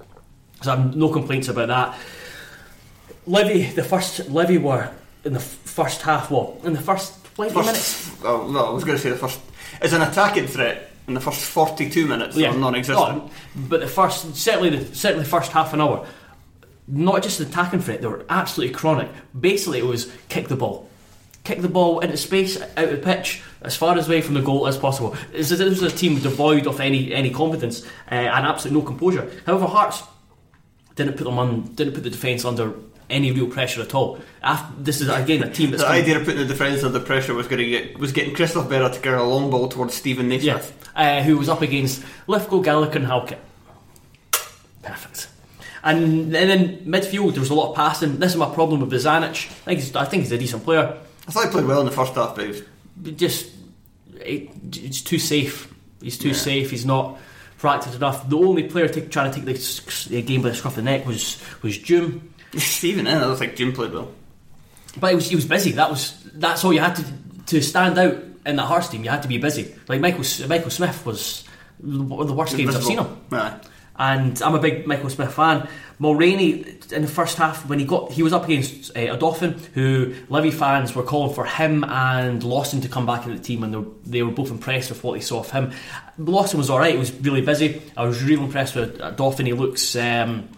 So 0.63 0.73
I've 0.73 0.95
no 0.95 1.09
complaints 1.09 1.49
about 1.49 1.67
that. 1.69 1.99
Livi, 3.31 3.73
the 3.75 3.85
first 3.85 4.21
Livi 4.29 4.61
were 4.61 4.91
in 5.25 5.33
the 5.33 5.39
f- 5.39 5.45
first 5.45 6.03
half. 6.03 6.31
What 6.31 6.65
in 6.65 6.73
the 6.73 6.81
first 6.81 7.25
twenty 7.35 7.55
minutes? 7.55 8.09
First, 8.09 8.25
oh, 8.25 8.51
no, 8.51 8.67
I 8.67 8.71
was 8.71 8.85
going 8.85 8.97
to 8.97 9.03
say 9.03 9.11
the 9.11 9.17
first. 9.17 9.41
As 9.81 9.93
an 9.93 10.03
attacking 10.03 10.49
threat 10.49 10.91
in 11.07 11.15
the 11.15 11.21
first 11.21 11.41
42 11.41 12.07
minutes, 12.07 12.37
yeah. 12.37 12.53
non-existent. 12.53 13.23
Oh, 13.25 13.31
but 13.57 13.81
the 13.81 13.87
first, 13.87 14.35
certainly 14.37 14.71
the 14.71 14.95
certainly 14.95 15.25
first 15.25 15.53
half 15.53 15.73
an 15.73 15.81
hour, 15.81 16.07
not 16.89 17.23
just 17.23 17.39
the 17.39 17.47
attacking 17.47 17.81
threat, 17.81 18.01
they 18.01 18.09
were 18.09 18.25
absolutely 18.29 18.75
chronic. 18.75 19.09
Basically, 19.39 19.79
it 19.79 19.87
was 19.87 20.13
kick 20.29 20.49
the 20.49 20.57
ball, 20.57 20.89
kick 21.45 21.63
the 21.63 21.69
ball 21.69 22.01
into 22.01 22.17
space, 22.17 22.61
out 22.61 22.85
of 22.85 22.91
the 22.91 22.97
pitch, 22.97 23.43
as 23.63 23.77
far 23.77 23.97
as 23.97 24.09
away 24.09 24.23
from 24.23 24.35
the 24.35 24.43
goal 24.43 24.67
as 24.67 24.77
possible. 24.77 25.17
This 25.33 25.53
is, 25.53 25.59
this 25.61 25.81
was 25.81 25.93
a 25.93 25.97
team 25.97 26.19
devoid 26.19 26.67
of 26.67 26.81
any 26.81 27.15
any 27.15 27.31
confidence 27.31 27.85
uh, 28.11 28.15
and 28.15 28.45
absolutely 28.45 28.81
no 28.81 28.87
composure. 28.87 29.31
However, 29.47 29.67
Hearts 29.67 30.03
didn't 30.97 31.17
put 31.17 31.25
them 31.25 31.39
on, 31.39 31.63
didn't 31.75 31.95
put 31.95 32.03
the 32.03 32.11
defence 32.11 32.45
under 32.45 32.75
any 33.11 33.33
real 33.33 33.47
pressure 33.49 33.83
at 33.83 33.95
all. 33.95 34.19
After, 34.43 34.73
this 34.83 35.01
is 35.01 35.09
again 35.09 35.43
a 35.43 35.51
team 35.51 35.71
that's 35.71 35.83
The 35.83 35.89
come- 35.89 35.97
idea 35.97 36.17
of 36.19 36.25
putting 36.25 36.41
the 36.41 36.47
defence 36.47 36.83
under 36.85 37.01
pressure 37.01 37.35
was 37.35 37.47
going 37.49 37.59
to 37.63 37.69
get 37.69 37.99
was 37.99 38.13
getting 38.13 38.35
Christophe 38.35 38.69
Berra 38.69 38.93
to 38.93 39.01
carry 39.01 39.19
a 39.19 39.23
long 39.25 39.51
ball 39.51 39.69
towards 39.69 39.95
Stephen 39.95 40.31
Yeah, 40.31 40.63
uh, 40.97 41.23
who 41.23 41.37
was 41.39 41.49
up 41.49 41.63
against 41.63 42.03
Lithgow, 42.27 42.61
Gallagher, 42.61 42.99
and 42.99 43.07
Halkett. 43.07 43.39
Perfect. 44.83 45.29
And, 45.83 46.35
and 46.37 46.51
then 46.51 46.79
midfield, 46.85 47.33
there 47.33 47.41
was 47.41 47.51
a 47.51 47.55
lot 47.55 47.71
of 47.71 47.77
passing. 47.77 48.19
This 48.19 48.33
is 48.33 48.37
my 48.37 48.53
problem 48.53 48.81
with 48.81 48.91
Bozanic. 48.93 49.31
I 49.31 49.65
think 49.65 49.81
he's, 49.81 49.97
I 49.97 50.05
think 50.05 50.23
he's 50.25 50.33
a 50.33 50.39
decent 50.39 50.65
player. 50.65 50.99
I 51.27 51.31
thought 51.33 51.45
he 51.47 51.51
played 51.51 51.67
well 51.67 51.81
in 51.81 51.87
the 51.87 51.93
first 51.93 52.15
half, 52.15 52.35
but 52.35 52.45
he 52.45 52.51
was 52.51 52.63
Just 53.17 53.51
it, 54.21 54.51
it's 54.77 55.01
too 55.01 55.19
safe. 55.19 55.73
He's 56.03 56.19
too 56.19 56.29
Yeah. 56.29 56.35
safe. 56.35 56.71
He's 56.71 56.85
not 56.85 57.19
practiced 57.59 57.95
enough. 57.97 58.29
The 58.29 58.37
only 58.39 58.65
player 58.65 58.89
to, 58.89 59.01
trying 59.09 59.31
to 59.33 59.37
take 59.41 59.45
the, 59.47 60.09
the 60.11 60.23
game 60.23 60.43
by 60.43 60.51
the 60.51 60.55
scruff 60.55 60.73
of 60.73 60.85
the 60.85 60.91
neck 60.91 61.07
was 61.07 61.39
was 61.63 61.79
Doom. 61.79 62.33
Stephen. 62.57 63.07
I 63.07 63.21
don't 63.21 63.37
think 63.37 63.57
Jim 63.57 63.73
played 63.73 63.93
well. 63.93 64.11
But 64.99 65.11
he 65.11 65.15
was, 65.17 65.29
he 65.29 65.37
was 65.37 65.47
busy. 65.47 65.73
That 65.73 65.91
was 65.91 66.21
that's 66.35 66.65
all 66.65 66.73
you 66.73 66.81
had 66.81 66.97
to 66.97 67.05
to 67.47 67.63
stand 67.63 67.99
out 67.99 68.17
in 68.47 68.57
that 68.57 68.65
Hearts 68.67 68.89
team. 68.89 69.05
You 69.05 69.11
had 69.11 69.23
to 69.23 69.29
be 69.29 69.39
busy. 69.39 69.75
Like 69.89 70.01
Michael 70.01 70.25
Michael 70.49 70.71
Smith 70.71 71.05
was 71.07 71.45
one 71.81 72.21
of 72.21 72.29
the 72.29 72.35
worst 72.35 72.57
games 72.57 72.75
I've 72.75 72.85
seen 72.85 72.99
him. 72.99 73.21
Aye. 73.33 73.61
and 73.99 74.41
I'm 74.43 74.55
a 74.55 74.59
big 74.59 74.87
Michael 74.87 75.11
Smith 75.11 75.33
fan. 75.33 75.69
Mulraney 76.01 76.91
in 76.93 77.03
the 77.03 77.09
first 77.09 77.37
half 77.37 77.69
when 77.69 77.79
he 77.79 77.85
got 77.85 78.11
he 78.11 78.23
was 78.23 78.33
up 78.33 78.45
against 78.45 78.97
uh, 78.97 79.01
a 79.01 79.17
Dauphin 79.17 79.53
who 79.75 80.15
Livi 80.29 80.53
fans 80.53 80.95
were 80.95 81.03
calling 81.03 81.35
for 81.35 81.45
him 81.45 81.85
and 81.85 82.43
Lawson 82.43 82.81
to 82.81 82.89
come 82.89 83.05
back 83.07 83.27
in 83.27 83.37
the 83.37 83.43
team 83.43 83.63
and 83.63 83.73
they 83.73 83.79
were, 83.79 83.87
they 84.07 84.23
were 84.23 84.33
both 84.33 84.51
impressed 84.51 84.89
with 84.89 85.05
what 85.05 85.13
they 85.15 85.21
saw 85.21 85.41
of 85.41 85.51
him. 85.51 85.73
Lawson 86.19 86.59
was 86.59 86.71
alright, 86.71 86.95
he 86.95 86.99
was 86.99 87.13
really 87.13 87.43
busy. 87.43 87.83
I 87.97 88.05
was 88.05 88.23
really 88.23 88.43
impressed 88.43 88.75
with 88.75 88.99
Dauphin. 89.17 89.47
He 89.47 89.53
looks 89.53 89.95
um, 89.95 90.49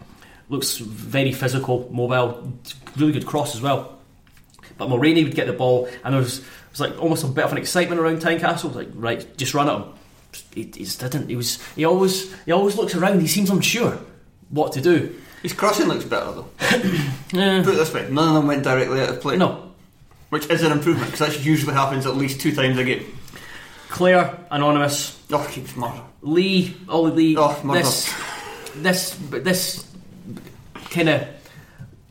looks 0.52 0.76
very 0.76 1.32
physical, 1.32 1.88
mobile, 1.90 2.52
really 2.96 3.12
good 3.12 3.26
cross 3.26 3.54
as 3.54 3.62
well. 3.62 3.98
But 4.76 4.88
Mulraney 4.88 5.24
would 5.24 5.34
get 5.34 5.46
the 5.46 5.52
ball, 5.52 5.88
and 6.04 6.14
there 6.14 6.20
was, 6.20 6.44
was 6.70 6.80
like 6.80 7.00
almost 7.02 7.24
a 7.24 7.28
bit 7.28 7.44
of 7.44 7.52
an 7.52 7.58
excitement 7.58 8.00
around 8.00 8.18
Tynecastle. 8.20 8.74
Like, 8.74 8.88
right, 8.94 9.36
just 9.36 9.54
run 9.54 9.68
at 9.68 9.76
him. 9.76 9.84
He, 10.54 10.62
he 10.62 10.84
didn't. 10.84 11.28
He 11.28 11.36
was. 11.36 11.58
He 11.74 11.84
always. 11.84 12.32
He 12.44 12.52
always 12.52 12.76
looks 12.76 12.94
around. 12.94 13.20
He 13.20 13.26
seems 13.26 13.50
unsure 13.50 13.98
what 14.50 14.72
to 14.74 14.80
do. 14.80 15.14
His 15.42 15.52
crossing 15.54 15.88
looks 15.88 16.04
better 16.04 16.30
though. 16.32 16.48
Eh, 16.60 17.62
Put 17.64 17.74
it 17.74 17.78
this 17.78 17.92
way, 17.92 18.08
none 18.10 18.28
of 18.28 18.34
them 18.34 18.46
went 18.46 18.62
directly 18.62 19.00
out 19.00 19.08
of 19.08 19.20
play. 19.20 19.36
no, 19.36 19.72
Which 20.28 20.46
is 20.48 20.62
an 20.62 20.70
improvement 20.70 21.10
because 21.10 21.34
that 21.34 21.44
usually 21.44 21.74
happens 21.74 22.06
at 22.06 22.16
least 22.16 22.40
two 22.40 22.54
times 22.54 22.78
a 22.78 22.84
game. 22.84 23.18
Clare, 23.88 24.38
anonymous. 24.50 25.20
Oh, 25.32 25.46
keeps 25.50 25.74
murder. 25.74 26.00
Lee, 26.22 26.76
Ollie 26.88 27.10
Lee. 27.10 27.36
Oh, 27.36 27.60
murder. 27.64 27.80
this, 27.80 28.14
this, 28.76 29.18
this 29.30 29.91
kind 30.92 31.08
of 31.08 31.26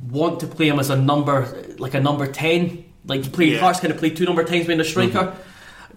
want 0.09 0.39
to 0.41 0.47
play 0.47 0.67
him 0.67 0.79
as 0.79 0.89
a 0.89 0.95
number, 0.95 1.47
like 1.77 1.93
a 1.93 1.99
number 1.99 2.27
ten. 2.27 2.85
Like 3.05 3.25
you 3.25 3.31
play 3.31 3.45
Yeah. 3.45 3.53
Mm-hmm. 3.55 3.63
Hearts 3.63 3.79
kind 3.79 3.91
of 3.93 3.99
play 3.99 4.09
two 4.09 4.25
number 4.25 4.43
tens 4.43 4.67
being 4.67 4.79
a 4.79 4.83
striker. 4.83 5.35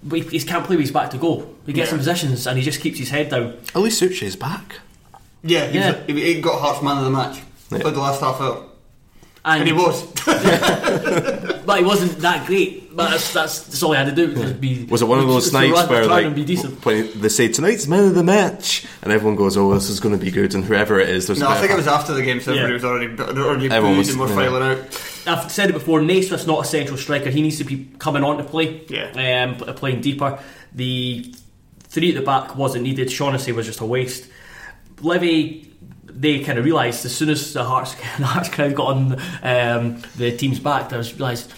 But 0.03 0.19
he, 0.21 0.39
he 0.39 0.45
can't 0.45 0.65
play 0.67 0.77
with 0.77 0.85
his 0.85 0.93
back 0.93 1.11
to 1.11 1.19
goal. 1.19 1.55
He 1.67 1.73
gets 1.73 1.89
Yeah. 1.89 1.95
in 1.95 1.99
positions 1.99 2.47
and 2.47 2.59
he 2.59 2.65
just 2.65 2.81
keeps 2.81 2.99
his 2.99 3.09
head 3.11 3.31
down. 3.31 3.55
At 3.75 3.81
least 3.83 4.03
is 4.03 4.37
back. 4.37 4.81
Yeah, 5.43 5.67
he, 5.67 5.79
Yeah. 5.79 5.97
Was, 5.97 6.07
he, 6.07 6.35
he 6.35 6.41
got 6.41 6.61
Hearts 6.61 6.83
man 6.83 6.99
of 6.99 7.05
the 7.05 7.11
match. 7.11 7.39
Yeah. 7.71 7.79
Played 7.81 7.95
the 7.95 8.01
last 8.01 8.21
half 8.21 8.41
hour. 8.41 8.67
And, 9.45 9.61
And 9.61 9.69
he 9.69 9.73
was. 9.75 10.05
but 11.67 11.79
he 11.79 11.85
wasn't 11.85 12.19
that 12.21 12.47
great. 12.47 12.84
But 12.95 13.11
that's 13.11 13.33
that's, 13.33 13.63
that's 13.65 13.83
all 13.83 13.93
he 13.93 13.99
had 13.99 14.15
to 14.15 14.27
do. 14.27 14.41
Was, 14.41 14.53
be, 14.53 14.85
Was 14.85 15.03
it 15.03 15.07
one 15.07 15.19
of 15.19 15.27
those 15.27 15.35
was 15.47 15.51
to 15.51 15.59
nights 15.59 15.73
run- 15.81 15.89
where 15.89 16.05
try 16.05 16.15
like 16.15 16.27
and 16.27 16.35
be 16.35 16.45
decent? 16.45 16.85
when 16.85 17.21
they 17.21 17.29
say 17.29 17.49
tonight's 17.49 17.87
man 17.89 18.05
of 18.09 18.15
the 18.15 18.23
match 18.23 18.87
and 19.03 19.13
everyone 19.13 19.37
goes, 19.37 19.57
"Oh, 19.57 19.75
this 19.75 19.89
is 19.91 19.99
going 20.01 20.17
to 20.19 20.25
be 20.25 20.31
good," 20.31 20.55
and 20.55 20.65
whoever 20.65 21.01
it 21.01 21.09
is, 21.09 21.27
there's 21.27 21.41
no, 21.41 21.49
I 21.49 21.55
bit 21.55 21.61
think 21.61 21.73
it 21.73 21.77
was 21.77 21.89
after 21.89 22.15
the 22.15 22.23
game, 22.23 22.41
so 22.41 22.53
everybody 22.53 22.71
Yeah. 22.71 22.75
was 22.75 22.85
already, 22.85 23.41
already 23.43 23.71
Everyone 23.71 23.99
was- 23.99 24.11
and 24.11 24.21
were 24.21 24.29
yeah. 24.29 24.35
filing 24.35 24.63
out. 24.63 25.11
I've 25.27 25.51
said 25.51 25.71
it 25.71 25.73
before. 25.73 26.03
Naismith's 26.03 26.47
not 26.47 26.65
a 26.65 26.69
central 26.69 26.99
striker. 26.99 27.31
He 27.31 27.41
needs 27.43 27.57
to 27.59 27.65
be 27.65 27.89
coming 27.99 28.23
on 28.23 28.37
to 28.39 28.45
play. 28.45 28.83
Yeah. 28.89 29.47
Um, 29.59 29.75
playing 29.75 30.03
deeper. 30.03 30.39
The 30.75 31.35
three 31.89 32.11
at 32.11 32.15
the 32.17 32.23
back 32.23 32.57
wasn't 32.57 32.85
needed. 32.85 33.11
Shaughnessy 33.11 33.53
was 33.53 33.65
just 33.67 33.81
a 33.81 33.87
waste. 33.87 34.29
Livi, 34.97 35.67
they 36.05 36.41
kind 36.41 36.59
of 36.59 36.65
realised 36.65 37.05
as 37.05 37.15
soon 37.15 37.31
as 37.31 37.53
the 37.55 37.65
Hearts, 37.65 37.95
the 38.19 38.27
Hearts 38.27 38.49
crowd 38.51 38.75
got 38.75 38.87
on 38.89 39.13
um, 39.43 40.03
the 40.17 40.37
team's 40.37 40.61
back, 40.61 40.89
they 40.91 40.97
realised 40.99 41.53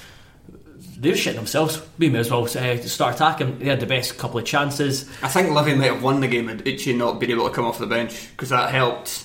they're 1.07 1.15
shitting 1.17 1.37
themselves. 1.37 1.81
We 1.99 2.09
may 2.11 2.19
as 2.21 2.31
well 2.31 2.45
uh, 2.45 2.77
start 2.83 3.15
attacking. 3.15 3.59
They 3.59 3.67
had 3.67 3.81
the 3.81 3.87
best 3.87 4.19
couple 4.19 4.39
of 4.39 4.45
chances. 4.45 5.09
I 5.23 5.29
think 5.29 5.49
Livi 5.49 5.77
might 5.77 5.93
have 5.93 6.03
won 6.03 6.21
the 6.21 6.29
game 6.29 6.49
had 6.49 6.65
Uche 6.65 6.97
not 6.97 7.19
been 7.21 7.31
able 7.31 7.49
to 7.49 7.55
come 7.55 7.65
off 7.65 7.79
the 7.79 7.87
bench 7.87 8.29
because 8.31 8.51
that 8.51 8.71
helped. 8.71 9.25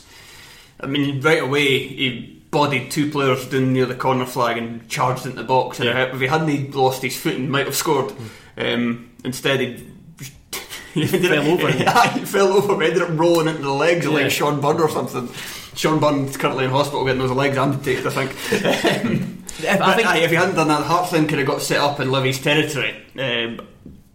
I 0.80 0.88
mean, 0.88 1.22
right 1.22 1.42
away 1.44 1.80
he 1.88 2.38
bodied 2.52 2.92
two 2.92 3.10
players 3.12 3.46
down 3.48 3.72
near 3.74 3.86
the 3.86 3.96
corner 3.96 4.26
flag 4.26 4.58
and 4.58 4.88
charged 4.90 5.26
into 5.26 5.38
the 5.38 5.44
box. 5.44 5.80
And 5.80 5.88
Yeah. 5.90 6.14
if 6.14 6.20
he 6.20 6.28
hadn't 6.28 6.76
lost 6.76 7.02
his 7.02 7.16
foot, 7.16 7.36
he 7.36 7.46
might 7.46 7.66
have 7.66 7.76
scored. 7.76 8.14
Um, 8.58 9.12
instead, 9.24 9.60
he. 9.60 9.88
He 10.94 11.08
Fell 11.08 11.48
over. 11.48 11.70
Yeah, 11.70 12.14
he 12.18 12.26
fell 12.26 12.52
over. 12.52 12.84
Ended 12.84 13.02
up 13.04 13.18
rolling 13.18 13.48
into 13.48 13.62
the 13.62 13.72
legs 13.72 14.06
Yeah. 14.06 14.12
like 14.12 14.30
Sean 14.32 14.60
Bunn 14.60 14.82
or 14.82 14.90
something. 14.90 15.30
Sean 15.74 16.00
Bunn's 16.00 16.36
currently 16.36 16.66
in 16.66 16.72
hospital 16.72 17.06
getting 17.06 17.22
those 17.22 17.32
legs 17.32 17.58
amputated, 17.58 18.06
I 18.08 18.26
think. 18.26 19.38
If- 19.64 19.82
I 19.82 19.94
think- 19.96 20.08
aye, 20.08 20.18
if 20.20 20.30
he 20.30 20.36
hadn't 20.36 20.56
done 20.56 20.68
that, 20.68 21.12
then 21.12 21.28
could 21.28 21.38
have 21.40 21.48
got 21.48 21.62
set 21.62 21.80
up 21.80 22.00
in 22.00 22.10
Livi's 22.10 22.40
territory. 22.42 22.96
Um, 23.20 23.60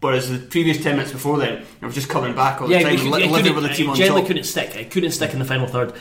whereas 0.01 0.31
the 0.31 0.39
previous 0.39 0.83
10 0.83 0.97
minutes 0.97 1.13
before 1.13 1.39
then, 1.39 1.63
it 1.81 1.85
was 1.85 1.95
just 1.95 2.09
coming 2.09 2.35
back 2.35 2.61
all 2.61 2.69
the 2.69 2.75
Yeah, 2.75 2.83
time. 2.83 2.97
Could, 2.99 3.07
Livi 3.07 3.43
could, 3.45 3.55
were 3.55 3.61
the 3.61 3.69
team 3.69 3.91
on 3.91 3.97
generally 3.97 4.23
top. 4.23 4.29
couldn't 4.29 4.45
stick. 4.45 4.73
He 4.73 4.85
couldn't 4.85 5.13
stick 5.13 5.33
in 5.33 5.39
the 5.39 5.45
final 5.45 5.67
third. 5.67 5.93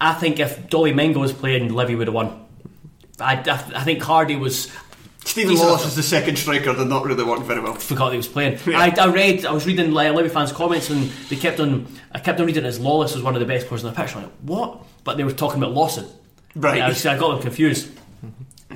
I 0.00 0.12
think 0.14 0.38
if 0.40 0.68
Dolly 0.68 0.92
Menga 0.92 1.16
was 1.16 1.32
playing, 1.32 1.70
Livi 1.70 1.96
would 1.96 2.06
have 2.08 2.14
won. 2.14 2.44
I, 3.18 3.34
I, 3.36 3.52
I 3.80 3.84
think 3.84 4.02
Hardy 4.02 4.36
was. 4.36 4.70
Steven 5.24 5.56
Lawless 5.56 5.82
not- 5.84 5.92
the 5.94 6.02
second 6.04 6.36
striker 6.36 6.72
did 6.74 6.86
not 6.86 7.04
really 7.04 7.24
work 7.24 7.40
very 7.40 7.60
well. 7.60 7.74
Forgot 7.74 8.12
he 8.12 8.16
was 8.18 8.28
playing. 8.28 8.58
Yeah. 8.66 8.78
I, 8.78 8.94
I 8.96 9.06
read. 9.06 9.44
I 9.46 9.52
was 9.52 9.66
reading 9.66 9.90
like, 9.92 10.12
Livi 10.12 10.30
fans' 10.30 10.52
comments, 10.52 10.88
and 10.90 11.04
they 11.30 11.36
kept 11.36 11.58
on. 11.58 11.86
I 12.12 12.18
kept 12.20 12.38
on 12.40 12.46
reading 12.46 12.64
as 12.64 12.78
Lawless 12.78 13.14
was 13.14 13.22
one 13.24 13.34
of 13.34 13.40
the 13.40 13.46
best 13.46 13.66
players 13.66 13.84
on 13.84 13.92
the 13.92 14.00
pitch. 14.00 14.14
I'm 14.14 14.22
like, 14.24 14.32
what? 14.42 14.84
But 15.02 15.16
they 15.16 15.24
were 15.24 15.32
talking 15.32 15.60
about 15.62 15.72
Lawson. 15.74 16.06
Right. 16.54 16.80
I, 16.80 16.88
was, 16.88 17.04
I 17.06 17.18
got 17.18 17.32
them 17.32 17.40
confused. 17.42 17.90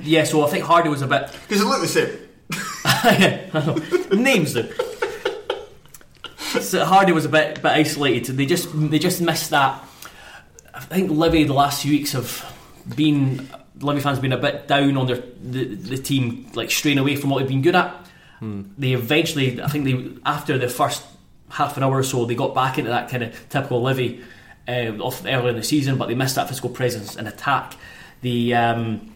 Yeah, 0.03 0.23
so 0.23 0.45
I 0.45 0.49
think 0.49 0.65
Hardy 0.65 0.89
was 0.89 1.01
a 1.01 1.07
bit. 1.07 1.31
Because 1.47 1.61
it 1.61 1.65
looked 1.65 1.81
the 1.81 1.87
same. 1.87 2.17
yeah, 3.19 3.49
I 3.53 3.65
know. 3.65 4.21
Names 4.21 4.53
though. 4.53 4.69
So 6.59 6.83
Hardy 6.83 7.13
was 7.13 7.25
a 7.25 7.29
bit 7.29 7.55
bit 7.55 7.71
isolated. 7.71 8.35
They 8.35 8.45
just 8.45 8.69
they 8.73 8.99
just 8.99 9.21
missed 9.21 9.51
that. 9.51 9.83
I 10.73 10.79
think 10.81 11.11
Livi 11.11 11.47
the 11.47 11.53
last 11.53 11.83
few 11.83 11.91
weeks 11.91 12.11
have 12.11 12.43
been 12.95 13.49
Livi 13.79 14.01
fans 14.01 14.17
have 14.17 14.21
been 14.21 14.33
a 14.33 14.37
bit 14.37 14.67
down 14.67 14.97
on 14.97 15.07
their 15.07 15.23
the, 15.41 15.63
the 15.75 15.97
team 15.97 16.49
like 16.53 16.69
straying 16.71 16.97
away 16.97 17.15
from 17.15 17.29
what 17.29 17.39
they've 17.39 17.47
been 17.47 17.61
good 17.61 17.75
at. 17.75 17.95
They 18.77 18.93
eventually, 18.93 19.61
I 19.61 19.67
think 19.67 19.85
they 19.85 20.13
after 20.25 20.57
the 20.57 20.67
first 20.67 21.05
half 21.49 21.77
an 21.77 21.83
hour 21.83 21.97
or 21.97 22.03
so, 22.03 22.25
they 22.25 22.33
got 22.35 22.55
back 22.55 22.77
into 22.79 22.89
that 22.89 23.07
kind 23.07 23.23
of 23.23 23.49
typical 23.49 23.81
Livi 23.83 24.23
uh, 24.67 24.97
off 25.01 25.23
early 25.25 25.49
in 25.49 25.55
the 25.55 25.63
season, 25.63 25.97
but 25.97 26.07
they 26.07 26.15
missed 26.15 26.35
that 26.35 26.47
physical 26.47 26.71
presence 26.71 27.15
and 27.15 27.27
attack. 27.27 27.75
The 28.21 28.55
um, 28.55 29.13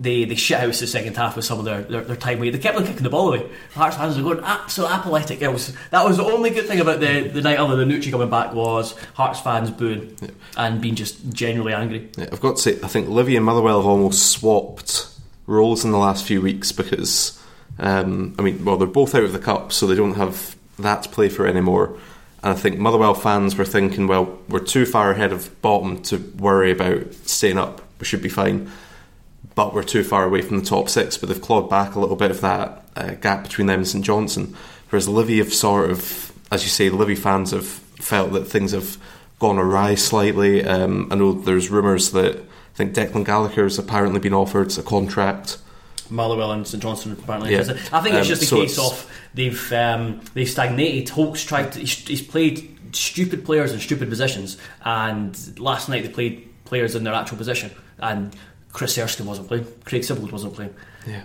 they 0.00 0.24
they 0.24 0.34
shit 0.34 0.58
house 0.58 0.80
the 0.80 0.86
second 0.86 1.16
half 1.16 1.36
with 1.36 1.44
some 1.44 1.58
of 1.58 1.64
their, 1.64 1.82
their, 1.82 2.02
their 2.02 2.16
time 2.16 2.38
away. 2.38 2.50
They 2.50 2.58
kept 2.58 2.76
on 2.76 2.86
kicking 2.86 3.02
the 3.02 3.10
ball 3.10 3.32
away. 3.32 3.48
Hearts 3.74 3.96
fans 3.96 4.16
were 4.16 4.22
going 4.22 4.44
absolutely 4.44 4.96
apoplectic. 4.96 5.42
It 5.42 5.52
was 5.52 5.76
that 5.90 6.04
was 6.04 6.16
the 6.16 6.24
only 6.24 6.50
good 6.50 6.66
thing 6.66 6.80
about 6.80 7.00
the, 7.00 7.28
the 7.28 7.42
night 7.42 7.58
other 7.58 7.76
than 7.76 7.90
Uche 7.90 8.10
coming 8.10 8.30
back 8.30 8.54
was 8.54 8.96
Hearts 9.14 9.40
fans 9.40 9.70
booing 9.70 10.16
and 10.56 10.80
being 10.80 10.94
just 10.94 11.30
generally 11.32 11.74
angry. 11.74 12.08
Yeah, 12.16 12.28
I've 12.32 12.40
got 12.40 12.56
to 12.56 12.62
say, 12.62 12.78
I 12.82 12.88
think 12.88 13.08
Livi 13.08 13.36
and 13.36 13.44
Motherwell 13.44 13.80
have 13.80 13.86
almost 13.86 14.30
swapped 14.32 15.08
roles 15.46 15.84
in 15.84 15.90
the 15.90 15.98
last 15.98 16.24
few 16.24 16.40
weeks 16.40 16.72
because, 16.72 17.40
um, 17.78 18.34
I 18.38 18.42
mean, 18.42 18.64
well, 18.64 18.76
they're 18.76 18.88
both 18.88 19.14
out 19.14 19.24
of 19.24 19.32
the 19.32 19.38
cup, 19.38 19.72
so 19.72 19.86
they 19.86 19.96
don't 19.96 20.14
have 20.14 20.56
that 20.78 21.02
to 21.02 21.08
play 21.08 21.28
for 21.28 21.46
anymore. 21.46 21.96
And 22.42 22.52
I 22.52 22.54
think 22.54 22.78
Motherwell 22.78 23.14
fans 23.14 23.56
were 23.56 23.66
thinking, 23.66 24.06
well, 24.06 24.38
we're 24.48 24.60
too 24.60 24.86
far 24.86 25.10
ahead 25.10 25.32
of 25.32 25.60
bottom 25.60 26.00
to 26.04 26.16
worry 26.38 26.70
about 26.70 27.12
staying 27.26 27.58
up. 27.58 27.82
We 27.98 28.06
should 28.06 28.22
be 28.22 28.30
fine. 28.30 28.70
But 29.54 29.74
we're 29.74 29.82
too 29.82 30.04
far 30.04 30.24
away 30.24 30.42
from 30.42 30.58
the 30.58 30.64
top 30.64 30.88
six. 30.88 31.16
But 31.18 31.28
they've 31.28 31.40
clawed 31.40 31.68
back 31.68 31.94
a 31.94 32.00
little 32.00 32.16
bit 32.16 32.30
of 32.30 32.40
that 32.40 32.84
uh, 32.96 33.10
gap 33.14 33.42
between 33.42 33.66
them 33.66 33.80
and 33.80 33.88
St 33.88 34.04
Johnstone. 34.04 34.56
Whereas 34.90 35.08
Livi 35.08 35.38
have 35.38 35.52
sort 35.52 35.90
of, 35.90 36.32
as 36.50 36.62
you 36.64 36.70
say, 36.70 36.90
Livi 36.90 37.16
fans 37.16 37.50
have 37.50 37.66
felt 37.66 38.32
that 38.32 38.46
things 38.46 38.72
have 38.72 38.96
gone 39.38 39.58
awry 39.58 39.94
slightly. 39.94 40.64
Um, 40.64 41.08
I 41.10 41.14
know 41.14 41.32
there's 41.32 41.70
rumours 41.70 42.10
that 42.12 42.36
I 42.36 42.76
think 42.76 42.94
Declan 42.94 43.24
Gallagher 43.24 43.64
has 43.64 43.78
apparently 43.78 44.20
been 44.20 44.34
offered 44.34 44.76
a 44.78 44.82
contract. 44.82 45.58
Motherwell 46.10 46.52
and 46.52 46.66
St 46.66 46.82
Johnstone 46.82 47.12
apparently. 47.12 47.52
Yeah. 47.52 47.60
I 47.92 48.00
think 48.00 48.16
it's 48.16 48.26
Um, 48.26 48.34
just 48.34 48.42
a 48.42 48.46
so 48.46 48.56
case 48.56 48.78
of 48.78 49.10
they've 49.34 49.72
um, 49.72 50.20
they've 50.34 50.48
stagnated. 50.48 51.08
Holt's 51.08 51.44
tried 51.44 51.72
to, 51.72 51.80
he's, 51.80 52.06
he's 52.06 52.22
played 52.22 52.76
stupid 52.92 53.44
players 53.44 53.72
in 53.72 53.78
stupid 53.78 54.08
positions, 54.08 54.58
and 54.84 55.58
last 55.60 55.88
night 55.88 56.02
they 56.02 56.08
played 56.08 56.48
players 56.64 56.96
in 56.96 57.04
their 57.04 57.14
actual 57.14 57.38
position, 57.38 57.70
and 57.98 58.34
Chris 58.72 58.96
Erskine 58.98 59.26
wasn't 59.26 59.48
playing, 59.48 59.66
Craig 59.84 60.02
Sibbald 60.02 60.30
wasn't 60.32 60.54
playing. 60.54 60.74
Yeah. 61.06 61.22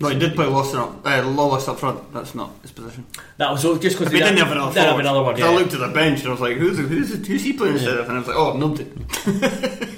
No, 0.00 0.08
he 0.08 0.18
did 0.18 0.34
play 0.36 0.46
Lawson 0.46 0.78
up, 0.78 1.04
uh, 1.04 1.22
Lawless 1.26 1.66
up 1.66 1.80
front. 1.80 2.12
That's 2.14 2.32
not 2.34 2.52
his 2.62 2.70
position. 2.70 3.04
That 3.38 3.50
was 3.50 3.64
all- 3.64 3.76
just 3.76 3.98
because 3.98 4.12
We 4.12 4.20
didn't 4.20 4.36
have 4.38 4.52
another 4.52 4.72
Didn't 4.72 4.90
have 4.90 4.98
another 5.00 5.22
one. 5.24 5.34
'Cause 5.34 5.40
Yeah. 5.42 5.50
I 5.50 5.54
looked 5.54 5.74
at 5.74 5.80
the 5.80 5.88
bench 5.88 6.20
and 6.20 6.28
I 6.28 6.30
was 6.30 6.40
like, 6.40 6.56
who's, 6.56 6.78
who's, 6.78 7.26
who's 7.26 7.42
he 7.42 7.52
playing 7.52 7.74
instead 7.74 7.98
of? 7.98 8.08
And 8.08 8.16
I 8.16 8.18
was 8.20 8.28
like, 8.28 8.36
oh, 8.36 8.56
nobody. 8.56 8.84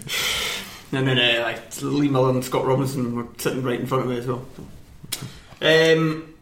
and 0.93 1.07
then 1.07 1.19
uh, 1.19 1.43
like, 1.43 1.83
Lee 1.83 2.09
Miller 2.09 2.31
and 2.31 2.45
Scott 2.45 2.65
Robinson 2.67 3.15
were 3.15 3.27
sitting 3.39 3.63
right 3.63 3.79
in 3.79 3.87
front 3.87 4.05
of 4.05 4.11
me 4.11 4.19
as 4.19 4.27
well. 4.27 4.45
Um, 5.63 6.35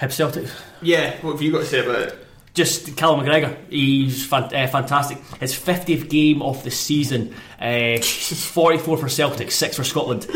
Hib 0.00 0.12
Celtic. 0.12 0.46
yeah, 0.82 1.16
what 1.22 1.32
have 1.32 1.42
you 1.42 1.52
got 1.52 1.58
to 1.60 1.66
say 1.66 1.84
about 1.84 2.00
it? 2.02 2.26
Just 2.52 2.96
Callum 2.96 3.20
McGregor, 3.24 3.56
he's 3.70 4.26
fan- 4.26 4.52
uh, 4.54 4.66
fantastic. 4.66 5.18
His 5.38 5.54
50th 5.54 6.08
game 6.10 6.42
of 6.42 6.62
the 6.64 6.70
season, 6.70 7.34
uh, 7.60 7.98
44 8.02 8.96
for 8.98 9.08
Celtic, 9.08 9.50
6 9.52 9.76
for 9.76 9.84
Scotland. 9.84 10.26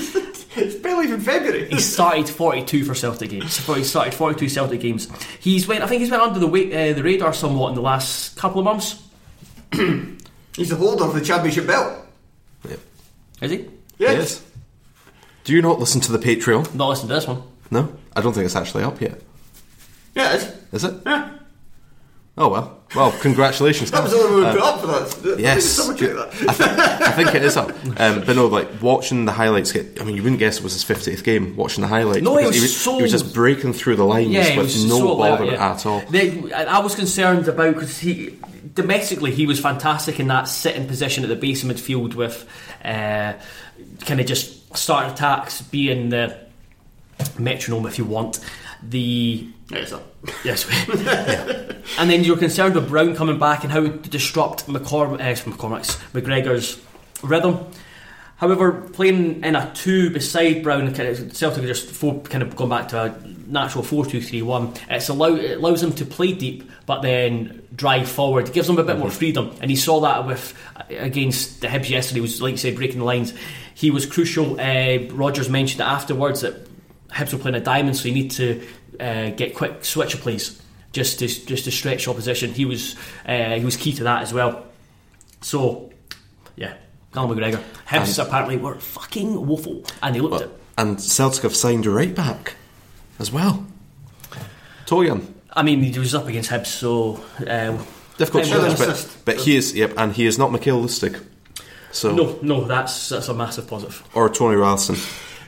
It's 0.56 0.76
barely 0.76 1.06
even 1.06 1.20
February. 1.20 1.68
He 1.68 1.80
started 1.80 2.28
42 2.28 2.84
for 2.84 2.94
Celtic 2.94 3.30
games. 3.30 3.54
So 3.54 3.74
he 3.74 3.82
started 3.82 4.14
42 4.14 4.48
Celtic 4.48 4.80
games. 4.80 5.08
He's 5.40 5.66
went. 5.66 5.82
I 5.82 5.88
think 5.88 6.00
he's 6.00 6.10
went 6.12 6.22
under 6.22 6.38
the 6.38 6.46
weight, 6.46 6.72
uh, 6.72 6.92
the 6.94 7.02
radar 7.02 7.32
somewhat 7.32 7.70
in 7.70 7.74
the 7.74 7.80
last 7.80 8.36
couple 8.36 8.60
of 8.60 8.64
months. 8.64 9.02
He's 10.54 10.68
the 10.68 10.76
holder 10.76 11.02
of 11.04 11.14
the 11.14 11.20
championship 11.20 11.66
belt. 11.66 12.06
Is 13.40 13.50
he? 13.50 13.68
Yes. 13.98 14.42
Do 15.42 15.52
you 15.52 15.60
not 15.60 15.80
listen 15.80 16.00
to 16.02 16.12
the 16.12 16.18
Patreon? 16.18 16.72
Not 16.74 16.90
listen 16.90 17.08
to 17.08 17.14
this 17.14 17.26
one. 17.26 17.42
No? 17.72 17.92
I 18.14 18.20
don't 18.20 18.32
think 18.32 18.46
it's 18.46 18.54
actually 18.54 18.84
up 18.84 19.00
yet. 19.00 19.20
Yeah, 20.14 20.34
it 20.34 20.36
is. 20.36 20.54
Is 20.72 20.84
it? 20.84 20.94
Yeah. 21.04 21.33
Oh 22.36 22.48
well. 22.48 22.80
Well, 22.96 23.12
congratulations. 23.20 23.90
That 23.92 24.02
was 24.02 24.12
the 24.12 24.18
only 24.18 24.42
one 24.42 24.42
we 24.42 24.46
Uh, 24.48 24.52
put 24.52 24.62
up 24.62 24.80
for 24.80 24.86
that. 25.28 25.38
Yes, 25.40 25.76
Double 25.76 25.94
check 25.98 26.16
I, 26.48 26.52
think, 26.52 26.70
I 26.78 27.10
think 27.12 27.34
it 27.34 27.42
is 27.44 27.56
up. 27.56 27.70
Um, 28.00 28.22
but 28.24 28.34
no, 28.36 28.46
like 28.46 28.68
watching 28.82 29.24
the 29.24 29.32
highlights 29.32 29.72
get. 29.72 30.00
I 30.00 30.04
mean, 30.04 30.16
you 30.16 30.22
wouldn't 30.22 30.38
guess 30.40 30.58
it 30.58 30.62
was 30.64 30.72
his 30.72 30.82
fiftieth 30.84 31.22
game. 31.24 31.54
Watching 31.56 31.82
the 31.82 31.88
highlights, 31.88 32.22
No, 32.22 32.36
he 32.36 32.44
because 32.46 32.60
was 32.60 32.76
so- 32.76 32.96
he 32.96 33.02
was 33.02 33.10
just 33.12 33.32
breaking 33.34 33.72
through 33.72 33.96
the 33.96 34.04
lines 34.04 34.30
Yeah, 34.30 34.44
he 34.44 34.58
with 34.58 34.74
no 34.88 34.98
so 34.98 35.16
bother 35.16 35.44
alert, 35.44 35.52
yeah. 35.54 35.72
at 35.72 35.86
all. 35.86 36.00
They, 36.10 36.52
I 36.52 36.64
I 36.64 36.78
was 36.80 36.94
concerned 36.94 37.46
about 37.48 37.74
because 37.74 37.98
he 37.98 38.38
domestically 38.74 39.30
he 39.32 39.46
was 39.46 39.60
fantastic 39.60 40.18
in 40.18 40.26
that 40.28 40.48
sitting 40.48 40.86
position 40.88 41.22
at 41.24 41.28
the 41.28 41.36
base 41.36 41.62
of 41.62 41.70
midfield 41.70 42.14
with 42.14 42.46
uh, 42.84 43.34
kind 44.06 44.20
of 44.20 44.26
just 44.26 44.76
starting 44.76 45.12
attacks, 45.12 45.62
being 45.62 46.08
the 46.10 46.36
metronome 47.38 47.86
if 47.86 47.98
you 47.98 48.04
want. 48.04 48.40
The 48.82 49.48
Yeah, 49.70 49.78
it's 49.78 49.92
up. 49.92 50.04
Yes. 50.44 50.66
And 51.98 52.10
then 52.10 52.24
you're 52.24 52.38
concerned 52.38 52.74
with 52.74 52.88
Brown 52.88 53.14
coming 53.14 53.38
back 53.38 53.62
and 53.62 53.72
how 53.72 53.82
to 53.82 53.90
disrupt 53.90 54.66
McCorm- 54.66 55.20
uh, 55.20 55.50
McCormick's 55.50 55.96
McGregor's 56.12 56.80
rhythm. 57.22 57.58
However, 58.36 58.72
playing 58.72 59.44
in 59.44 59.54
a 59.54 59.70
two 59.74 60.10
beside 60.10 60.62
Brown, 60.62 60.92
kind 60.94 61.08
of, 61.08 61.36
Celtic 61.36 61.62
are 61.62 61.66
just 61.66 61.88
four, 61.88 62.20
kind 62.22 62.42
of 62.42 62.56
gone 62.56 62.68
back 62.68 62.88
to 62.88 63.02
a 63.04 63.18
natural 63.46 63.84
four-two-three-one. 63.84 64.74
It's 64.90 65.08
allow, 65.08 65.36
it 65.36 65.58
allows 65.58 65.82
them 65.82 65.92
to 65.92 66.04
play 66.04 66.32
deep, 66.32 66.68
but 66.86 67.02
then 67.02 67.62
drive 67.76 68.08
forward. 68.08 68.48
It 68.48 68.54
gives 68.54 68.66
them 68.66 68.78
a 68.78 68.82
bit 68.82 68.98
more 68.98 69.10
freedom, 69.10 69.54
and 69.60 69.70
he 69.70 69.76
saw 69.76 70.00
that 70.00 70.26
with 70.26 70.52
against 70.90 71.60
the 71.60 71.68
Hibs 71.68 71.88
yesterday. 71.88 72.20
Was 72.20 72.42
like 72.42 72.52
you 72.52 72.56
said, 72.58 72.74
breaking 72.76 72.98
the 72.98 73.04
lines. 73.04 73.34
He 73.74 73.90
was 73.90 74.04
crucial. 74.04 74.58
Uh, 74.60 74.98
Rodgers 75.12 75.48
mentioned 75.48 75.80
it 75.80 75.84
afterwards 75.84 76.40
that 76.40 76.66
Hibs 77.10 77.32
were 77.32 77.38
playing 77.38 77.56
a 77.56 77.60
diamond, 77.60 77.96
so 77.96 78.08
you 78.08 78.14
need 78.14 78.32
to 78.32 78.66
uh, 79.00 79.30
get 79.30 79.54
quick 79.54 79.84
switcher 79.84 80.18
plays 80.18 80.60
just 80.92 81.18
to 81.18 81.26
just 81.26 81.64
to 81.64 81.70
stretch 81.70 82.08
opposition. 82.08 82.52
He 82.52 82.64
was 82.64 82.96
uh, 83.26 83.54
he 83.56 83.64
was 83.64 83.76
key 83.76 83.92
to 83.94 84.04
that 84.04 84.22
as 84.22 84.32
well. 84.32 84.66
So, 85.40 85.90
yeah, 86.56 86.74
Conor 87.12 87.34
McGregor. 87.34 87.62
Hibs 87.86 88.24
apparently 88.24 88.56
were 88.56 88.76
fucking 88.76 89.46
woeful, 89.46 89.84
and 90.02 90.14
they 90.14 90.20
looked 90.20 90.42
it. 90.42 90.50
And 90.78 91.00
Celtic 91.00 91.42
have 91.42 91.54
signed 91.54 91.86
a 91.86 91.90
right 91.90 92.14
back 92.14 92.54
as 93.18 93.30
well. 93.30 93.66
Toljan. 94.86 95.26
I 95.52 95.62
mean, 95.62 95.82
he 95.82 95.98
was 95.98 96.14
up 96.14 96.26
against 96.26 96.50
Hibs, 96.50 96.66
so 96.66 97.22
uh, 97.46 97.78
Difficult 98.16 98.46
I 98.46 98.74
but, 98.76 99.16
but 99.24 99.40
he 99.40 99.56
is, 99.56 99.74
yep, 99.74 99.92
and 99.96 100.12
he 100.12 100.26
is 100.26 100.38
not 100.38 100.52
Mikael 100.52 100.80
Lustig. 100.82 101.20
So, 101.90 102.14
no, 102.14 102.38
no, 102.42 102.64
that's 102.64 103.08
that's 103.08 103.28
a 103.28 103.34
massive 103.34 103.66
positive. 103.68 104.02
or 104.14 104.28
Tony 104.28 104.56
Ralston. 104.56 104.96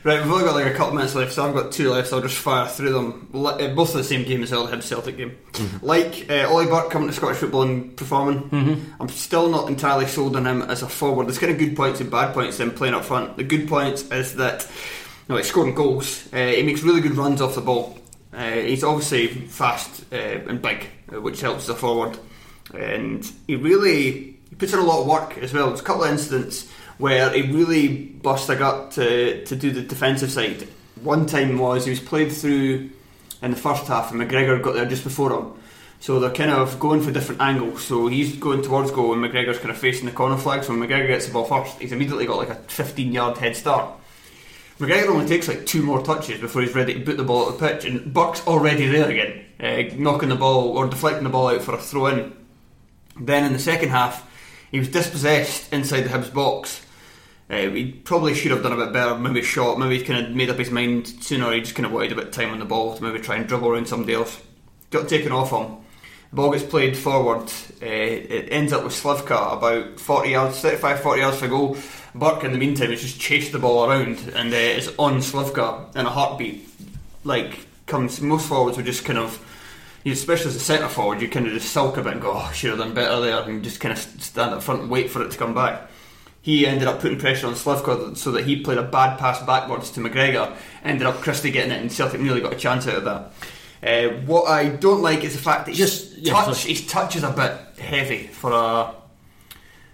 Right, 0.03 0.21
we've 0.21 0.31
only 0.31 0.45
got 0.45 0.55
like 0.55 0.67
a 0.67 0.73
couple 0.73 0.95
minutes 0.95 1.15
left, 1.15 1.33
so 1.33 1.47
I've 1.47 1.53
got 1.53 1.71
two 1.71 1.91
left. 1.91 2.09
So 2.09 2.17
I'll 2.17 2.21
just 2.23 2.37
fire 2.37 2.67
through 2.67 2.93
them. 2.93 3.29
Uh, 3.33 3.67
Both 3.69 3.89
of 3.89 3.95
the 3.97 4.03
same 4.03 4.23
game 4.23 4.43
as 4.43 4.51
the 4.51 4.57
Hibs 4.57 4.83
Celtic 4.83 5.17
game. 5.17 5.37
Like 5.81 6.29
uh, 6.29 6.47
Ollie 6.49 6.65
Burke 6.67 6.89
coming 6.91 7.07
to 7.09 7.13
Scottish 7.13 7.37
football 7.37 7.63
and 7.63 7.95
performing, 7.97 8.93
I'm 8.99 9.09
still 9.09 9.49
not 9.49 9.67
entirely 9.69 10.07
sold 10.07 10.35
on 10.35 10.45
him 10.45 10.61
as 10.61 10.81
a 10.83 10.87
forward. 10.89 11.27
There's 11.27 11.39
kind 11.39 11.51
of 11.51 11.57
good 11.57 11.75
points 11.75 11.99
and 11.99 12.09
bad 12.09 12.33
points 12.33 12.59
in 12.59 12.71
playing 12.71 12.93
up 12.93 13.05
front. 13.05 13.37
The 13.37 13.43
good 13.43 13.67
points 13.67 14.09
is 14.11 14.35
that 14.35 14.67
know, 15.29 15.37
he's 15.37 15.47
scoring 15.47 15.75
goals. 15.75 16.27
Uh, 16.31 16.37
he 16.47 16.63
makes 16.63 16.83
really 16.83 17.01
good 17.01 17.15
runs 17.17 17.41
off 17.41 17.55
the 17.55 17.61
ball. 17.61 17.97
Uh, 18.33 18.51
he's 18.51 18.83
obviously 18.83 19.27
fast 19.27 20.05
uh, 20.13 20.15
and 20.15 20.61
big, 20.61 20.87
which 21.09 21.41
helps 21.41 21.67
the 21.67 21.75
forward. 21.75 22.17
And 22.73 23.29
he 23.47 23.55
really 23.55 24.37
he 24.49 24.55
puts 24.57 24.73
in 24.73 24.79
a 24.79 24.83
lot 24.83 25.01
of 25.01 25.07
work 25.07 25.37
as 25.39 25.53
well. 25.53 25.67
There's 25.67 25.81
a 25.81 25.83
couple 25.83 26.03
of 26.03 26.11
incidents 26.11 26.71
where 26.97 27.29
he 27.31 27.43
really 27.43 27.87
bust 27.87 28.49
a 28.49 28.55
gut 28.55 28.91
to, 28.91 29.45
to 29.45 29.55
do 29.55 29.71
the 29.71 29.81
defensive 29.81 30.31
side. 30.31 30.67
One 31.01 31.25
time 31.25 31.57
was 31.57 31.85
he 31.85 31.91
was 31.91 31.99
played 31.99 32.31
through 32.31 32.89
in 33.41 33.51
the 33.51 33.57
first 33.57 33.87
half, 33.87 34.11
and 34.11 34.19
McGregor 34.19 34.61
got 34.61 34.73
there 34.73 34.85
just 34.85 35.03
before 35.03 35.31
him. 35.31 35.53
So 35.99 36.19
they're 36.19 36.31
kind 36.31 36.51
of 36.51 36.79
going 36.79 37.01
for 37.01 37.11
different 37.11 37.41
angles. 37.41 37.83
So 37.83 38.07
he's 38.07 38.35
going 38.35 38.61
towards 38.61 38.91
goal, 38.91 39.13
and 39.13 39.23
McGregor's 39.23 39.57
kind 39.57 39.71
of 39.71 39.77
facing 39.77 40.05
the 40.05 40.11
corner 40.11 40.37
flag. 40.37 40.63
So 40.63 40.75
when 40.75 40.87
McGregor 40.87 41.07
gets 41.07 41.27
the 41.27 41.33
ball 41.33 41.45
first, 41.45 41.79
he's 41.79 41.91
immediately 41.91 42.25
got 42.25 42.37
like 42.37 42.49
a 42.49 42.55
15 42.55 43.11
yard 43.11 43.37
head 43.37 43.55
start. 43.55 43.91
McGregor 44.79 45.09
only 45.09 45.25
takes 45.25 45.47
like 45.47 45.65
two 45.65 45.81
more 45.81 46.03
touches 46.03 46.39
before 46.39 46.61
he's 46.61 46.75
ready 46.75 46.93
to 46.93 46.99
boot 46.99 47.17
the 47.17 47.23
ball 47.23 47.49
at 47.49 47.57
the 47.57 47.67
pitch, 47.67 47.85
and 47.85 48.13
Burke's 48.13 48.45
already 48.45 48.87
there 48.87 49.09
again, 49.09 49.45
uh, 49.59 49.95
knocking 49.95 50.29
the 50.29 50.35
ball 50.35 50.77
or 50.77 50.87
deflecting 50.87 51.23
the 51.23 51.29
ball 51.29 51.47
out 51.47 51.63
for 51.63 51.73
a 51.73 51.79
throw 51.79 52.07
in. 52.07 52.33
Then 53.19 53.43
in 53.43 53.53
the 53.53 53.59
second 53.59 53.89
half, 53.89 54.23
he 54.71 54.77
was 54.77 54.89
dispossessed 54.89 55.73
inside 55.73 56.01
the 56.01 56.09
Hibs 56.09 56.31
box. 56.31 56.85
Uh, 57.49 57.69
he 57.69 57.91
probably 57.91 58.33
should 58.33 58.51
have 58.51 58.61
done 58.61 58.73
a 58.73 58.85
bit 58.85 58.91
better, 58.91 59.17
maybe 59.17 59.41
shot, 59.41 59.79
maybe 59.79 59.97
he 59.97 60.03
kind 60.03 60.25
of 60.25 60.35
made 60.35 60.49
up 60.49 60.57
his 60.57 60.69
mind 60.69 61.07
sooner. 61.07 61.51
He 61.53 61.61
just 61.61 61.75
kind 61.75 61.85
of 61.85 61.93
wanted 61.93 62.11
a 62.11 62.15
bit 62.15 62.27
of 62.27 62.31
time 62.31 62.51
on 62.51 62.59
the 62.59 62.65
ball 62.65 62.97
to 62.97 63.03
maybe 63.03 63.19
try 63.19 63.37
and 63.37 63.47
dribble 63.47 63.69
around 63.69 63.87
somebody 63.87 64.13
else. 64.13 64.41
Got 64.89 65.07
taken 65.07 65.31
off 65.31 65.51
him. 65.51 65.77
The 66.31 66.35
ball 66.35 66.51
gets 66.51 66.65
played 66.65 66.97
forward. 66.97 67.49
Uh, 67.81 67.85
it 67.85 68.49
ends 68.51 68.73
up 68.73 68.83
with 68.83 68.93
Slivka 68.93 69.57
about 69.57 69.97
40 69.99 70.29
yards, 70.29 70.59
35 70.59 70.99
40 70.99 71.21
yards 71.21 71.37
for 71.37 71.47
goal. 71.47 71.77
Burke, 72.13 72.43
in 72.43 72.51
the 72.51 72.57
meantime, 72.57 72.89
has 72.91 73.01
just 73.01 73.19
chased 73.19 73.53
the 73.53 73.59
ball 73.59 73.89
around 73.89 74.19
and 74.35 74.53
uh, 74.53 74.57
is 74.57 74.93
on 74.97 75.19
Slivka 75.19 75.95
in 75.95 76.05
a 76.05 76.09
heartbeat. 76.09 76.67
Like, 77.23 77.65
comes 77.85 78.19
most 78.19 78.47
forwards 78.47 78.75
would 78.75 78.85
just 78.85 79.05
kind 79.05 79.19
of, 79.19 79.43
especially 80.05 80.49
as 80.49 80.55
a 80.57 80.59
centre 80.59 80.89
forward, 80.89 81.21
you 81.21 81.29
kind 81.29 81.47
of 81.47 81.53
just 81.53 81.71
sulk 81.71 81.95
a 81.95 82.03
bit 82.03 82.13
and 82.13 82.21
go, 82.21 82.33
oh, 82.35 82.51
should 82.51 82.71
have 82.71 82.79
done 82.79 82.93
better 82.93 83.21
there, 83.21 83.41
and 83.43 83.63
just 83.63 83.79
kind 83.79 83.93
of 83.93 83.97
stand 83.97 84.53
up 84.53 84.61
front 84.61 84.81
and 84.81 84.89
wait 84.89 85.09
for 85.09 85.23
it 85.23 85.31
to 85.31 85.37
come 85.37 85.53
back. 85.53 85.89
He 86.47 86.65
ended 86.65 86.87
up 86.87 87.01
putting 87.01 87.19
pressure 87.19 87.45
on 87.47 87.55
Slivka 87.55 88.15
so 88.15 88.31
that 88.31 88.45
he 88.45 88.61
played 88.61 88.77
a 88.77 88.83
bad 88.83 89.19
pass 89.19 89.43
backwards 89.43 89.91
to 89.91 89.99
McGregor. 89.99 90.55
Ended 90.81 91.05
up 91.05 91.15
Christie 91.15 91.51
getting 91.51 91.73
it, 91.73 91.81
and 91.81 91.91
Celtic 91.91 92.21
nearly 92.21 92.39
got 92.39 92.53
a 92.53 92.55
chance 92.55 92.87
out 92.87 92.95
of 92.95 93.03
that. 93.03 93.33
Uh, 93.85 94.15
what 94.21 94.47
I 94.47 94.69
don't 94.69 95.01
like 95.01 95.25
is 95.25 95.33
the 95.33 95.41
fact 95.41 95.65
that 95.65 95.75
Just- 95.75 96.15
his, 96.15 96.29
touch, 96.29 96.63
his 96.63 96.87
touch 96.87 97.17
is 97.17 97.23
a 97.23 97.31
bit 97.31 97.83
heavy 97.83 98.27
for 98.27 98.53
a 98.53 98.93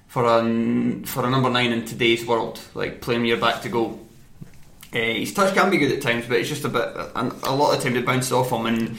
for 0.07 0.25
a 0.25 1.01
for 1.07 1.25
a 1.25 1.29
number 1.31 1.49
nine 1.49 1.71
in 1.71 1.85
today's 1.85 2.23
world, 2.23 2.59
like 2.75 3.01
playing 3.01 3.25
your 3.25 3.37
back 3.37 3.63
to 3.63 3.69
goal. 3.69 3.99
Uh, 4.93 4.99
his 4.99 5.33
touch 5.33 5.55
can 5.55 5.71
be 5.71 5.79
good 5.79 5.91
at 5.91 6.03
times, 6.03 6.25
but 6.27 6.37
it's 6.37 6.49
just 6.49 6.65
a 6.65 6.69
bit. 6.69 6.83
A, 6.83 7.31
a 7.45 7.55
lot 7.55 7.73
of 7.73 7.81
the 7.81 7.89
time 7.89 7.97
it 7.97 8.05
bounces 8.05 8.31
off 8.31 8.51
him, 8.51 8.67
and 8.67 8.95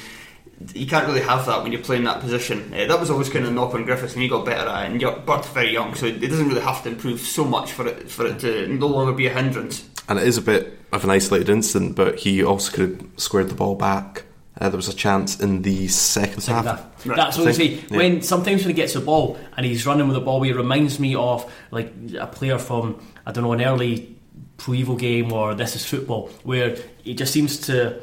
you 0.75 0.87
can't 0.87 1.07
really 1.07 1.21
have 1.21 1.47
that 1.47 1.63
when 1.63 1.73
you're 1.73 1.83
playing 1.83 2.05
that 2.05 2.21
position. 2.21 2.73
Uh, 2.73 2.87
that 2.87 2.99
was 3.01 3.11
always 3.11 3.29
kind 3.29 3.45
of 3.45 3.51
a 3.53 3.55
knock 3.55 3.75
on 3.75 3.85
Griffiths, 3.85 4.15
and 4.15 4.23
he 4.23 4.29
got 4.29 4.45
better 4.45 4.69
at 4.69 4.87
it. 4.87 4.93
And 4.93 5.01
you're, 5.01 5.17
Burke's 5.17 5.49
very 5.49 5.73
young, 5.73 5.95
so 5.95 6.07
it 6.07 6.21
doesn't 6.21 6.49
really 6.49 6.61
have 6.61 6.83
to 6.85 6.89
improve 6.91 7.21
so 7.21 7.45
much 7.45 7.73
for 7.73 7.87
it 7.87 8.11
for 8.11 8.27
it 8.27 8.39
to 8.41 8.69
no 8.69 8.87
longer 8.87 9.13
be 9.13 9.27
a 9.27 9.31
hindrance. 9.35 9.89
And 10.09 10.19
it 10.19 10.27
is 10.29 10.37
a 10.39 10.43
bit 10.43 10.79
of 10.93 11.03
an 11.05 11.11
isolated 11.11 11.49
incident, 11.49 11.97
but 11.97 12.19
he 12.21 12.45
also 12.45 12.71
could 12.73 13.01
have 13.01 13.07
squared 13.21 13.49
the 13.49 13.55
ball 13.55 13.75
back. 13.75 14.25
Uh, 14.61 14.69
there 14.69 14.77
was 14.77 14.89
a 14.89 14.95
chance 14.95 15.41
in 15.41 15.63
the 15.63 15.89
second, 15.89 16.41
Second 16.43 16.67
half. 16.67 16.79
half. 16.95 17.07
Right. 17.07 17.17
That's 17.17 17.37
what 17.39 17.49
I 17.49 17.51
I 17.51 17.53
say. 17.55 17.77
think- 17.77 17.91
yeah. 17.91 17.97
When 17.97 18.23
sometimes 18.23 18.61
when 18.63 18.69
he 18.69 18.75
gets 18.75 18.93
the 18.93 19.01
ball 19.01 19.37
and 19.57 19.67
he's 19.67 19.85
running 19.85 20.07
with 20.07 20.15
the 20.15 20.21
ball, 20.21 20.41
he 20.43 20.53
reminds 20.53 21.01
me 21.01 21.17
of 21.17 21.53
like 21.73 21.93
a 22.19 22.27
player 22.29 22.59
from 22.59 23.05
I 23.27 23.33
don't 23.33 23.43
know 23.43 23.53
an 23.53 23.63
early 23.63 24.15
Pro 24.57 24.75
Evo 24.75 24.97
game 24.97 25.33
or 25.33 25.55
This 25.57 25.75
Is 25.75 25.85
Football, 25.85 26.31
where 26.45 26.77
he 27.03 27.15
just 27.15 27.33
seems 27.33 27.59
to 27.63 28.01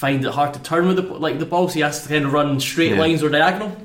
find 0.00 0.24
it 0.24 0.30
hard 0.32 0.54
to 0.54 0.60
turn 0.62 0.86
with 0.88 0.96
the 0.96 1.02
like 1.02 1.38
the 1.38 1.44
ball. 1.46 1.68
So 1.68 1.74
he 1.74 1.80
has 1.80 2.02
to 2.02 2.08
kind 2.08 2.24
of 2.24 2.32
run 2.32 2.58
straight 2.58 2.92
Yeah. 2.92 2.98
lines 3.00 3.22
or 3.22 3.28
diagonal 3.28 3.76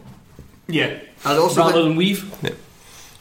Yeah, 0.68 0.98
I 1.26 1.36
also 1.38 1.62
rather 1.62 1.74
did- 1.80 1.86
than 1.86 1.96
weave. 1.98 2.24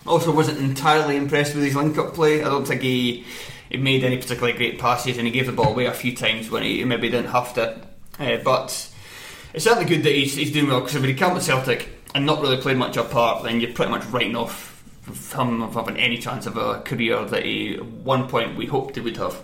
Also, 0.07 0.31
wasn't 0.33 0.59
entirely 0.59 1.17
impressed 1.17 1.55
with 1.55 1.65
his 1.65 1.75
link-up 1.75 2.13
play. 2.15 2.43
I 2.43 2.49
don't 2.49 2.67
think 2.67 2.83
he 2.83 3.25
he 3.71 3.79
made 3.79 4.05
any 4.05 4.17
particularly 4.19 4.53
great 4.57 4.79
passes, 4.79 5.17
and 5.19 5.27
he 5.27 5.33
gave 5.33 5.47
the 5.47 5.53
ball 5.53 5.71
away 5.73 5.87
a 5.87 5.93
few 5.93 6.15
times 6.15 6.51
when 6.51 6.63
he 6.63 6.85
maybe 6.85 7.09
didn't 7.09 7.31
have 7.33 7.53
to. 7.55 7.75
Uh, 8.21 8.37
but 8.45 8.69
it's 9.55 9.65
certainly 9.65 9.87
good 9.87 10.05
that 10.05 10.15
he's, 10.15 10.37
he's 10.37 10.53
doing 10.53 10.69
well 10.69 10.81
because 10.81 10.95
if 10.95 11.03
he 11.05 11.15
come 11.15 11.35
with 11.35 11.43
Celtic 11.43 11.89
and 12.15 12.25
not 12.27 12.41
really 12.43 12.59
played 12.59 12.77
much 12.77 12.97
apart, 12.99 13.43
then 13.45 13.61
you're 13.61 13.73
pretty 13.73 13.91
much 13.91 14.05
writing 14.13 14.37
off 14.37 14.83
him 15.35 15.63
of 15.63 15.75
having 15.75 15.97
any 15.97 16.19
chance 16.19 16.47
of 16.47 16.57
a 16.57 16.81
career 16.83 17.25
that 17.25 17.43
he 17.45 17.75
at 17.75 17.85
one 17.85 18.29
point 18.29 18.57
we 18.57 18.67
hoped 18.67 18.95
he 18.97 19.01
would 19.01 19.17
have. 19.17 19.37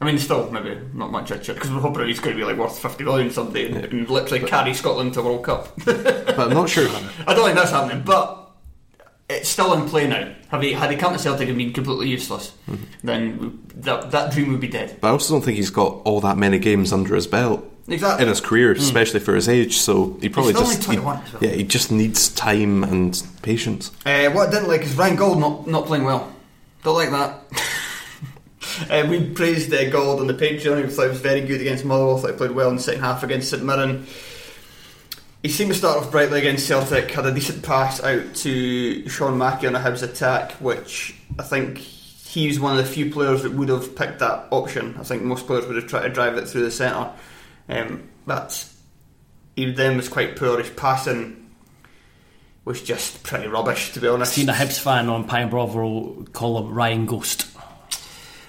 I 0.00 0.04
mean, 0.04 0.18
still 0.18 0.50
maybe 0.50 0.78
not 0.92 1.10
much 1.10 1.30
because 1.30 1.70
we're 1.70 1.80
hoping 1.80 2.06
he's 2.06 2.20
going 2.20 2.36
to 2.36 2.40
be 2.40 2.44
like 2.44 2.58
worth 2.58 2.78
fifty 2.78 3.04
million 3.04 3.30
someday 3.30 3.66
and, 3.70 3.84
and 3.86 4.10
literally 4.10 4.46
carry 4.46 4.74
Scotland 4.74 5.14
to 5.14 5.22
World 5.22 5.44
Cup. 5.44 5.68
But 5.84 6.38
I'm 6.38 6.50
not 6.50 6.68
sure. 6.68 6.88
I 7.26 7.32
don't 7.34 7.44
think 7.46 7.56
that's 7.56 7.70
happening, 7.70 8.02
but 8.04 8.50
it's 9.28 9.48
still 9.48 9.72
in 9.72 9.88
play 9.88 10.06
now. 10.06 10.34
Have 10.48 10.62
he, 10.62 10.72
had 10.74 10.90
he 10.90 10.96
come 10.96 11.12
to 11.12 11.18
Celtic 11.18 11.48
and 11.48 11.58
been 11.58 11.72
completely 11.72 12.08
useless, 12.08 12.52
then 13.02 13.60
that, 13.74 14.12
that 14.12 14.32
dream 14.32 14.52
would 14.52 14.60
be 14.60 14.68
dead. 14.68 14.98
But 15.00 15.08
I 15.08 15.10
also 15.10 15.34
don't 15.34 15.42
think 15.42 15.56
he's 15.56 15.70
got 15.70 16.02
all 16.04 16.20
that 16.20 16.36
many 16.36 16.58
games 16.60 16.92
under 16.92 17.14
his 17.16 17.26
belt 17.26 17.64
Exactly. 17.88 18.22
in 18.22 18.28
his 18.28 18.40
career, 18.40 18.70
especially 18.72 19.18
for 19.20 19.34
his 19.34 19.48
age. 19.48 19.78
So 19.78 20.18
he 20.20 20.28
probably 20.28 20.52
just 20.52 20.78
he- 20.78 20.84
21 20.84 21.16
as 21.22 21.32
well. 21.32 21.42
yeah, 21.44 21.50
he 21.50 21.64
just 21.64 21.90
needs 21.90 22.28
time 22.28 22.84
and 22.84 23.20
patience. 23.42 23.90
Uh, 24.04 24.30
what 24.30 24.48
I 24.48 24.50
didn't 24.52 24.68
like 24.68 24.82
is 24.82 24.94
Ryan 24.94 25.16
Gauld 25.16 25.38
not, 25.38 25.66
not 25.66 25.86
playing 25.86 26.04
well. 26.04 26.32
Don't 26.84 26.94
like 26.94 27.10
that. 27.10 27.40
uh, 28.90 29.06
we 29.08 29.30
praised 29.30 29.72
uh, 29.72 29.84
Gauld 29.90 30.20
on 30.20 30.26
the 30.26 30.34
Patreon. 30.34 30.84
He 30.84 30.90
thought 30.90 31.08
was 31.08 31.20
very 31.20 31.40
good 31.40 31.60
against 31.60 31.84
Motherwell. 31.84 32.18
Thought 32.18 32.32
he 32.32 32.36
played 32.36 32.50
well 32.52 32.70
in 32.70 32.76
the 32.76 32.82
second 32.82 33.02
half 33.02 33.22
against 33.22 33.50
St 33.50 33.62
Mirren. 33.62 34.06
He 35.42 35.48
seemed 35.48 35.72
to 35.72 35.78
start 35.78 35.98
off 35.98 36.10
brightly 36.10 36.40
against 36.40 36.66
Celtic. 36.66 37.10
Had 37.10 37.26
a 37.26 37.32
decent 37.32 37.62
pass 37.62 38.02
out 38.02 38.34
to 38.36 39.08
Sean 39.08 39.38
Mackie 39.38 39.66
on 39.66 39.76
a 39.76 39.78
Hibs 39.78 40.02
attack, 40.02 40.52
which 40.52 41.14
I 41.38 41.42
think 41.42 41.78
he 41.78 42.48
was 42.48 42.58
one 42.58 42.76
of 42.76 42.84
the 42.84 42.90
few 42.90 43.10
players 43.10 43.42
that 43.44 43.52
would 43.52 43.68
have 43.68 43.94
picked 43.96 44.18
that 44.18 44.46
option. 44.50 44.96
I 44.98 45.04
think 45.04 45.22
most 45.22 45.46
players 45.46 45.66
would 45.66 45.76
have 45.76 45.86
tried 45.86 46.02
to 46.02 46.08
drive 46.08 46.36
it 46.36 46.48
through 46.48 46.64
the 46.64 46.70
centre. 46.70 47.10
Um, 47.68 48.08
but 48.26 48.68
he 49.54 49.72
then 49.72 49.96
was 49.96 50.08
quite 50.08 50.36
poor. 50.36 50.58
His 50.58 50.70
passing 50.70 51.50
was 52.66 52.82
just 52.82 53.22
pretty 53.22 53.46
rubbish, 53.46 53.92
to 53.92 54.00
be 54.00 54.08
honest. 54.08 54.34
Seen 54.34 54.48
a 54.48 54.52
Hibs 54.52 54.78
fan 54.78 55.08
on 55.08 55.24
Pie 55.24 55.40
and 55.40 55.50
Bovril 55.50 56.26
call 56.32 56.58
him 56.58 56.74
Ryan 56.74 57.06
Ghost. 57.06 57.46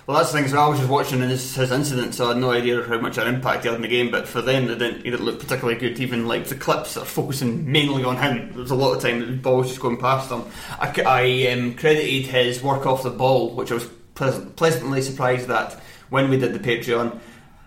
Well, 0.07 0.15
that's 0.15 0.31
the 0.31 0.39
thing. 0.39 0.47
So 0.47 0.57
I 0.57 0.69
was 0.69 0.79
just 0.79 0.89
watching 0.89 1.19
his, 1.19 1.53
his 1.53 1.69
incident, 1.69 2.15
so 2.15 2.25
I 2.25 2.27
had 2.29 2.37
no 2.37 2.51
idea 2.51 2.81
how 2.81 2.97
much 2.97 3.17
an 3.17 3.27
impact 3.27 3.63
he 3.63 3.67
had 3.67 3.75
in 3.75 3.81
the 3.81 3.89
game. 3.89 4.09
But 4.09 4.25
for 4.25 4.41
them, 4.41 4.69
it 4.69 4.79
didn't, 4.79 5.03
he 5.03 5.11
didn't 5.11 5.25
look 5.25 5.37
particularly 5.37 5.77
good. 5.77 5.99
Even 5.99 6.29
like 6.29 6.45
the 6.45 6.55
clips 6.55 6.95
are 6.95 7.03
focusing 7.03 7.69
mainly 7.69 8.05
on 8.05 8.15
him. 8.15 8.51
There 8.51 8.61
was 8.61 8.71
a 8.71 8.75
lot 8.75 8.93
of 8.93 9.01
time 9.01 9.19
that 9.19 9.25
the 9.25 9.33
ball 9.33 9.57
was 9.57 9.67
just 9.67 9.81
going 9.81 9.97
past 9.97 10.31
him. 10.31 10.45
I 10.79 11.47
um, 11.51 11.73
credited 11.73 12.27
his 12.27 12.63
work 12.63 12.85
off 12.85 13.03
the 13.03 13.09
ball, 13.09 13.53
which 13.53 13.69
I 13.69 13.73
was 13.73 13.89
pleasant, 14.15 14.55
pleasantly 14.55 15.01
surprised 15.01 15.49
at 15.49 15.73
when 16.09 16.29
we 16.29 16.37
did 16.37 16.53
the 16.53 16.59
Patreon. 16.59 17.19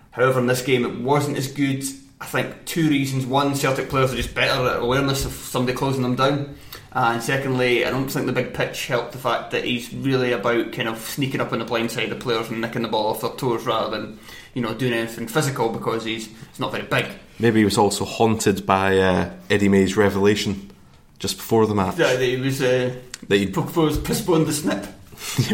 However, 0.09 0.39
in 0.39 0.47
this 0.47 0.63
game, 0.63 0.83
it 0.83 0.99
wasn't 0.99 1.37
as 1.37 1.47
good. 1.47 1.83
I 2.19 2.25
think 2.25 2.65
two 2.65 2.89
reasons: 2.89 3.27
one, 3.27 3.53
Celtic 3.53 3.87
players 3.87 4.13
are 4.13 4.17
just 4.17 4.33
better 4.33 4.67
at 4.67 4.81
awareness 4.81 5.25
of 5.25 5.31
somebody 5.31 5.77
closing 5.77 6.01
them 6.01 6.15
down. 6.15 6.57
And 6.93 7.23
secondly, 7.23 7.85
I 7.85 7.89
don't 7.89 8.09
think 8.09 8.25
the 8.25 8.33
big 8.33 8.53
pitch 8.53 8.87
helped 8.87 9.13
the 9.13 9.17
fact 9.17 9.51
that 9.51 9.63
he's 9.63 9.93
really 9.93 10.33
about 10.33 10.73
kind 10.73 10.89
of 10.89 10.97
sneaking 10.99 11.39
up 11.39 11.53
on 11.53 11.59
the 11.59 11.65
blind 11.65 11.89
side 11.91 12.11
of 12.11 12.19
players 12.19 12.49
and 12.49 12.59
nicking 12.59 12.81
the 12.81 12.89
ball 12.89 13.07
off 13.07 13.21
their 13.21 13.29
toes 13.31 13.65
rather 13.65 13.97
than, 13.97 14.19
you 14.53 14.61
know, 14.61 14.73
doing 14.73 14.91
anything 14.93 15.27
physical 15.27 15.69
because 15.69 16.03
he's, 16.03 16.27
he's 16.27 16.59
not 16.59 16.71
very 16.73 16.83
big. 16.83 17.05
Maybe 17.39 17.59
he 17.59 17.65
was 17.65 17.77
also 17.77 18.03
haunted 18.03 18.65
by 18.65 18.97
uh, 18.97 19.29
Eddie 19.49 19.69
May's 19.69 19.95
revelation 19.95 20.69
just 21.17 21.37
before 21.37 21.65
the 21.65 21.75
match. 21.75 21.97
Yeah, 21.97 22.13
that 22.15 22.21
he 22.21 22.35
was 22.35 22.61
uh, 22.61 22.93
That 23.29 23.37
he- 23.37 23.47
proposed 23.47 24.03
postponed 24.03 24.47
the 24.47 24.53
snip. 24.53 24.85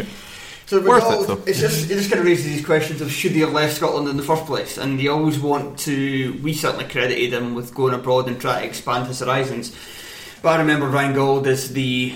So 0.66 0.82
Worth 0.82 1.02
all- 1.04 1.22
it, 1.22 1.26
though. 1.28 1.42
It's 1.46 1.60
just 1.60 1.90
it 1.90 1.94
just 1.94 2.10
kind 2.10 2.20
of 2.20 2.26
raises 2.26 2.44
these 2.44 2.62
questions 2.66 3.00
of 3.00 3.10
should 3.10 3.30
he 3.32 3.40
have 3.40 3.52
left 3.54 3.76
Scotland 3.76 4.06
in 4.06 4.18
the 4.18 4.22
first 4.22 4.44
place? 4.44 4.76
And 4.76 5.00
you 5.00 5.10
always 5.10 5.38
want 5.38 5.78
to. 5.78 6.38
We 6.42 6.52
certainly 6.52 6.84
credited 6.84 7.32
him 7.32 7.54
with 7.54 7.74
going 7.74 7.94
abroad 7.94 8.28
and 8.28 8.38
trying 8.38 8.60
to 8.60 8.66
expand 8.68 9.06
his 9.06 9.20
horizons. 9.20 9.74
But 10.40 10.50
I 10.50 10.58
remember 10.60 10.86
Ryan 10.86 11.14
Gauld 11.14 11.46
as 11.48 11.72
the 11.72 12.14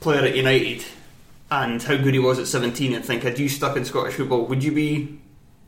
player 0.00 0.20
at 0.20 0.36
United 0.36 0.84
and 1.50 1.82
how 1.82 1.96
good 1.96 2.12
he 2.12 2.20
was 2.20 2.38
at 2.38 2.46
17 2.46 2.92
and 2.92 3.02
think 3.04 3.22
had 3.22 3.38
you 3.38 3.48
stuck 3.48 3.76
in 3.76 3.86
Scottish 3.86 4.14
football 4.14 4.44
would 4.46 4.62
you 4.62 4.70
be 4.70 5.18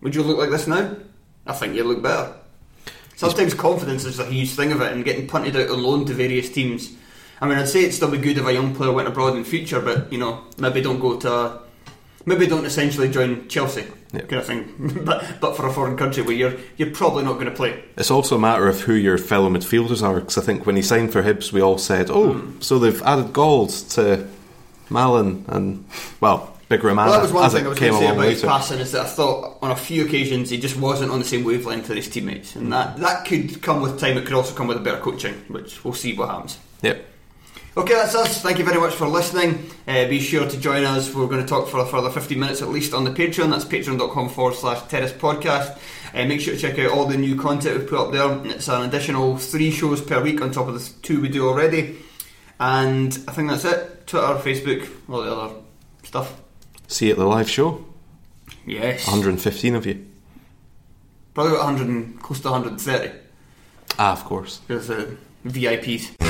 would 0.02 0.14
you 0.14 0.22
look 0.22 0.36
like 0.36 0.50
this 0.50 0.66
now? 0.66 0.94
I 1.46 1.52
think 1.54 1.74
you'd 1.74 1.86
look 1.86 2.02
better. 2.02 2.34
Sometimes 3.16 3.54
confidence 3.54 4.04
is 4.04 4.18
a 4.18 4.26
huge 4.26 4.50
thing 4.50 4.72
of 4.72 4.80
it 4.82 4.92
and 4.92 5.04
getting 5.04 5.26
punted 5.26 5.56
out 5.56 5.70
on 5.70 5.82
loan 5.82 6.04
to 6.06 6.14
various 6.14 6.50
teams. 6.50 6.92
I 7.40 7.48
mean 7.48 7.56
I'd 7.56 7.68
say 7.68 7.80
it'd 7.80 7.94
still 7.94 8.10
be 8.10 8.18
good 8.18 8.36
if 8.36 8.46
a 8.46 8.52
young 8.52 8.74
player 8.74 8.92
went 8.92 9.08
abroad 9.08 9.36
in 9.36 9.44
future 9.44 9.80
but 9.80 10.12
you 10.12 10.18
know 10.18 10.44
maybe 10.58 10.82
don't 10.82 11.00
go 11.00 11.18
to 11.20 11.59
maybe 12.26 12.46
don't 12.46 12.64
essentially 12.66 13.08
join 13.08 13.48
Chelsea 13.48 13.84
Yeah. 14.12 14.20
kind 14.22 14.34
of 14.42 14.46
thing 14.46 15.02
but, 15.04 15.24
but 15.40 15.56
for 15.56 15.66
a 15.66 15.72
foreign 15.72 15.96
country 15.96 16.22
where 16.22 16.34
you're 16.34 16.54
you're 16.76 16.90
probably 16.90 17.24
not 17.24 17.34
going 17.34 17.46
to 17.46 17.52
play 17.62 17.82
It's 17.96 18.10
also 18.10 18.36
a 18.36 18.38
matter 18.38 18.66
of 18.68 18.82
who 18.82 18.94
your 18.94 19.18
fellow 19.18 19.48
midfielders 19.50 20.02
are, 20.02 20.20
because 20.20 20.38
I 20.38 20.42
think 20.42 20.66
when 20.66 20.76
he 20.76 20.82
signed 20.82 21.12
for 21.12 21.22
Hibs, 21.22 21.52
we 21.52 21.60
all 21.62 21.78
said, 21.78 22.10
"Oh, 22.10 22.32
Hmm. 22.34 22.60
so 22.60 22.78
they've 22.78 23.02
added 23.02 23.32
Gauld 23.32 23.70
to 23.96 24.26
Mallan 24.90 25.44
and 25.48 25.84
well, 26.20 26.56
Big 26.68 26.82
Romana." 26.84 27.10
Well, 27.10 27.18
that 27.20 27.22
was 27.22 27.32
one 27.32 27.44
as 27.44 27.52
thing 27.52 27.64
it 27.64 27.66
I 27.66 27.68
was 27.70 27.78
came 27.78 27.90
going 27.90 28.02
to 28.02 28.08
say 28.08 28.14
about 28.14 28.28
his 28.30 28.42
passing 28.42 28.78
is 28.80 28.92
that 28.92 29.02
I 29.06 29.08
thought 29.08 29.58
on 29.62 29.70
a 29.70 29.76
few 29.76 30.04
occasions 30.04 30.50
he 30.50 30.58
just 30.58 30.76
wasn't 30.76 31.10
on 31.12 31.18
the 31.18 31.24
same 31.24 31.44
wavelength 31.44 31.88
with 31.88 31.96
his 31.96 32.08
teammates, 32.08 32.56
and 32.56 32.72
that 32.72 32.98
that 32.98 33.24
could 33.26 33.62
come 33.62 33.80
with 33.82 33.98
time. 34.00 34.16
It 34.18 34.24
could 34.26 34.34
also 34.36 34.54
come 34.54 34.66
with 34.68 34.76
a 34.76 34.80
better 34.80 35.00
coaching, 35.00 35.34
which 35.48 35.82
we'll 35.84 35.94
see 35.94 36.14
what 36.14 36.28
happens. 36.28 36.58
Yep. 36.82 37.06
Okay, 37.76 37.94
that's 37.94 38.16
us. 38.16 38.42
Thank 38.42 38.58
you 38.58 38.64
very 38.64 38.80
much 38.80 38.94
for 38.94 39.06
listening. 39.06 39.70
Uh, 39.86 40.08
be 40.08 40.18
sure 40.18 40.48
to 40.48 40.58
join 40.58 40.82
us. 40.82 41.14
We're 41.14 41.28
going 41.28 41.40
to 41.40 41.46
talk 41.46 41.68
for 41.68 41.78
a 41.78 41.86
further 41.86 42.10
15 42.10 42.38
minutes 42.38 42.62
at 42.62 42.68
least 42.68 42.92
on 42.92 43.04
the 43.04 43.12
Patreon. 43.12 43.50
That's 43.50 43.64
patreon.com 43.64 44.28
forward 44.30 44.54
slash 44.56 44.82
terrace 44.88 45.12
podcast. 45.12 45.78
Uh, 46.12 46.24
make 46.26 46.40
sure 46.40 46.54
to 46.54 46.60
check 46.60 46.76
out 46.80 46.90
all 46.90 47.06
the 47.06 47.16
new 47.16 47.36
content 47.36 47.78
we've 47.78 47.88
put 47.88 47.98
up 48.00 48.12
there. 48.12 48.52
It's 48.52 48.66
an 48.68 48.82
additional 48.88 49.36
three 49.38 49.70
shows 49.70 50.00
per 50.00 50.20
week 50.20 50.40
on 50.42 50.50
top 50.50 50.66
of 50.66 50.74
the 50.74 51.02
two 51.02 51.20
we 51.20 51.28
do 51.28 51.48
already. 51.48 51.96
And 52.58 53.16
I 53.28 53.32
think 53.32 53.48
that's 53.48 53.64
it. 53.64 54.04
Twitter, 54.08 54.26
Facebook, 54.26 54.90
all 55.08 55.22
the 55.22 55.32
other 55.32 55.54
stuff. 56.02 56.40
See 56.88 57.06
you 57.06 57.12
at 57.12 57.18
the 57.18 57.24
live 57.24 57.48
show. 57.48 57.84
Yes. 58.66 59.06
115 59.06 59.76
of 59.76 59.86
you. 59.86 60.06
Probably 61.34 61.52
about 61.52 61.66
100 61.66 61.88
and 61.88 62.20
close 62.20 62.40
to 62.40 62.50
130. 62.50 63.16
Ah, 63.96 64.10
of 64.10 64.24
course. 64.24 64.60
There's 64.66 64.90
uh, 64.90 65.14
VIPs. 65.46 66.29